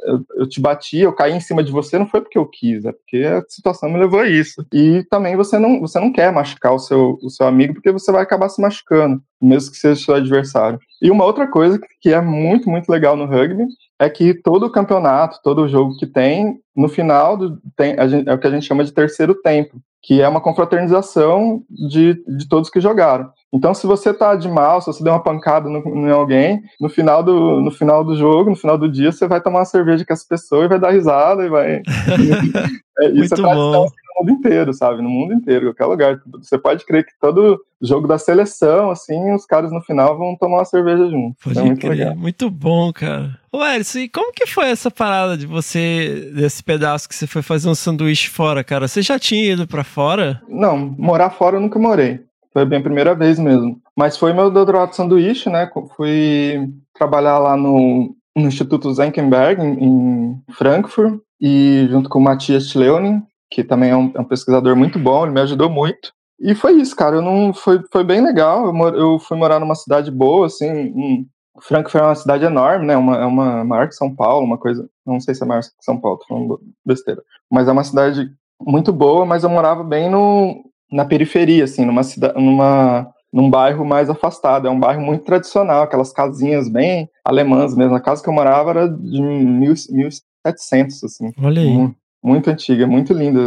[0.05, 2.85] eu, eu, te bati, eu caí em cima de você, não foi porque eu quis,
[2.85, 4.67] é porque a situação me levou a isso.
[4.73, 8.11] E também você não, você não quer machucar o seu, o seu amigo, porque você
[8.11, 10.79] vai acabar se machucando, mesmo que seja seu adversário.
[11.01, 13.67] E uma outra coisa que é muito, muito legal no rugby
[13.99, 18.39] é que todo campeonato, todo jogo que tem, no final do, tem, gente, é o
[18.39, 19.81] que a gente chama de terceiro tempo.
[20.03, 23.31] Que é uma confraternização de, de todos que jogaram.
[23.53, 26.89] Então, se você tá de mal, se você der uma pancada no, em alguém, no
[26.89, 30.05] final, do, no final do jogo, no final do dia, você vai tomar uma cerveja
[30.07, 31.83] com essa pessoa e vai dar risada e vai.
[33.01, 33.87] é, isso Muito é bom.
[34.21, 35.03] Mundo inteiro, sabe?
[35.03, 36.21] No mundo inteiro, qualquer lugar.
[36.39, 40.59] Você pode crer que todo jogo da seleção, assim, os caras no final vão tomar
[40.59, 41.37] uma cerveja junto.
[41.43, 41.91] Pode é muito crer.
[41.91, 42.17] legal.
[42.17, 43.39] Muito bom, cara.
[43.53, 47.69] Ô, e como que foi essa parada de você, desse pedaço que você foi fazer
[47.69, 48.87] um sanduíche fora, cara?
[48.87, 50.41] Você já tinha ido pra fora?
[50.49, 52.21] Não, morar fora eu nunca morei.
[52.53, 53.81] Foi a minha primeira vez mesmo.
[53.97, 55.71] Mas foi meu doutorado de sanduíche, né?
[55.97, 62.69] Fui trabalhar lá no, no Instituto Zenkenberg, em, em Frankfurt, e junto com o Matias
[62.69, 66.13] Tleunin, que também é um, é um pesquisador muito bom, ele me ajudou muito.
[66.41, 67.17] E foi isso, cara.
[67.17, 68.65] Eu não, foi, foi bem legal.
[68.67, 70.67] Eu, mor- eu fui morar numa cidade boa, assim.
[70.67, 71.27] Em,
[71.61, 72.97] Frankfurt é uma cidade enorme, né?
[72.97, 74.89] Uma, é uma maior que São Paulo, uma coisa.
[75.05, 77.23] Não sei se é maior que São Paulo, tô falando besteira.
[77.51, 82.03] Mas é uma cidade muito boa, mas eu morava bem no, na periferia, assim, numa
[82.03, 84.67] cidade, numa, num bairro mais afastado.
[84.67, 87.95] É um bairro muito tradicional, aquelas casinhas bem alemãs mesmo.
[87.95, 91.33] A casa que eu morava era de mil, 1700, assim.
[91.43, 91.69] Olha aí.
[91.69, 93.41] Mu- Muito antiga, muito linda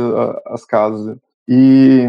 [0.47, 1.17] as casas.
[1.47, 2.07] E,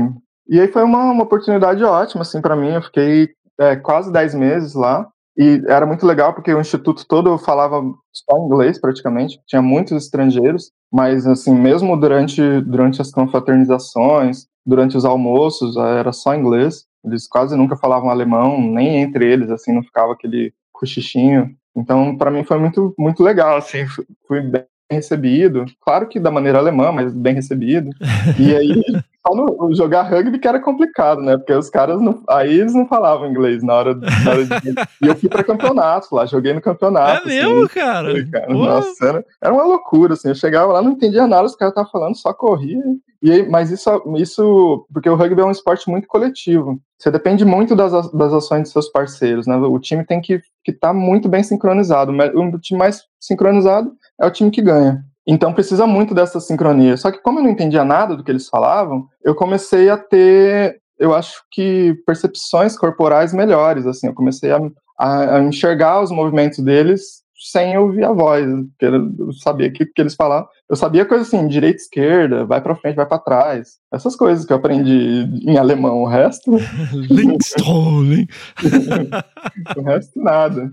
[0.49, 2.71] e aí foi uma, uma oportunidade ótima, assim, para mim.
[2.71, 5.07] Eu fiquei é, quase 10 meses lá.
[5.37, 7.83] E era muito legal porque o instituto todo falava
[8.13, 15.05] só inglês praticamente, tinha muitos estrangeiros, mas assim, mesmo durante, durante as confraternizações, durante os
[15.05, 16.85] almoços, eh, era só inglês.
[17.05, 21.51] Eles quase nunca falavam alemão, nem entre eles, assim, não ficava aquele cochichinho.
[21.77, 26.31] Então, para mim foi muito muito legal, assim, fu- fui bem recebido, claro que da
[26.31, 27.91] maneira alemã, mas bem recebido.
[28.39, 28.83] E aí
[29.27, 31.37] só no jogar rugby que era complicado, né?
[31.39, 34.71] Porque os caras não, aí eles não falavam inglês na hora, na hora de
[35.03, 37.27] e eu fui para campeonato lá, joguei no É campeonato.
[37.27, 38.11] mesmo, assim, cara?
[38.11, 38.53] foi, cara.
[38.53, 40.29] Nossa, era, era uma loucura, assim.
[40.29, 42.79] Eu chegava lá, não entendia nada, os caras estavam falando, só corria.
[43.23, 43.89] E aí, mas isso,
[44.19, 46.79] isso, porque o rugby é um esporte muito coletivo.
[46.99, 49.57] Você depende muito das, das ações de seus parceiros, né?
[49.57, 52.13] O time tem que estar muito bem sincronizado.
[52.13, 53.91] O time mais sincronizado
[54.21, 55.03] é o time que ganha.
[55.27, 56.97] Então precisa muito dessa sincronia.
[56.97, 60.81] Só que como eu não entendia nada do que eles falavam, eu comecei a ter,
[60.99, 63.87] eu acho que percepções corporais melhores.
[63.87, 64.61] Assim, eu comecei a,
[64.99, 68.47] a, a enxergar os movimentos deles sem ouvir a voz,
[68.79, 70.49] porque eu sabia que, que eles falavam.
[70.69, 73.77] Eu sabia coisas assim, direita, esquerda, vai para frente, vai para trás.
[73.93, 76.03] Essas coisas que eu aprendi em alemão.
[76.03, 76.57] O resto,
[77.11, 78.27] Linkstrolling.
[79.77, 80.73] o resto nada.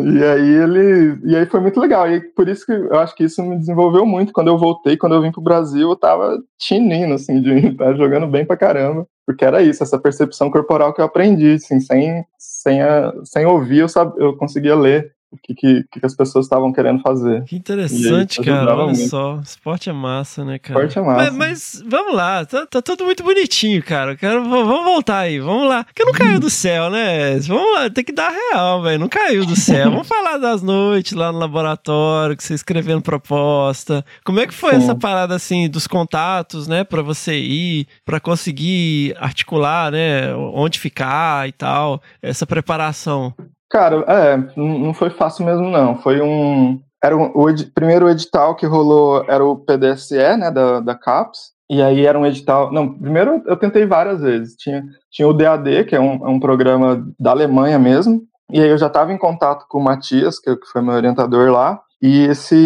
[0.00, 2.10] E aí ele, e aí foi muito legal.
[2.10, 4.32] E por isso que eu acho que isso me desenvolveu muito.
[4.32, 8.26] Quando eu voltei, quando eu vim pro Brasil, eu tava tinindo assim de estar jogando
[8.26, 12.82] bem pra caramba, porque era isso, essa percepção corporal que eu aprendi, assim, sem sem
[12.82, 16.72] a, sem ouvir, eu sab, eu conseguia ler o que, que, que as pessoas estavam
[16.72, 17.44] querendo fazer.
[17.44, 18.74] Que interessante, aí, cara.
[18.74, 19.08] Olha muito.
[19.08, 19.38] só.
[19.42, 20.80] Esporte é massa, né, cara?
[20.80, 21.30] Esporte é massa.
[21.30, 24.16] Mas, mas vamos lá, tá, tá tudo muito bonitinho, cara.
[24.16, 25.84] Quero, vamos voltar aí, vamos lá.
[25.84, 27.38] Porque não caiu do céu, né?
[27.40, 29.00] Vamos lá, tem que dar real, velho.
[29.00, 29.90] Não caiu do céu.
[29.92, 34.04] vamos falar das noites lá no laboratório, que você escrevendo proposta.
[34.24, 34.76] Como é que foi Sim.
[34.78, 41.46] essa parada, assim, dos contatos, né, pra você ir, pra conseguir articular, né, onde ficar
[41.46, 43.34] e tal, essa preparação?
[43.70, 45.96] Cara, é, não foi fácil mesmo, não.
[45.96, 46.80] Foi um.
[47.02, 51.38] Era um- o edi- primeiro edital que rolou era o PDSE, né, da, da CAPES.
[51.70, 52.72] E aí era um edital.
[52.72, 54.54] Não, primeiro eu tentei várias vezes.
[54.56, 58.22] Tinha, tinha o DAD, que é um, é um programa da Alemanha mesmo.
[58.50, 61.50] E aí eu já estava em contato com o Matias, que, que foi meu orientador
[61.50, 61.78] lá.
[62.00, 62.56] E esse.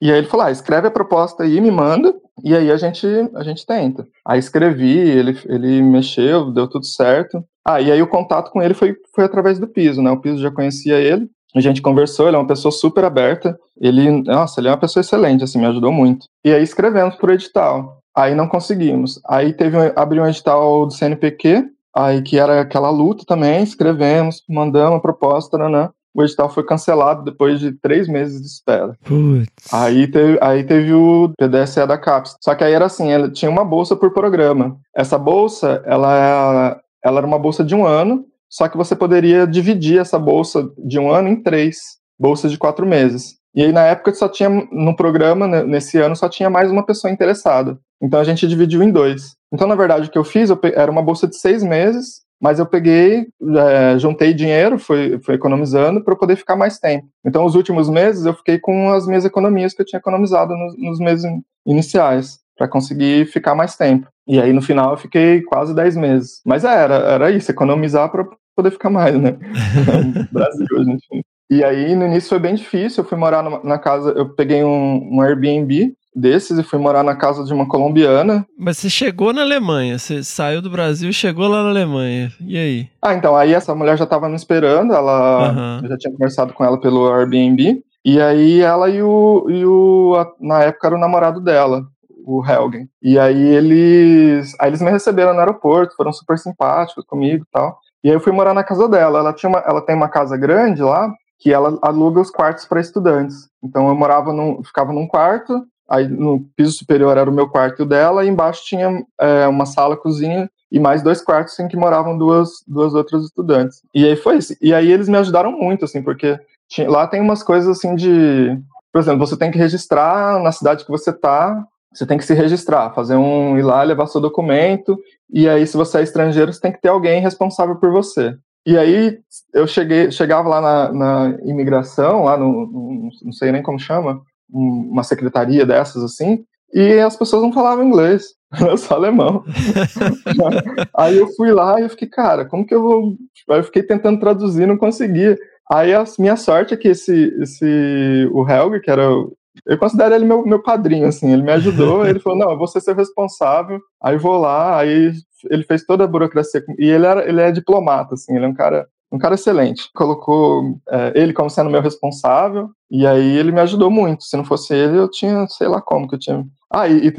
[0.00, 2.14] E aí ele falou: ah, escreve a proposta aí, me manda.
[2.44, 4.06] E aí a gente, a gente tenta.
[4.26, 7.42] Aí escrevi, ele, ele mexeu, deu tudo certo.
[7.68, 10.10] Ah, e aí o contato com ele foi, foi através do Piso, né?
[10.10, 13.58] O Piso já conhecia ele, a gente conversou, ele é uma pessoa super aberta.
[13.78, 16.26] Ele, nossa, ele é uma pessoa excelente, assim, me ajudou muito.
[16.42, 18.00] E aí escrevemos por edital.
[18.16, 19.20] Aí não conseguimos.
[19.28, 21.64] Aí teve um, abriu um edital do CNPq,
[21.94, 25.90] aí que era aquela luta também, escrevemos, mandamos a proposta, né?
[26.14, 28.96] O edital foi cancelado depois de três meses de espera.
[29.04, 29.72] Putz.
[29.72, 32.36] Aí teve, aí teve o PDSE da CAPES.
[32.42, 34.78] Só que aí era assim, ela tinha uma bolsa por programa.
[34.96, 40.00] Essa bolsa, ela, ela era uma bolsa de um ano, só que você poderia dividir
[40.00, 41.78] essa bolsa de um ano em três
[42.18, 43.36] bolsas de quatro meses.
[43.54, 46.84] E aí, na época, só tinha, no programa, né, nesse ano, só tinha mais uma
[46.84, 47.78] pessoa interessada.
[48.00, 49.36] Então, a gente dividiu em dois.
[49.52, 52.58] Então, na verdade, o que eu fiz, eu era uma bolsa de seis meses, mas
[52.58, 53.26] eu peguei,
[53.56, 57.06] é, juntei dinheiro, fui, fui economizando para poder ficar mais tempo.
[57.24, 60.78] Então, os últimos meses, eu fiquei com as minhas economias que eu tinha economizado nos,
[60.78, 64.08] nos meses in- iniciais, para conseguir ficar mais tempo.
[64.26, 66.40] E aí, no final, eu fiquei quase 10 meses.
[66.44, 68.26] Mas é, era, era isso, economizar para
[68.56, 69.36] poder ficar mais, né?
[70.32, 71.06] Brasil, a gente.
[71.50, 73.02] E aí, no início foi bem difícil.
[73.02, 77.02] Eu fui morar numa- na casa, eu peguei um, um Airbnb desses e fui morar
[77.04, 78.44] na casa de uma colombiana.
[78.58, 82.30] Mas você chegou na Alemanha, você saiu do Brasil e chegou lá na Alemanha.
[82.40, 82.88] E aí?
[83.00, 85.80] Ah, então, aí essa mulher já tava me esperando, ela Aham.
[85.84, 87.80] eu já tinha conversado com ela pelo Airbnb.
[88.04, 91.84] E aí ela e o, e o a- na época era o namorado dela,
[92.28, 92.88] o Helgen.
[93.02, 97.78] E aí eles, aí eles me receberam no aeroporto, foram super simpáticos comigo e tal.
[98.04, 99.18] E aí eu fui morar na casa dela.
[99.20, 102.80] Ela tinha uma, ela tem uma casa grande lá que ela aluga os quartos para
[102.80, 103.48] estudantes.
[103.62, 107.80] Então eu morava num, ficava num quarto, aí no piso superior era o meu quarto
[107.80, 111.68] e o dela, e embaixo tinha é, uma sala, cozinha e mais dois quartos em
[111.68, 113.82] que moravam duas, duas outras estudantes.
[113.94, 114.54] E aí foi isso.
[114.60, 116.38] E aí eles me ajudaram muito, assim, porque
[116.68, 118.58] tinha- lá tem umas coisas assim de.
[118.92, 122.34] Por exemplo, você tem que registrar na cidade que você tá, você tem que se
[122.34, 123.58] registrar, fazer um.
[123.58, 124.96] ir lá, levar seu documento,
[125.32, 128.34] e aí, se você é estrangeiro, você tem que ter alguém responsável por você.
[128.66, 129.18] E aí
[129.54, 134.20] eu cheguei, chegava lá na, na imigração, lá no, no- não sei nem como chama,
[134.52, 136.44] um- uma secretaria dessas assim,
[136.74, 139.42] e as pessoas não falavam inglês, era só alemão.
[140.96, 143.14] aí eu fui lá e eu fiquei, cara, como que eu vou.
[143.50, 145.38] Aí eu fiquei tentando traduzir, não conseguia.
[145.70, 149.32] Aí a minha sorte é que esse, esse o Helga, que era o-
[149.66, 152.66] eu considero ele meu, meu padrinho, assim, ele me ajudou, ele falou, não, eu vou
[152.66, 155.12] ser seu responsável, aí eu vou lá, aí
[155.50, 158.54] ele fez toda a burocracia, e ele, era, ele é diplomata, assim, ele é um
[158.54, 163.60] cara, um cara excelente, colocou é, ele como sendo meu responsável, e aí ele me
[163.60, 166.44] ajudou muito, se não fosse ele, eu tinha, sei lá como que eu tinha...
[166.70, 167.12] Ah, e, e,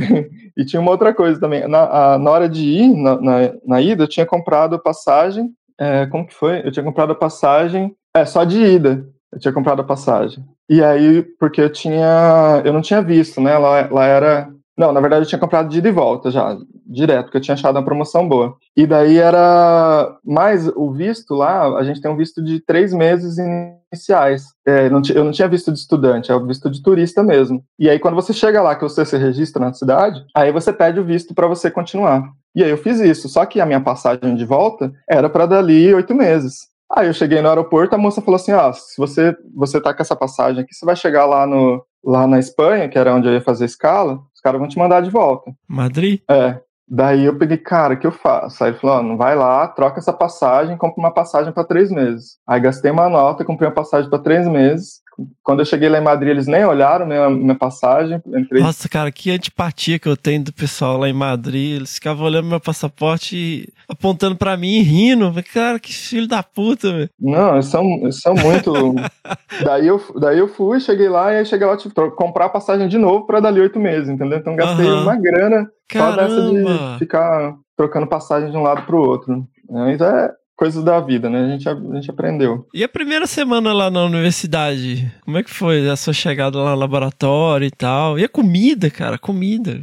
[0.57, 3.81] e tinha uma outra coisa também, na, a- na hora de ir, na, na, na
[3.81, 5.49] ida, eu tinha comprado a passagem,
[5.79, 6.61] é, como que foi?
[6.65, 10.43] Eu tinha comprado a passagem, é, só de ida, eu tinha comprado a passagem.
[10.69, 12.61] E aí, porque eu tinha.
[12.65, 13.57] Eu não tinha visto, né?
[13.57, 14.49] Lá, lá era.
[14.77, 16.57] Não, na verdade eu tinha comprado de ida e volta já,
[16.87, 18.55] direto, porque eu tinha achado uma promoção boa.
[18.77, 20.17] E daí era.
[20.23, 24.45] Mais o visto lá, a gente tem um visto de três meses iniciais.
[24.65, 27.63] É, não eu não tinha visto de estudante, é o visto de turista mesmo.
[27.77, 30.99] E aí, quando você chega lá, que você se registra na cidade, aí você pede
[30.99, 32.23] o visto para você continuar.
[32.55, 35.93] E aí eu fiz isso, só que a minha passagem de volta era para dali
[35.93, 36.68] oito meses.
[36.91, 40.01] Aí eu cheguei no aeroporto, a moça falou assim: "Ah, se você você tá com
[40.01, 43.33] essa passagem aqui, você vai chegar lá no lá na Espanha, que era onde eu
[43.33, 45.51] ia fazer escala, os caras vão te mandar de volta".
[45.67, 46.21] Madrid?
[46.29, 46.59] É.
[46.91, 48.63] Daí eu peguei, cara, o que eu faço?
[48.63, 51.91] Aí ele falou: "Ó, não vai lá, troca essa passagem, compra uma passagem para três
[51.91, 52.37] meses".
[52.47, 55.01] Aí gastei uma nota, comprei uma passagem para três meses.
[55.43, 58.21] Quando eu cheguei lá em Madrid, eles nem olharam minha, minha passagem.
[58.27, 61.77] Entrei Nossa, cara, que antipatia que eu tenho do pessoal lá em Madrid.
[61.77, 65.31] Eles ficavam olhando meu passaporte e apontando pra mim e rindo.
[65.53, 67.09] Cara, que filho da puta, velho.
[67.19, 68.95] Não, eles são, eles são muito.
[69.63, 72.87] daí, eu, daí eu fui, cheguei lá e aí cheguei lá, tipo, comprar a passagem
[72.87, 74.37] de novo pra dali oito meses, entendeu?
[74.37, 75.03] Então gastei Aham.
[75.03, 76.93] uma grana só dessa Caramba!
[76.93, 79.47] de ficar trocando passagem de um lado pro outro.
[79.69, 81.45] Mas é coisa da vida, né?
[81.45, 82.67] A gente, a, a gente aprendeu.
[82.73, 85.09] E a primeira semana lá na universidade?
[85.23, 88.19] Como é que foi a sua chegada lá no laboratório e tal?
[88.19, 89.79] E a comida, cara, comida.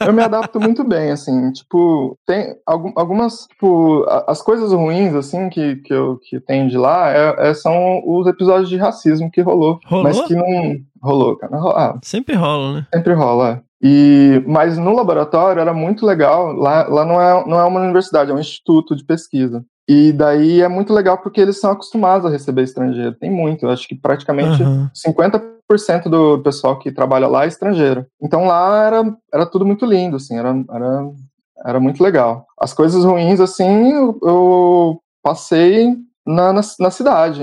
[0.00, 5.50] Eu me adapto muito bem, assim, tipo, tem algum- algumas, tipo, as coisas ruins, assim,
[5.50, 9.42] que, que eu que tenho de lá é- é- são os episódios de racismo que
[9.42, 9.78] rolou.
[9.86, 10.04] Rolou?
[10.04, 11.52] Mas que não rolou, cara.
[11.56, 12.86] Ah, Sempre rola, né?
[12.94, 13.48] Sempre rola.
[13.62, 13.66] é.
[13.82, 16.52] E, mas no laboratório era muito legal.
[16.52, 19.62] Lá, lá não, é, não é uma universidade, é um instituto de pesquisa.
[19.88, 23.14] E daí é muito legal porque eles são acostumados a receber estrangeiro.
[23.14, 24.90] Tem muito, acho que praticamente Aham.
[24.94, 28.04] 50% do pessoal que trabalha lá é estrangeiro.
[28.20, 31.10] Então lá era, era tudo muito lindo, assim, era, era,
[31.64, 32.46] era muito legal.
[32.58, 35.94] As coisas ruins, assim, eu, eu passei
[36.26, 37.40] na, na, na cidade,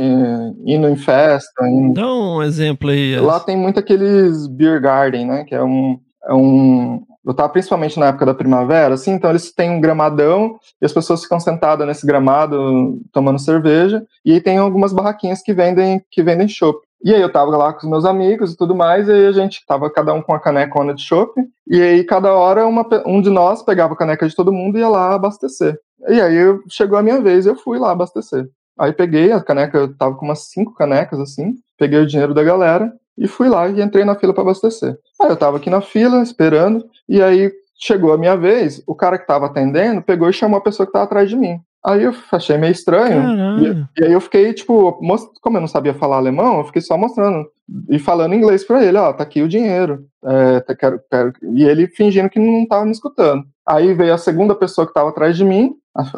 [0.66, 3.18] indo em festa, indo Dá um exemplo aí.
[3.18, 5.44] Lá tem muito aqueles beer garden, né?
[5.46, 7.02] Que é um, é um.
[7.26, 10.92] Eu tava principalmente na época da primavera, assim, então eles têm um gramadão e as
[10.92, 14.06] pessoas ficam sentadas nesse gramado tomando cerveja.
[14.26, 16.80] E aí tem algumas barraquinhas que vendem que vendem chopp.
[17.04, 19.32] E aí eu tava lá com os meus amigos e tudo mais, e aí a
[19.32, 21.34] gente tava cada um com a canecona de chopp,
[21.68, 24.82] e aí cada hora uma um de nós pegava a caneca de todo mundo e
[24.82, 25.78] ia lá abastecer.
[26.08, 26.38] E aí
[26.70, 28.48] chegou a minha vez, eu fui lá abastecer.
[28.78, 32.44] Aí peguei a caneca, eu tava com umas cinco canecas assim, peguei o dinheiro da
[32.44, 34.98] galera e fui lá e entrei na fila para abastecer.
[35.22, 39.18] Aí eu tava aqui na fila esperando e aí chegou a minha vez, o cara
[39.18, 41.58] que tava atendendo pegou e chamou a pessoa que tava atrás de mim.
[41.86, 43.22] Aí eu achei meio estranho.
[43.98, 46.82] E, e aí eu fiquei, tipo, most- como eu não sabia falar alemão, eu fiquei
[46.82, 47.46] só mostrando
[47.90, 50.06] e falando inglês pra ele, ó, tá aqui o dinheiro.
[50.24, 53.44] É, tá- quero- quero- E ele fingindo que não tava me escutando.
[53.68, 55.74] Aí veio a segunda pessoa que tava atrás de mim,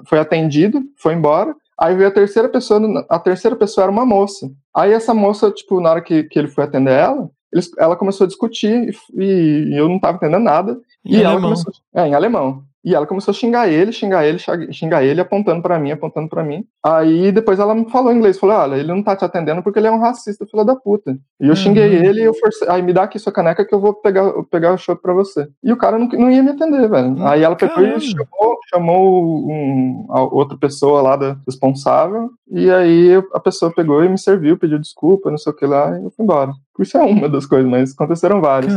[0.08, 1.56] foi atendido, foi embora.
[1.80, 4.50] Aí veio a terceira pessoa, a terceira pessoa era uma moça.
[4.76, 8.26] Aí essa moça, tipo, na hora que, que ele foi atender ela, eles- ela começou
[8.26, 10.78] a discutir e, e eu não tava entendendo nada.
[11.06, 11.50] Em e ela alemão.
[11.52, 11.74] começou.
[11.94, 12.64] É, em alemão.
[12.86, 14.38] E ela começou a xingar ele, xingar ele,
[14.72, 16.64] xingar ele, apontando para mim, apontando para mim.
[16.84, 19.80] Aí depois ela me falou em inglês, falou: "Olha, ele não tá te atendendo porque
[19.80, 21.18] ele é um racista, filho da puta".
[21.42, 21.56] E eu uhum.
[21.56, 24.32] xinguei ele e eu forcei, aí me dá aqui sua caneca que eu vou pegar,
[24.52, 25.48] pegar o chopp para você.
[25.64, 27.08] E o cara não, não ia me atender, velho.
[27.08, 33.16] Hum, aí ela pegou e chamou, chamou um, outra pessoa lá da responsável, e aí
[33.34, 36.12] a pessoa pegou e me serviu, pediu desculpa, não sei o que lá, e eu
[36.12, 36.52] fui embora.
[36.80, 38.74] Isso é uma das coisas, mas aconteceram várias.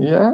[0.00, 0.32] E é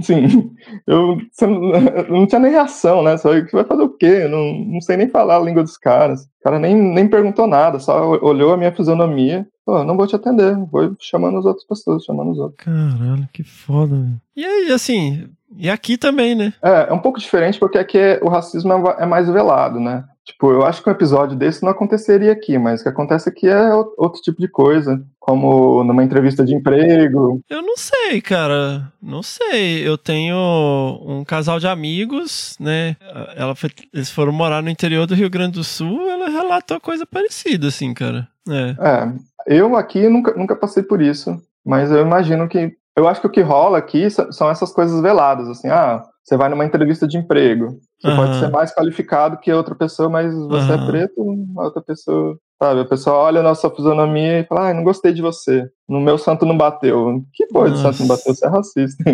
[0.00, 0.54] Sim,
[0.86, 1.16] eu,
[2.08, 3.16] não, tinha nem reação, né?
[3.16, 4.20] Só que vai fazer o quê?
[4.22, 6.24] Eu não, não sei nem falar a língua dos caras.
[6.24, 9.46] O cara nem, nem perguntou nada, só olhou a minha fisionomia.
[9.66, 12.64] Pô, não vou te atender, vou chamando as outras pessoas, chamando os outros.
[12.64, 14.20] Caralho, que foda, velho.
[14.34, 16.52] E aí, assim, e aqui também, né?
[16.62, 20.04] É, é um pouco diferente porque aqui é, o racismo é, é mais velado, né?
[20.24, 23.48] Tipo, eu acho que um episódio desse não aconteceria aqui, mas o que acontece aqui
[23.48, 27.42] é outro tipo de coisa, como numa entrevista de emprego.
[27.50, 28.90] Eu não sei, cara.
[29.00, 29.86] Não sei.
[29.86, 30.34] Eu tenho
[31.04, 32.96] um casal de amigos, né?
[33.36, 37.04] Ela foi, eles foram morar no interior do Rio Grande do Sul, ela relatou coisa
[37.04, 38.26] parecida, assim, cara.
[38.48, 38.74] É.
[38.80, 42.72] é eu aqui nunca, nunca passei por isso, mas eu imagino que.
[42.96, 46.48] Eu acho que o que rola aqui são essas coisas veladas, assim, ah, você vai
[46.48, 47.78] numa entrevista de emprego.
[48.00, 48.16] Você uhum.
[48.16, 50.84] pode ser mais qualificado que outra pessoa, mas você uhum.
[50.84, 52.38] é preto, a outra pessoa.
[52.60, 55.70] Sabe, a pessoa olha a nossa fisionomia e fala, ah, não gostei de você.
[55.88, 57.24] No meu santo não bateu.
[57.32, 58.34] Que foi do santo não bateu?
[58.34, 59.04] Você é racista.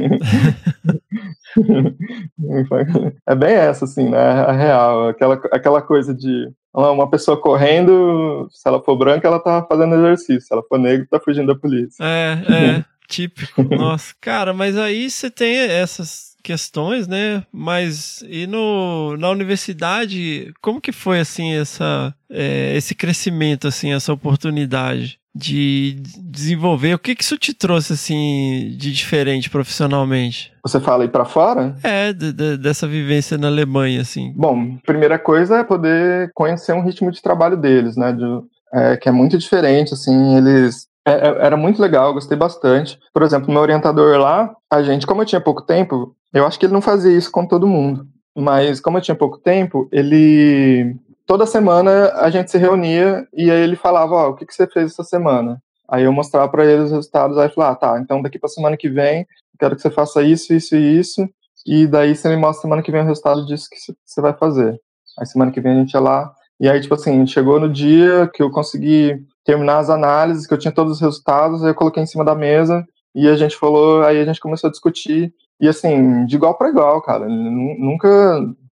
[3.28, 4.18] é bem essa, assim, né?
[4.18, 5.08] A real.
[5.08, 10.40] Aquela, aquela coisa de uma pessoa correndo, se ela for branca, ela tá fazendo exercício.
[10.40, 12.02] Se ela for negra, tá fugindo da polícia.
[12.02, 12.84] É, é.
[13.06, 13.62] típico.
[13.62, 17.42] Nossa, cara, mas aí você tem essas questões, né?
[17.50, 24.12] Mas e no, na universidade, como que foi assim essa, é, esse crescimento, assim, essa
[24.12, 26.94] oportunidade de desenvolver?
[26.94, 30.52] O que que isso te trouxe assim de diferente profissionalmente?
[30.62, 31.74] Você fala ir para fora?
[31.82, 34.32] É, de, de, dessa vivência na Alemanha, assim.
[34.36, 38.12] Bom, primeira coisa é poder conhecer um ritmo de trabalho deles, né?
[38.12, 38.24] De,
[38.72, 42.98] é, que é muito diferente, assim, eles é, é era muito legal, gostei bastante.
[43.12, 46.66] Por exemplo, meu orientador lá, a gente, como eu tinha pouco tempo, eu acho que
[46.66, 48.06] ele não fazia isso com todo mundo,
[48.36, 53.60] mas como eu tinha pouco tempo, ele toda semana a gente se reunia e aí
[53.60, 55.62] ele falava, ó, oh, o que, que você fez essa semana?
[55.88, 58.76] Aí eu mostrava para ele os resultados, aí falava, ah, tá, então daqui para semana
[58.76, 59.26] que vem,
[59.58, 61.28] quero que você faça isso, isso e isso,
[61.66, 64.78] e daí você me mostra semana que vem o resultado disso que você vai fazer.
[65.18, 68.30] Aí semana que vem a gente ia lá, e aí, tipo assim, chegou no dia
[68.32, 72.02] que eu consegui terminar as análises, que eu tinha todos os resultados, aí eu coloquei
[72.02, 72.84] em cima da mesa,
[73.14, 76.68] e a gente falou, aí a gente começou a discutir, e assim, de igual para
[76.68, 77.28] igual, cara.
[77.28, 78.08] Nunca.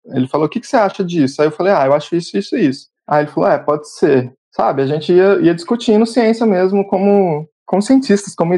[0.08, 1.42] Ele falou: o que, que você acha disso?
[1.42, 2.88] Aí eu falei: ah, eu acho isso, isso isso.
[3.08, 4.34] Aí ele falou: é, pode ser.
[4.52, 4.82] Sabe?
[4.82, 8.54] A gente ia, ia discutindo ciência mesmo como, como cientistas, como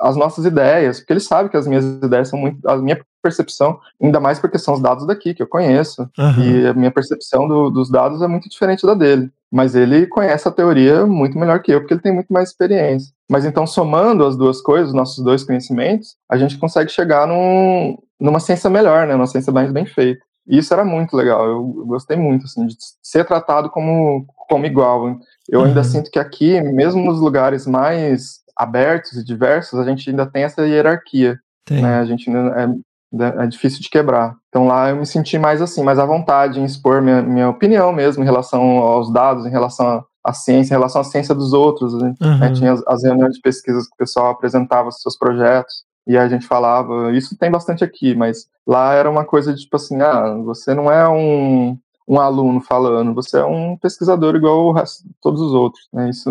[0.00, 2.66] as nossas ideias, porque ele sabe que as minhas ideias são muito.
[2.68, 6.40] A minha percepção, ainda mais porque são os dados daqui que eu conheço, uhum.
[6.42, 9.30] e a minha percepção do, dos dados é muito diferente da dele.
[9.52, 13.12] Mas ele conhece a teoria muito melhor que eu, porque ele tem muito mais experiência.
[13.30, 18.40] Mas então, somando as duas coisas, nossos dois conhecimentos, a gente consegue chegar num, numa
[18.40, 19.14] ciência melhor, né?
[19.14, 20.20] Uma ciência mais bem feita.
[20.46, 21.46] E isso era muito legal.
[21.46, 25.18] Eu, gostei muito, assim, de ser tratado como, como igual.
[25.48, 25.84] Eu ainda uhum.
[25.84, 30.66] sinto que aqui, mesmo nos lugares mais abertos e diversos, a gente ainda tem essa
[30.66, 31.38] hierarquia.
[31.64, 31.82] Tem.
[31.82, 31.98] Né?
[31.98, 32.80] A gente ainda
[33.20, 34.36] é, é difícil de quebrar.
[34.48, 37.92] Então lá eu me senti mais assim, mais à vontade em expor minha, minha opinião
[37.92, 41.94] mesmo em relação aos dados, em relação à ciência, em relação à ciência dos outros.
[41.94, 42.14] Né?
[42.20, 42.38] Uhum.
[42.38, 42.52] Né?
[42.52, 46.28] Tinha as, as reuniões de pesquisas que o pessoal apresentava os seus projetos e a
[46.28, 50.34] gente falava, isso tem bastante aqui, mas lá era uma coisa de tipo assim, ah,
[50.44, 55.40] você não é um, um aluno falando, você é um pesquisador igual o resto, todos
[55.40, 56.10] os outros, né?
[56.10, 56.30] Isso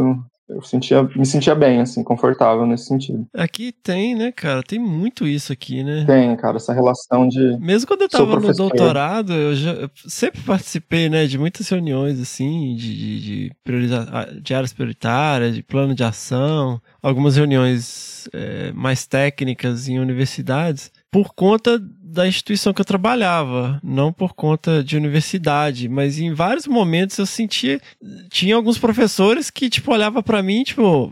[0.49, 3.25] eu sentia, me sentia bem, assim, confortável nesse sentido.
[3.33, 4.61] Aqui tem, né, cara?
[4.61, 6.03] Tem muito isso aqui, né?
[6.05, 7.57] Tem, cara, essa relação de.
[7.59, 12.19] Mesmo quando eu tava no doutorado, eu, já, eu sempre participei, né, de muitas reuniões,
[12.19, 14.05] assim, de, de, de, prioriza...
[14.41, 21.33] de áreas prioritárias, de plano de ação, algumas reuniões é, mais técnicas em universidades por
[21.33, 21.79] conta
[22.13, 27.25] da instituição que eu trabalhava, não por conta de universidade, mas em vários momentos eu
[27.25, 27.81] sentia
[28.29, 31.11] tinha alguns professores que tipo olhava para mim, tipo,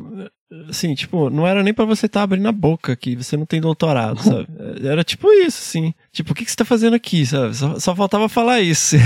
[0.70, 3.46] assim, tipo, não era nem para você estar tá abrindo a boca que você não
[3.46, 4.48] tem doutorado, sabe?
[4.84, 5.94] Era tipo isso, assim.
[6.12, 7.56] Tipo, o que, que você tá fazendo aqui, sabe?
[7.56, 8.98] Só, só faltava falar isso.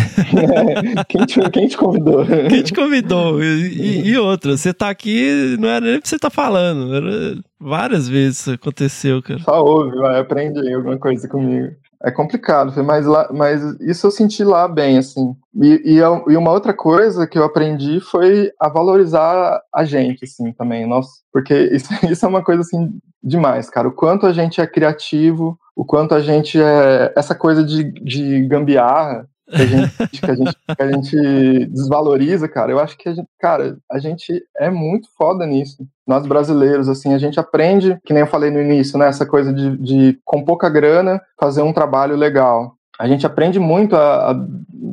[1.08, 2.26] quem, te, quem te convidou?
[2.50, 3.44] Quem te convidou?
[3.44, 6.94] E, e, e, outra, você tá aqui, não era nem pra você estar tá falando.
[6.96, 9.40] Era, várias vezes isso aconteceu, cara.
[9.40, 11.76] Só ouve, vai, aprende alguma coisa comigo.
[12.04, 15.36] É complicado, mas, lá, mas isso eu senti lá bem, assim.
[15.62, 20.52] E, e, e, uma outra coisa que eu aprendi foi a valorizar a gente, assim,
[20.54, 20.88] também.
[20.88, 23.88] Nossa, porque isso, isso é uma coisa, assim, demais, cara.
[23.88, 27.14] O quanto a gente é criativo, o quanto a gente é.
[27.16, 29.62] Essa coisa de, de gambiarra que
[30.32, 32.72] a, gente, que, a gente, desvaloriza, cara.
[32.72, 35.86] Eu acho que a gente, cara, a gente é muito foda nisso.
[36.08, 39.08] Nós brasileiros, assim, a gente aprende, que nem eu falei no início, né?
[39.08, 43.96] Essa coisa de, de com pouca grana, fazer um trabalho legal a gente aprende muito
[43.96, 44.36] a, a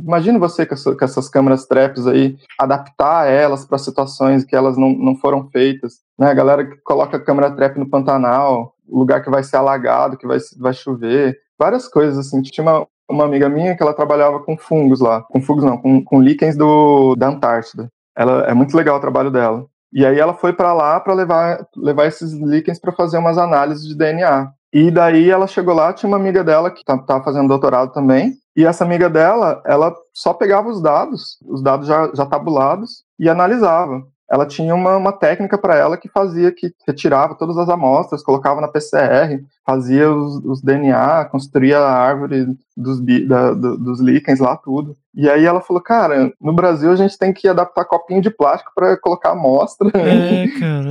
[0.04, 4.90] imagina você com, com, essas câmeras traps aí adaptar elas para situações que elas não,
[4.90, 9.30] não foram feitas né a galera que coloca a câmera trap no Pantanal lugar que
[9.30, 13.76] vai ser alagado que vai vai chover várias coisas assim tinha uma, uma amiga minha
[13.76, 15.22] que ela trabalhava com fungos lá.
[15.22, 17.88] Com fungos não com, com líquens do da Antártida.
[18.16, 19.66] Ela é muito legal o trabalho dela.
[19.92, 23.86] E aí ela foi para lá para levar levar esses líquens para fazer umas análises
[23.86, 27.48] de DNA e daí ela chegou lá, tinha uma amiga dela que estava tá, fazendo
[27.48, 32.24] doutorado também, e essa amiga dela, ela só pegava os dados, os dados já, já
[32.24, 34.02] tabulados, e analisava.
[34.32, 38.62] Ela tinha uma, uma técnica para ela que fazia, que retirava todas as amostras, colocava
[38.62, 42.98] na PCR, fazia os, os DNA, construía a árvore dos,
[43.28, 44.96] da, do, dos líquens lá, tudo.
[45.14, 48.72] E aí ela falou, cara, no Brasil a gente tem que adaptar copinho de plástico
[48.74, 49.88] para colocar amostra.
[49.88, 50.88] É, cara.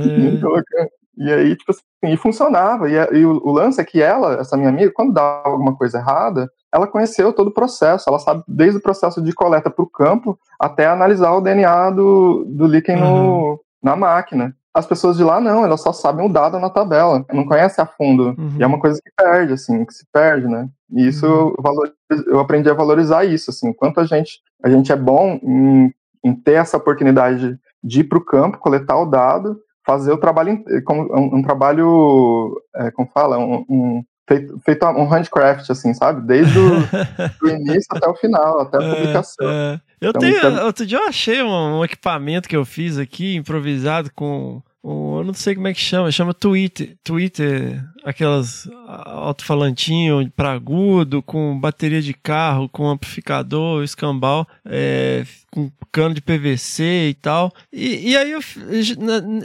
[0.78, 0.88] É.
[1.16, 2.88] E aí, tipo assim, e funcionava.
[2.88, 5.98] E, e o, o, lance é que ela, essa minha amiga, quando dava alguma coisa
[5.98, 8.08] errada, ela conheceu todo o processo.
[8.08, 12.44] Ela sabe desde o processo de coleta para o campo até analisar o DNA do,
[12.48, 13.22] do líquen uhum.
[13.22, 14.54] no, na máquina.
[14.74, 17.86] As pessoas de lá não, elas só sabem o dado na tabela, não conhecem a
[17.86, 18.34] fundo.
[18.38, 18.56] Uhum.
[18.58, 20.66] E é uma coisa que perde, assim, que se perde, né?
[20.90, 21.48] E isso uhum.
[21.50, 21.94] eu, valorizo,
[22.26, 25.92] eu aprendi a valorizar isso, assim, quanto a gente, a gente é bom em,
[26.24, 30.62] em ter essa oportunidade de ir para o campo, coletar o dado fazer o trabalho
[30.84, 36.26] como um, um trabalho é, como fala um, um, feito, feito um handcraft assim sabe
[36.26, 39.80] desde o início até o final até a é, publicação é, é.
[40.00, 40.64] eu então, tenho é...
[40.64, 45.32] outro dia eu achei um, um, equipamento que eu fiz aqui improvisado com eu não
[45.32, 52.14] sei como é que chama, chama Twitter, Twitter, aquelas alto-falantinho para agudo, com bateria de
[52.14, 57.52] carro, com amplificador, escambau, é, com cano de PVC e tal.
[57.72, 58.40] E, e aí eu,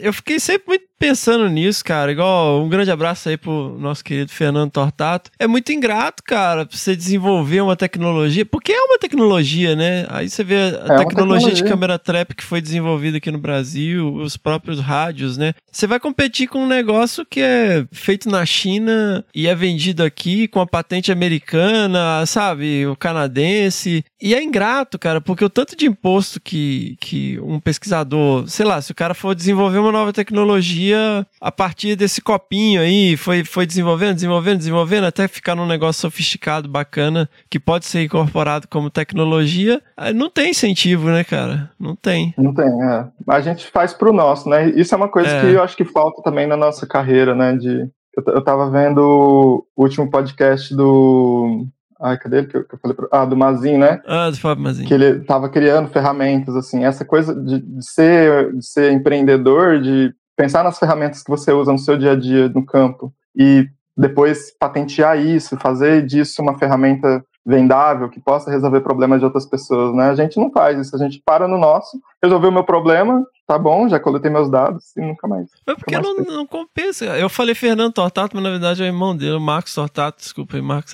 [0.01, 2.11] eu fiquei sempre muito pensando nisso, cara.
[2.11, 5.29] Igual um grande abraço aí pro nosso querido Fernando Tortato.
[5.37, 10.05] É muito ingrato, cara, pra você desenvolver uma tecnologia, porque é uma tecnologia, né?
[10.09, 14.13] Aí você vê a é tecnologia de câmera trap que foi desenvolvida aqui no Brasil,
[14.15, 15.53] os próprios rádios, né?
[15.71, 20.47] Você vai competir com um negócio que é feito na China e é vendido aqui
[20.47, 22.87] com a patente americana, sabe?
[22.87, 24.03] O canadense.
[24.19, 28.81] E é ingrato, cara, porque o tanto de imposto que, que um pesquisador, sei lá,
[28.81, 33.65] se o cara for desenvolver uma nova tecnologia a partir desse copinho aí, foi, foi
[33.65, 39.81] desenvolvendo, desenvolvendo, desenvolvendo, até ficar num negócio sofisticado, bacana, que pode ser incorporado como tecnologia,
[40.15, 41.69] não tem incentivo, né, cara?
[41.79, 42.33] Não tem.
[42.37, 43.07] Não tem, é.
[43.27, 44.69] A gente faz pro nosso, né?
[44.69, 45.41] Isso é uma coisa é.
[45.41, 47.55] que eu acho que falta também na nossa carreira, né?
[47.55, 51.67] De, eu, eu tava vendo o último podcast do
[51.99, 52.95] Ai, cadê ele que eu, que eu falei?
[52.95, 53.07] Pra...
[53.11, 54.01] Ah, do Mazinho, né?
[54.05, 54.87] Ah, do Fábio Mazinho.
[54.87, 56.83] Que ele estava criando ferramentas, assim.
[56.83, 61.71] Essa coisa de, de, ser, de ser empreendedor, de pensar nas ferramentas que você usa
[61.71, 63.67] no seu dia a dia no campo e
[63.97, 69.95] depois patentear isso, fazer disso uma ferramenta vendável que possa resolver problemas de outras pessoas,
[69.95, 70.09] né?
[70.09, 73.57] A gente não faz isso, a gente para no nosso, resolveu o meu problema, tá
[73.57, 75.47] bom, já coletei meus dados e nunca mais.
[75.65, 77.05] É porque mais não, não, compensa.
[77.05, 80.57] Eu falei Fernando Tortato, mas na verdade é o irmão dele, o Marcos Tortato, desculpa
[80.57, 80.91] aí, Marcos.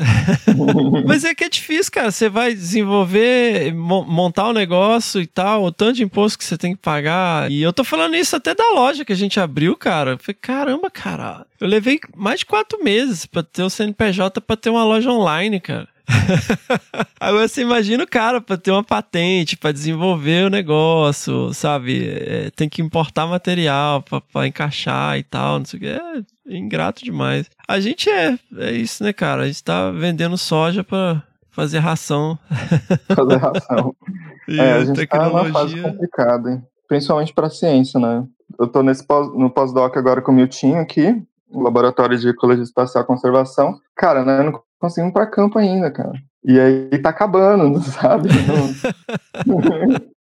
[1.07, 2.11] mas é que é difícil, cara.
[2.11, 6.55] Você vai desenvolver, montar o um negócio e tal, o tanto de imposto que você
[6.55, 7.49] tem que pagar.
[7.49, 10.11] E eu tô falando isso até da loja que a gente abriu, cara.
[10.11, 11.47] Eu falei, caramba, cara.
[11.59, 15.59] Eu levei mais de quatro meses pra ter o CNPJ pra ter uma loja online,
[15.59, 15.87] cara.
[17.19, 22.07] Agora você imagina o cara para ter uma patente, para desenvolver o negócio, sabe?
[22.09, 25.87] É, tem que importar material para encaixar e tal, não sei o que.
[25.87, 27.49] É ingrato demais.
[27.67, 29.43] A gente é, é isso, né, cara?
[29.43, 32.37] A gente tá vendendo soja para fazer ração.
[33.15, 33.95] Fazer ração.
[34.49, 35.39] é, a gente tecnologia...
[35.39, 36.63] tá numa fase complicada, hein?
[36.87, 38.25] Principalmente para ciência, né?
[38.59, 42.63] Eu tô nesse pós, no pós-doc agora com o Miltinho aqui, no Laboratório de Ecologia
[42.63, 43.79] Espacial e Conservação.
[43.95, 44.51] Cara, né,
[44.83, 46.13] não conseguimos para campo ainda, cara.
[46.43, 48.27] E aí tá acabando, sabe?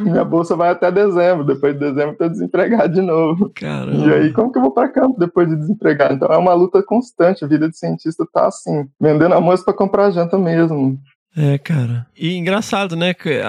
[0.00, 3.50] Minha bolsa vai até dezembro, depois de dezembro eu tô desempregado de novo.
[3.54, 3.96] Caramba.
[3.96, 6.14] E aí, como que eu vou para campo depois de desempregado?
[6.14, 10.10] Então é uma luta constante, a vida de cientista tá assim, vendendo almoço para comprar
[10.10, 10.98] janta mesmo.
[11.36, 12.06] É, cara.
[12.18, 13.14] E engraçado, né?
[13.14, 13.40] Que,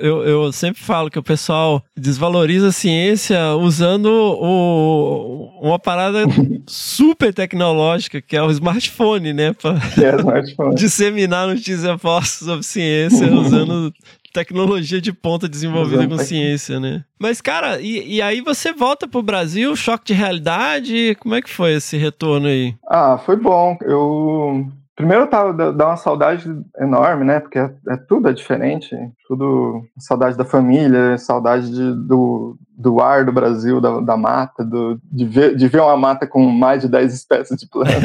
[0.00, 6.24] eu, eu sempre falo que o pessoal desvaloriza a ciência usando o, uma parada
[6.66, 9.54] super tecnológica, que é o smartphone, né?
[9.54, 10.74] Pra é, smartphone.
[10.76, 13.92] disseminar notícias falsas sobre ciência usando
[14.32, 17.04] Tecnologia de ponta desenvolvida com ciência, né?
[17.18, 21.50] Mas, cara, e, e aí você volta pro Brasil, choque de realidade, como é que
[21.50, 22.74] foi esse retorno aí?
[22.88, 23.76] Ah, foi bom.
[23.82, 24.72] Eu
[25.02, 26.48] primeiro tava dá uma saudade
[26.78, 27.40] enorme, né?
[27.40, 28.96] Porque é, é tudo é diferente,
[29.26, 35.00] tudo saudade da família, saudade de- do, do ar do Brasil, da, da mata, do,
[35.10, 37.94] de, ver, de ver uma mata com mais de 10 espécies de plantas.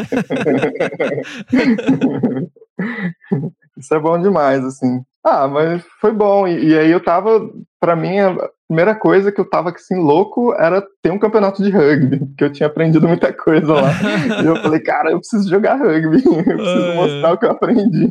[3.77, 5.01] Isso é bom demais, assim.
[5.23, 6.47] Ah, mas foi bom.
[6.47, 7.47] E, e aí eu tava,
[7.79, 8.15] pra mim,
[8.67, 12.51] primeira coisa que eu tava assim louco era ter um campeonato de rugby, porque eu
[12.51, 13.91] tinha aprendido muita coisa lá.
[14.43, 18.09] e eu falei, cara, eu preciso jogar rugby, eu preciso mostrar o que eu aprendi.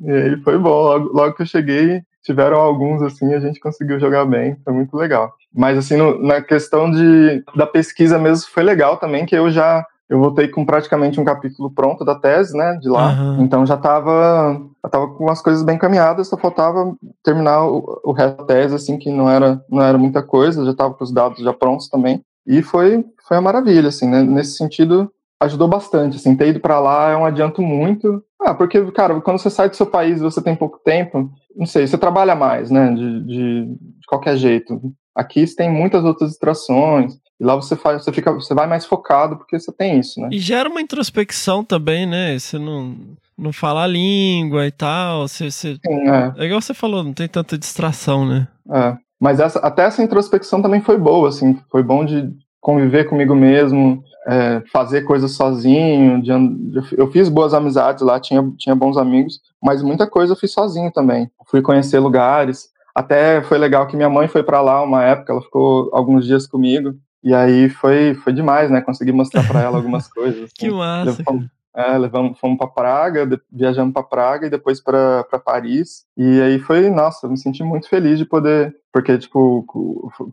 [0.00, 0.70] e aí foi bom.
[0.82, 4.96] Logo, logo que eu cheguei, tiveram alguns assim, a gente conseguiu jogar bem, foi muito
[4.96, 5.32] legal.
[5.54, 9.84] Mas assim, no- na questão de, da pesquisa mesmo, foi legal também, que eu já
[10.08, 13.10] eu voltei com praticamente um capítulo pronto da tese, né, de lá.
[13.10, 13.38] Aham.
[13.40, 14.60] Então já estava
[14.90, 18.98] tava com as coisas bem caminhadas, só faltava terminar o, o resto da tese, assim,
[18.98, 22.22] que não era, não era muita coisa, já estava com os dados já prontos também.
[22.46, 24.22] E foi, foi uma maravilha, assim, né?
[24.22, 28.22] Nesse sentido, ajudou bastante, assim, ter ido para lá é um adianto muito.
[28.40, 31.66] Ah, porque, cara, quando você sai do seu país e você tem pouco tempo, não
[31.66, 34.80] sei, você trabalha mais, né, de, de, de qualquer jeito.
[35.14, 38.84] Aqui você tem muitas outras distrações, e lá você faz, você fica, você vai mais
[38.84, 40.28] focado porque você tem isso, né?
[40.32, 42.38] E gera uma introspecção também, né?
[42.38, 42.96] Você não,
[43.36, 45.26] não fala a língua e tal.
[45.28, 46.32] Você, você- Sim, é.
[46.36, 48.48] É igual você falou, não tem tanta distração, né?
[48.70, 52.28] É, mas essa, até essa introspecção também foi boa, assim, foi bom de
[52.60, 56.30] conviver comigo mesmo, é, fazer coisas sozinho, de
[56.96, 60.90] eu fiz boas amizades lá, tinha, tinha bons amigos, mas muita coisa eu fiz sozinho
[60.92, 61.30] também.
[61.46, 65.40] Fui conhecer lugares, até foi legal que minha mãe foi para lá uma época, ela
[65.40, 66.94] ficou alguns dias comigo,
[67.28, 70.50] e aí foi, foi demais, né, consegui mostrar para ela algumas coisas.
[70.54, 70.76] Que assim.
[70.76, 71.16] massa.
[71.18, 71.46] Levamos-
[71.76, 76.04] é, levamos, fomos para Praga, viajamos para Praga e depois para Paris.
[76.16, 79.64] E aí foi, nossa, me senti muito feliz de poder, porque tipo,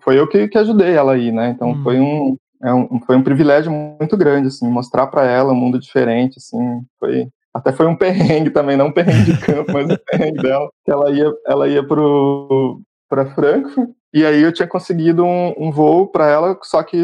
[0.01, 1.49] foi eu que, que ajudei ela aí, né?
[1.49, 1.83] Então Hum.
[1.83, 5.77] foi um, é um foi um privilégio muito grande assim, mostrar para ela um mundo
[5.77, 9.97] diferente, assim, foi até foi um perrengue também, não um perrengue de campo, mas um
[10.09, 12.81] perrengue dela, que ela ia ela ia pro
[13.15, 17.03] para Frankfurt e aí eu tinha conseguido um, um voo para ela, só que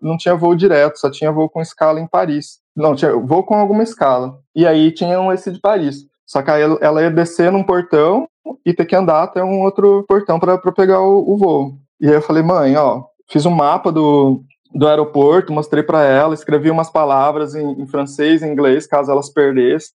[0.00, 2.60] não tinha voo direto, só tinha voo com escala em Paris.
[2.76, 4.38] Não, tinha voo com alguma escala.
[4.54, 6.06] E aí tinha um esse de Paris.
[6.24, 8.28] Só que aí ela- ia descer num portão
[8.64, 11.72] e ter que andar até um outro portão para pegar o, o voo.
[12.00, 14.40] E aí eu falei, mãe, ó, fiz um mapa do,
[14.72, 19.28] do aeroporto, mostrei para ela, escrevi umas palavras em, em francês e inglês, caso elas
[19.28, 19.90] perdessem,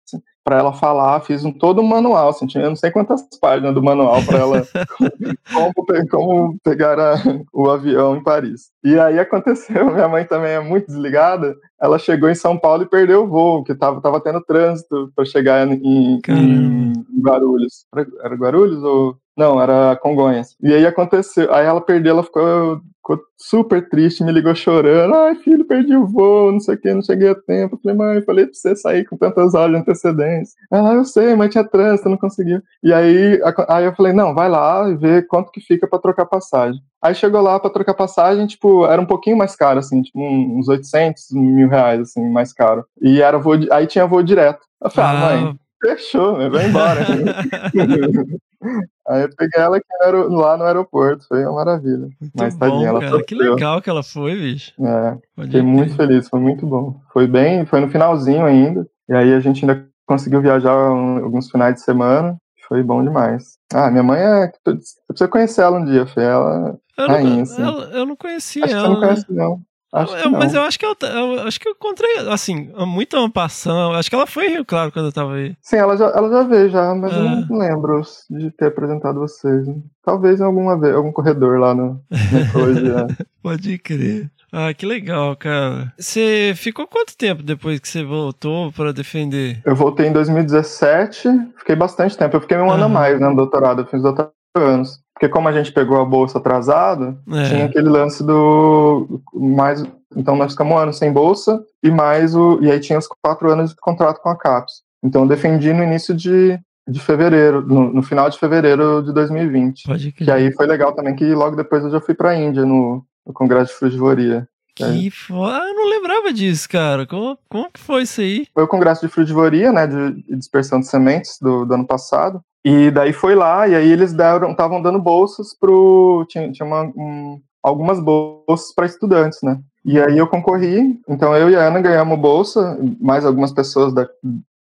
[0.47, 3.73] para ela falar, fiz um todo um manual, assim, tinha eu não sei quantas páginas
[3.73, 4.63] do manual para ela
[5.53, 5.73] como,
[6.09, 7.17] como pegar a-
[7.51, 8.69] o avião em Paris.
[8.81, 12.89] E aí aconteceu, minha mãe também é muito desligada, ela chegou em São Paulo e
[12.89, 17.85] perdeu o voo, que tava, tava tendo trânsito para chegar em, em, em Guarulhos.
[18.23, 19.17] Era Guarulhos ou...
[19.37, 20.55] Não, era Congonhas.
[20.59, 25.35] E aí aconteceu, aí ela perdeu, ela ficou, ficou super triste, me ligou chorando, ai
[25.35, 27.75] filho, perdi o voo, não sei o que, não cheguei a tempo.
[27.75, 30.55] Eu falei, mãe, falei pra você sair com tantas horas de antecedência.
[30.71, 32.63] Ela, eu sei, mas tinha trânsito, não conseguiu.
[32.83, 33.39] E aí,
[33.69, 36.81] aí eu falei, não, vai lá e vê quanto que fica pra trocar passagem.
[36.99, 40.67] Aí chegou lá pra trocar passagem, tipo, era um pouquinho mais caro, assim, tipo, uns
[40.67, 42.83] 800 mil reais, assim, mais caro.
[42.99, 44.65] E era voo, aí tinha voo direto.
[44.83, 47.05] Eu falei, ah, mãe, fechou, né, vai embora.
[49.07, 52.07] aí eu peguei ela aero- lá no aeroporto, foi uma maravilha.
[52.19, 53.23] Muito Mas bom, tadinha, ela cara.
[53.23, 54.73] Que legal que ela foi, bicho.
[54.79, 56.99] É, Pode fiquei muito feliz, foi muito bom.
[57.13, 58.87] Foi bem, foi no finalzinho ainda.
[59.09, 62.37] E aí a gente ainda conseguiu viajar alguns finais de semana.
[62.67, 63.57] Foi bom demais.
[63.73, 64.51] Ah, minha mãe é.
[64.65, 66.21] Você precisa conhecer ela um dia, Fê.
[66.21, 66.77] Ela.
[66.97, 67.61] Eu, Rainha, não, assim.
[67.61, 68.93] ela- eu não conhecia Acho que você ela.
[68.93, 69.07] não né?
[69.07, 69.61] conhece, não.
[69.93, 70.31] Acho Eu-.
[70.31, 73.93] Mas eu acho que eu, eu acho que eu encontrei, assim, muito uma passão.
[73.93, 75.55] Acho que ela foi em Rio Claro quando eu tava aí.
[75.61, 77.45] Sim, ela já, ela já veio já, mas eu Ah.
[77.49, 79.65] não lembro de ter apresentado vocês.
[79.67, 79.75] né?
[80.03, 83.07] Talvez em alguma vez, algum corredor lá no, na ecologia.
[83.41, 84.29] Pode crer.
[84.51, 85.91] Ah, que legal, cara.
[85.97, 89.61] Você ficou quanto tempo depois que você voltou pra defender?
[89.65, 91.27] Eu voltei em 2017,
[91.57, 92.35] fiquei bastante tempo.
[92.37, 94.99] Eu fiquei um ano a mais né, no doutorado, eu fiz doutorado anos.
[95.17, 97.43] Porque como a gente pegou a bolsa atrasado, É.
[97.49, 99.83] tinha aquele lance do mais.
[100.15, 102.59] Então nós ficamos um ano sem bolsa e mais o.
[102.61, 104.83] E aí tinha os quatro anos de contrato com a CAPES.
[105.03, 109.83] Então eu defendi no início de, de fevereiro, no, no final de fevereiro de 2020.
[109.87, 110.11] Pode.
[110.11, 113.33] Que aí foi legal também que logo depois eu já fui pra Índia no, no
[113.33, 114.47] Congresso de Frugivoria.
[114.75, 115.57] Que foda.
[115.57, 117.07] Ah, eu não lembrava disso, cara.
[117.07, 118.45] Como, como que foi isso aí?
[118.53, 122.39] Foi o Congresso de Frugivoria, né, de, de dispersão de sementes do, do ano passado.
[122.69, 126.25] E daí foi lá, e aí eles deram, estavam dando bolsas pro.
[126.27, 129.59] Tinha, tinha uma, um- algumas bolsas para estudantes, né?
[129.85, 134.05] E aí eu concorri, então eu e a Ana ganhamos bolsa, mais algumas pessoas da,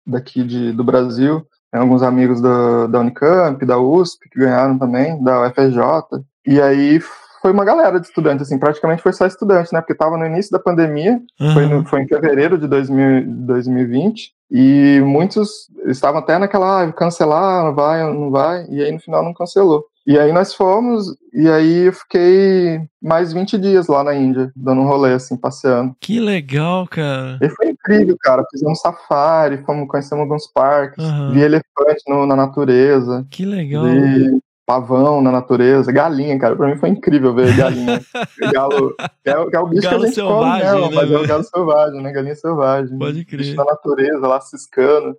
[0.07, 5.21] daqui de, do Brasil tem alguns amigos da, da Unicamp, da USP, que ganharam também,
[5.23, 5.81] da UFRJ.
[6.47, 7.01] E aí
[7.43, 9.81] foi uma galera de estudantes, assim, praticamente foi só estudante, né?
[9.81, 11.53] Porque estava no início da pandemia, Aham.
[11.55, 17.65] foi, no- foi em fevereiro de 2000, 2020, e muitos estavam até naquela, ah, cancelar,
[17.65, 19.85] não vai, não vai, e aí no final não cancelou.
[20.07, 24.83] E aí nós fomos, e aí eu fiquei mais 20 dias lá na Índia, dando
[24.83, 25.97] um rolê, assim, passeando.
[26.01, 27.39] Que legal, cara.
[27.43, 28.45] E foi incrível, cara.
[28.53, 31.33] Fizemos safari, fomos, conhecemos alguns parques, Aham.
[31.33, 33.83] vi elefante no- na natureza, Que legal.
[33.85, 36.57] vi pavão na natureza, galinha, cara.
[36.57, 38.01] Pra mim foi incrível ver galinha.
[38.53, 40.95] galo, que é, o- que é o bicho Galo que a gente selvagem, come, né?
[40.95, 42.13] Mas é o galo selvagem, né?
[42.13, 42.99] Galinha selvagem.
[42.99, 43.55] Pode Bicho crer.
[43.55, 45.17] na natureza, lá ciscando.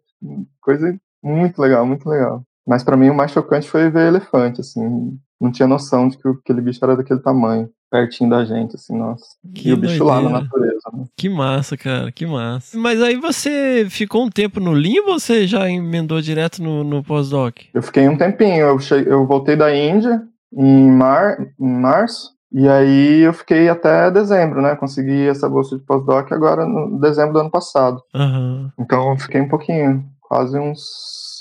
[0.62, 2.44] Coisa muito legal, muito legal.
[2.68, 5.18] Mas pra mim o mais chocante foi ver elefante, assim.
[5.40, 9.26] Não tinha noção de que aquele bicho era daquele tamanho, pertinho da gente, assim, nossa.
[9.56, 10.44] Que e o bicho lá na doideira.
[10.44, 11.06] natureza, né?
[11.18, 12.78] Que massa, cara, que massa.
[12.78, 17.04] Mas aí você ficou um tempo no limbo ou você já emendou direto no, no
[17.04, 17.58] pós-doc?
[17.74, 20.22] Eu fiquei um tempinho, eu, che- eu voltei da Índia
[20.54, 24.76] em, mar, em março, e aí eu fiquei até dezembro, né?
[24.76, 28.02] Consegui essa bolsa de pós-doc agora no dezembro do ano passado.
[28.16, 28.72] Aham.
[28.80, 30.80] Então eu fiquei um pouquinho, quase uns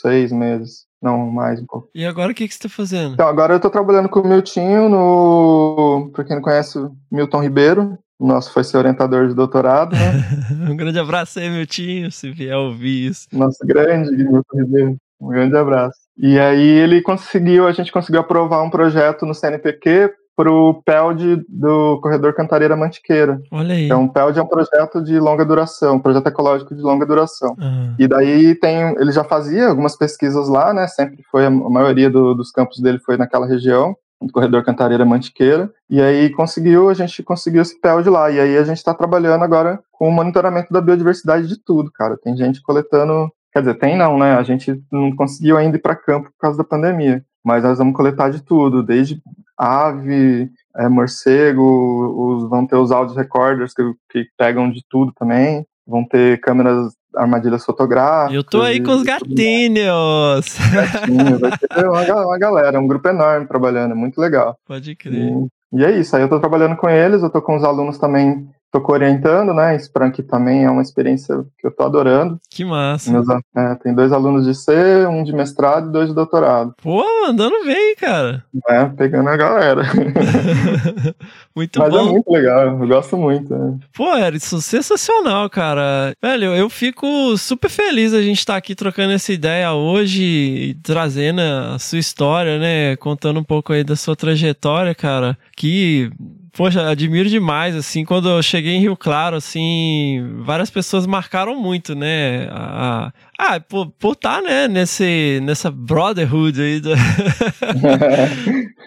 [0.02, 0.86] seis meses.
[1.02, 1.89] Não, mais um pouco.
[1.94, 3.14] E agora o que, que você tá fazendo?
[3.14, 6.10] Então, agora eu tô trabalhando com o Miltinho no.
[6.12, 6.78] Pra quem não conhece,
[7.10, 7.98] Milton Ribeiro.
[8.18, 10.24] Nosso foi ser orientador de doutorado, né?
[10.70, 13.27] um grande abraço aí, meu tio, se vier ouvir isso.
[13.31, 14.97] Nosso grande Milton Ribeiro.
[15.20, 15.98] Um grande abraço.
[16.16, 21.99] E aí ele conseguiu, a gente conseguiu aprovar um projeto no CNPq pro PELD do
[22.03, 23.41] Corredor Cantareira Mantiqueira.
[23.51, 23.87] Olha aí.
[23.87, 27.57] Então, o PELD é um projeto de longa duração, um projeto ecológico de longa duração.
[27.59, 27.95] Aham.
[27.99, 30.87] E daí tem, ele já fazia algumas pesquisas lá, né?
[30.89, 35.71] Sempre foi a maioria do- dos campos dele foi naquela região, do corredor Cantareira Mantiqueira.
[35.89, 38.31] E aí conseguiu, a gente conseguiu esse PELD lá.
[38.31, 42.17] E aí a gente está trabalhando agora com o monitoramento da biodiversidade de tudo, cara.
[42.23, 44.35] Tem gente coletando, quer dizer, tem não, né?
[44.37, 47.23] A gente não conseguiu ainda ir para campo por causa da pandemia.
[47.45, 49.21] Mas nós vamos coletar de tudo, desde
[49.57, 55.66] ave, é, morcego, os, vão ter os áudios recorders que, que pegam de tudo também,
[55.87, 58.35] vão ter câmeras, armadilhas fotográficas.
[58.35, 60.45] Eu tô aí com os gatinhos.
[60.45, 64.57] Sim, vai ter uma, uma galera, um grupo enorme trabalhando, é muito legal.
[64.66, 65.33] Pode crer.
[65.73, 67.99] E, e é isso, aí eu tô trabalhando com eles, eu tô com os alunos
[67.99, 69.78] também, tô orientando, né?
[70.01, 72.38] Aqui também é uma experiência que eu tô adorando.
[72.51, 73.10] Que massa.
[73.10, 76.74] Meus é, tem dois alunos de C, um de mestrado e dois de doutorado.
[76.82, 78.44] Pô, mandando bem, cara.
[78.68, 78.93] né?
[78.97, 79.82] Pegando a galera.
[81.55, 81.98] muito Mas bom.
[81.98, 83.55] é muito legal, eu gosto muito.
[83.55, 83.78] né?
[83.94, 86.12] Pô, Erison, sensacional, cara.
[86.22, 91.40] Velho, eu fico super feliz a gente estar aqui trocando essa ideia hoje e trazendo
[91.40, 92.97] a sua história, né?
[92.97, 95.36] Contando um pouco aí da sua trajetória, cara.
[95.56, 96.10] Que,
[96.57, 98.05] poxa, admiro demais, assim.
[98.05, 102.49] Quando eu cheguei em Rio Claro, assim, várias pessoas marcaram muito, né?
[102.51, 106.81] A, ah, por estar, por tá, né, nesse, nessa brotherhood aí.
[106.81, 106.93] Do...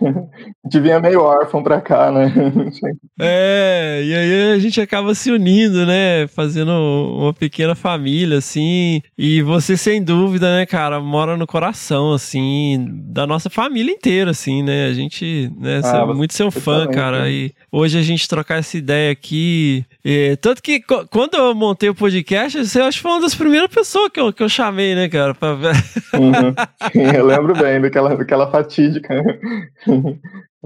[0.01, 2.33] A gente vinha meio órfão pra cá, né?
[3.21, 6.27] É, e aí gente acaba se unindo, né?
[6.27, 9.01] Fazendo uma pequena família, assim.
[9.17, 14.63] E você, sem dúvida, né, cara, mora no coração, assim, da nossa família inteira, assim,
[14.63, 14.87] né?
[14.87, 17.21] A gente, né, Ah, é muito seu fã, também, cara.
[17.23, 17.31] né?
[17.31, 19.83] E hoje a gente trocar essa ideia aqui.
[20.05, 23.69] é, tanto que quando eu montei o podcast, você acho que foi uma das primeiras
[23.69, 25.33] pessoas que eu, que eu chamei, né, cara?
[25.33, 25.49] Pra.
[25.53, 26.53] Uhum.
[26.93, 29.13] Sim, eu lembro bem daquela, daquela fatídica,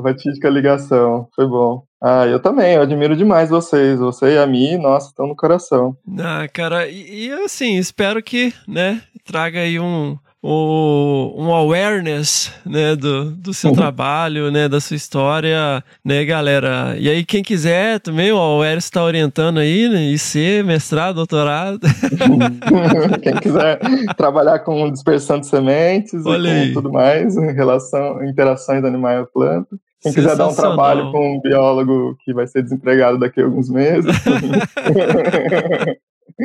[0.01, 1.27] fatídica ligação.
[1.35, 1.83] Foi bom.
[2.01, 3.99] Ah, eu também, eu admiro demais vocês.
[3.99, 5.95] Você e a Mi, nossa, estão no coração.
[6.19, 12.95] Ah, cara, e, e, assim, espero que, né, traga aí um, um, um awareness, né,
[12.97, 13.75] do, do seu Uhum.
[13.77, 16.95] trabalho, né, da sua história, né, galera.
[16.99, 21.79] E aí, quem quiser também, o Eris está orientando aí, né, IC, mestrado, doutorado.
[23.23, 23.79] Quem quiser
[24.17, 29.69] trabalhar com dispersão de sementes e com tudo mais, em relação, interações animal e planta.
[30.01, 33.69] Quem quiser dar um trabalho com um biólogo que vai ser desempregado daqui a alguns
[33.69, 34.11] meses.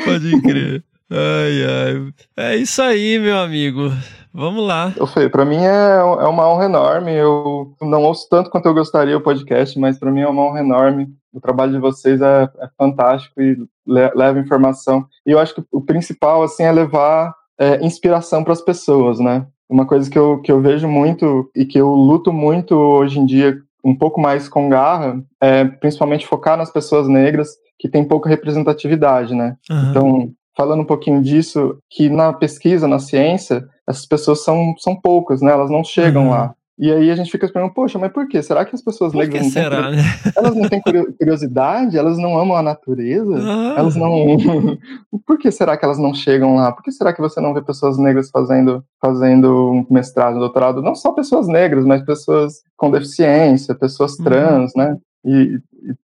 [0.04, 0.84] Pode crer.
[1.10, 2.12] Ai, ai.
[2.50, 3.90] É isso aí, meu amigo.
[4.32, 4.92] Vamos lá.
[5.14, 7.12] Fê, pra mim é, é uma honra enorme.
[7.14, 10.60] Eu não ouço tanto quanto eu gostaria o podcast, mas pra mim é uma honra
[10.60, 11.08] enorme.
[11.32, 13.56] O trabalho de vocês é, é fantástico e
[13.86, 15.06] le- leva informação.
[15.26, 19.46] E eu acho que o principal, assim, é levar é, inspiração para as pessoas, né?
[19.68, 23.26] Uma coisa que eu, que eu vejo muito e que eu luto muito hoje em
[23.26, 27.48] dia, um pouco mais com garra, é principalmente focar nas pessoas negras
[27.78, 29.56] que têm pouca representatividade, né?
[29.70, 29.90] Aham.
[29.90, 35.40] Então, falando um pouquinho disso, que na pesquisa, na ciência, essas pessoas são, são poucas,
[35.40, 35.52] né?
[35.52, 36.30] Elas não chegam Uhum.
[36.30, 36.52] lá.
[36.80, 38.40] E aí a gente fica esperando, poxa, mas por quê?
[38.40, 40.02] Será que as pessoas Por negras que não será, têm, né?
[40.36, 41.98] elas não têm curio- curiosidade?
[41.98, 43.34] Elas não amam a natureza?
[43.36, 43.74] Ah.
[43.78, 44.08] Elas não.
[45.26, 46.70] Por que será que elas não chegam lá?
[46.70, 50.80] Por que será que você não vê pessoas negras fazendo, fazendo um mestrado, um doutorado?
[50.82, 54.24] Não só pessoas negras, mas pessoas com deficiência, pessoas Uhum.
[54.24, 54.96] trans, né?
[55.24, 55.60] E, e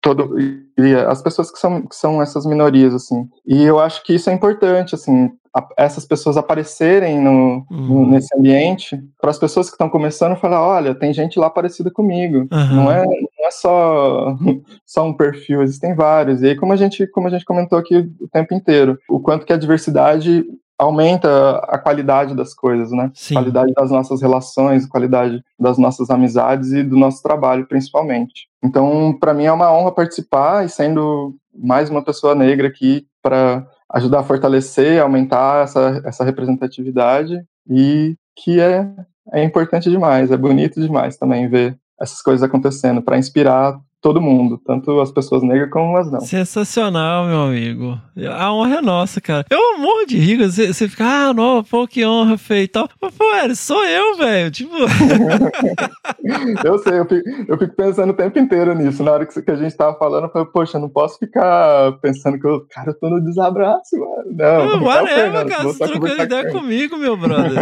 [0.02, 3.28] todo e as pessoas que são, que são essas minorias assim.
[3.46, 8.10] E eu acho que isso é importante assim, a- essas pessoas aparecerem no, no- Uhum.
[8.10, 12.48] nesse ambiente para as pessoas que estão começando falar, olha, tem gente lá parecida comigo.
[12.50, 12.74] Aham.
[12.76, 13.04] Não é
[13.42, 14.36] não é só
[14.86, 16.40] só um perfil, existem vários.
[16.40, 19.44] E aí como a gente como a gente comentou aqui o tempo inteiro, o quanto
[19.44, 20.44] que a diversidade
[20.78, 23.10] aumenta a qualidade das coisas, né?
[23.14, 23.34] Sim.
[23.34, 28.48] Qualidade das nossas relações, qualidade das nossas amizades e do nosso trabalho, principalmente.
[28.62, 33.66] Então, para mim é uma honra participar e sendo mais uma pessoa negra aqui para
[33.92, 38.88] ajudar a fortalecer, aumentar essa, essa representatividade e que é,
[39.32, 44.60] é importante demais, é bonito demais também ver essas coisas acontecendo para inspirar todo mundo,
[44.66, 46.20] tanto as pessoas negras como as não.
[46.20, 47.98] Sensacional, meu amigo.
[48.36, 49.46] A honra é nossa, cara.
[49.48, 50.36] Eu morro de rir.
[50.38, 52.88] Você, você fica, ah, não, pô, que honra, feio e tal.
[53.00, 54.50] Mas, pô, velho, sou eu, velho.
[54.50, 54.74] Tipo,
[56.64, 59.02] Eu sei, eu fico, eu fico pensando o tempo inteiro nisso.
[59.02, 62.38] Na hora que, que a gente tava falando, eu falei, poxa, não posso ficar pensando
[62.38, 64.24] que eu, cara, eu tô no desabraço, mano.
[64.36, 65.62] Não, pô, não é Fernando, cara.
[65.64, 66.52] Você trocando com ideia Fernando.
[66.52, 67.52] comigo, meu brother.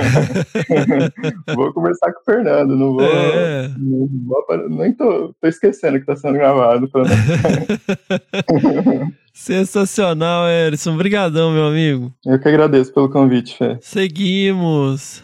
[1.54, 3.02] Vou conversar com o Fernando, não vou.
[3.02, 3.70] É.
[3.78, 6.89] Não apare- nem tô, tô esquecendo que tá sendo gravado.
[6.89, 7.02] pra
[8.52, 10.94] não- Sensacional, Erison.
[10.94, 12.12] Obrigadão, meu amigo.
[12.27, 13.78] Eu que agradeço pelo convite, Fê.
[13.81, 15.23] Seguimos.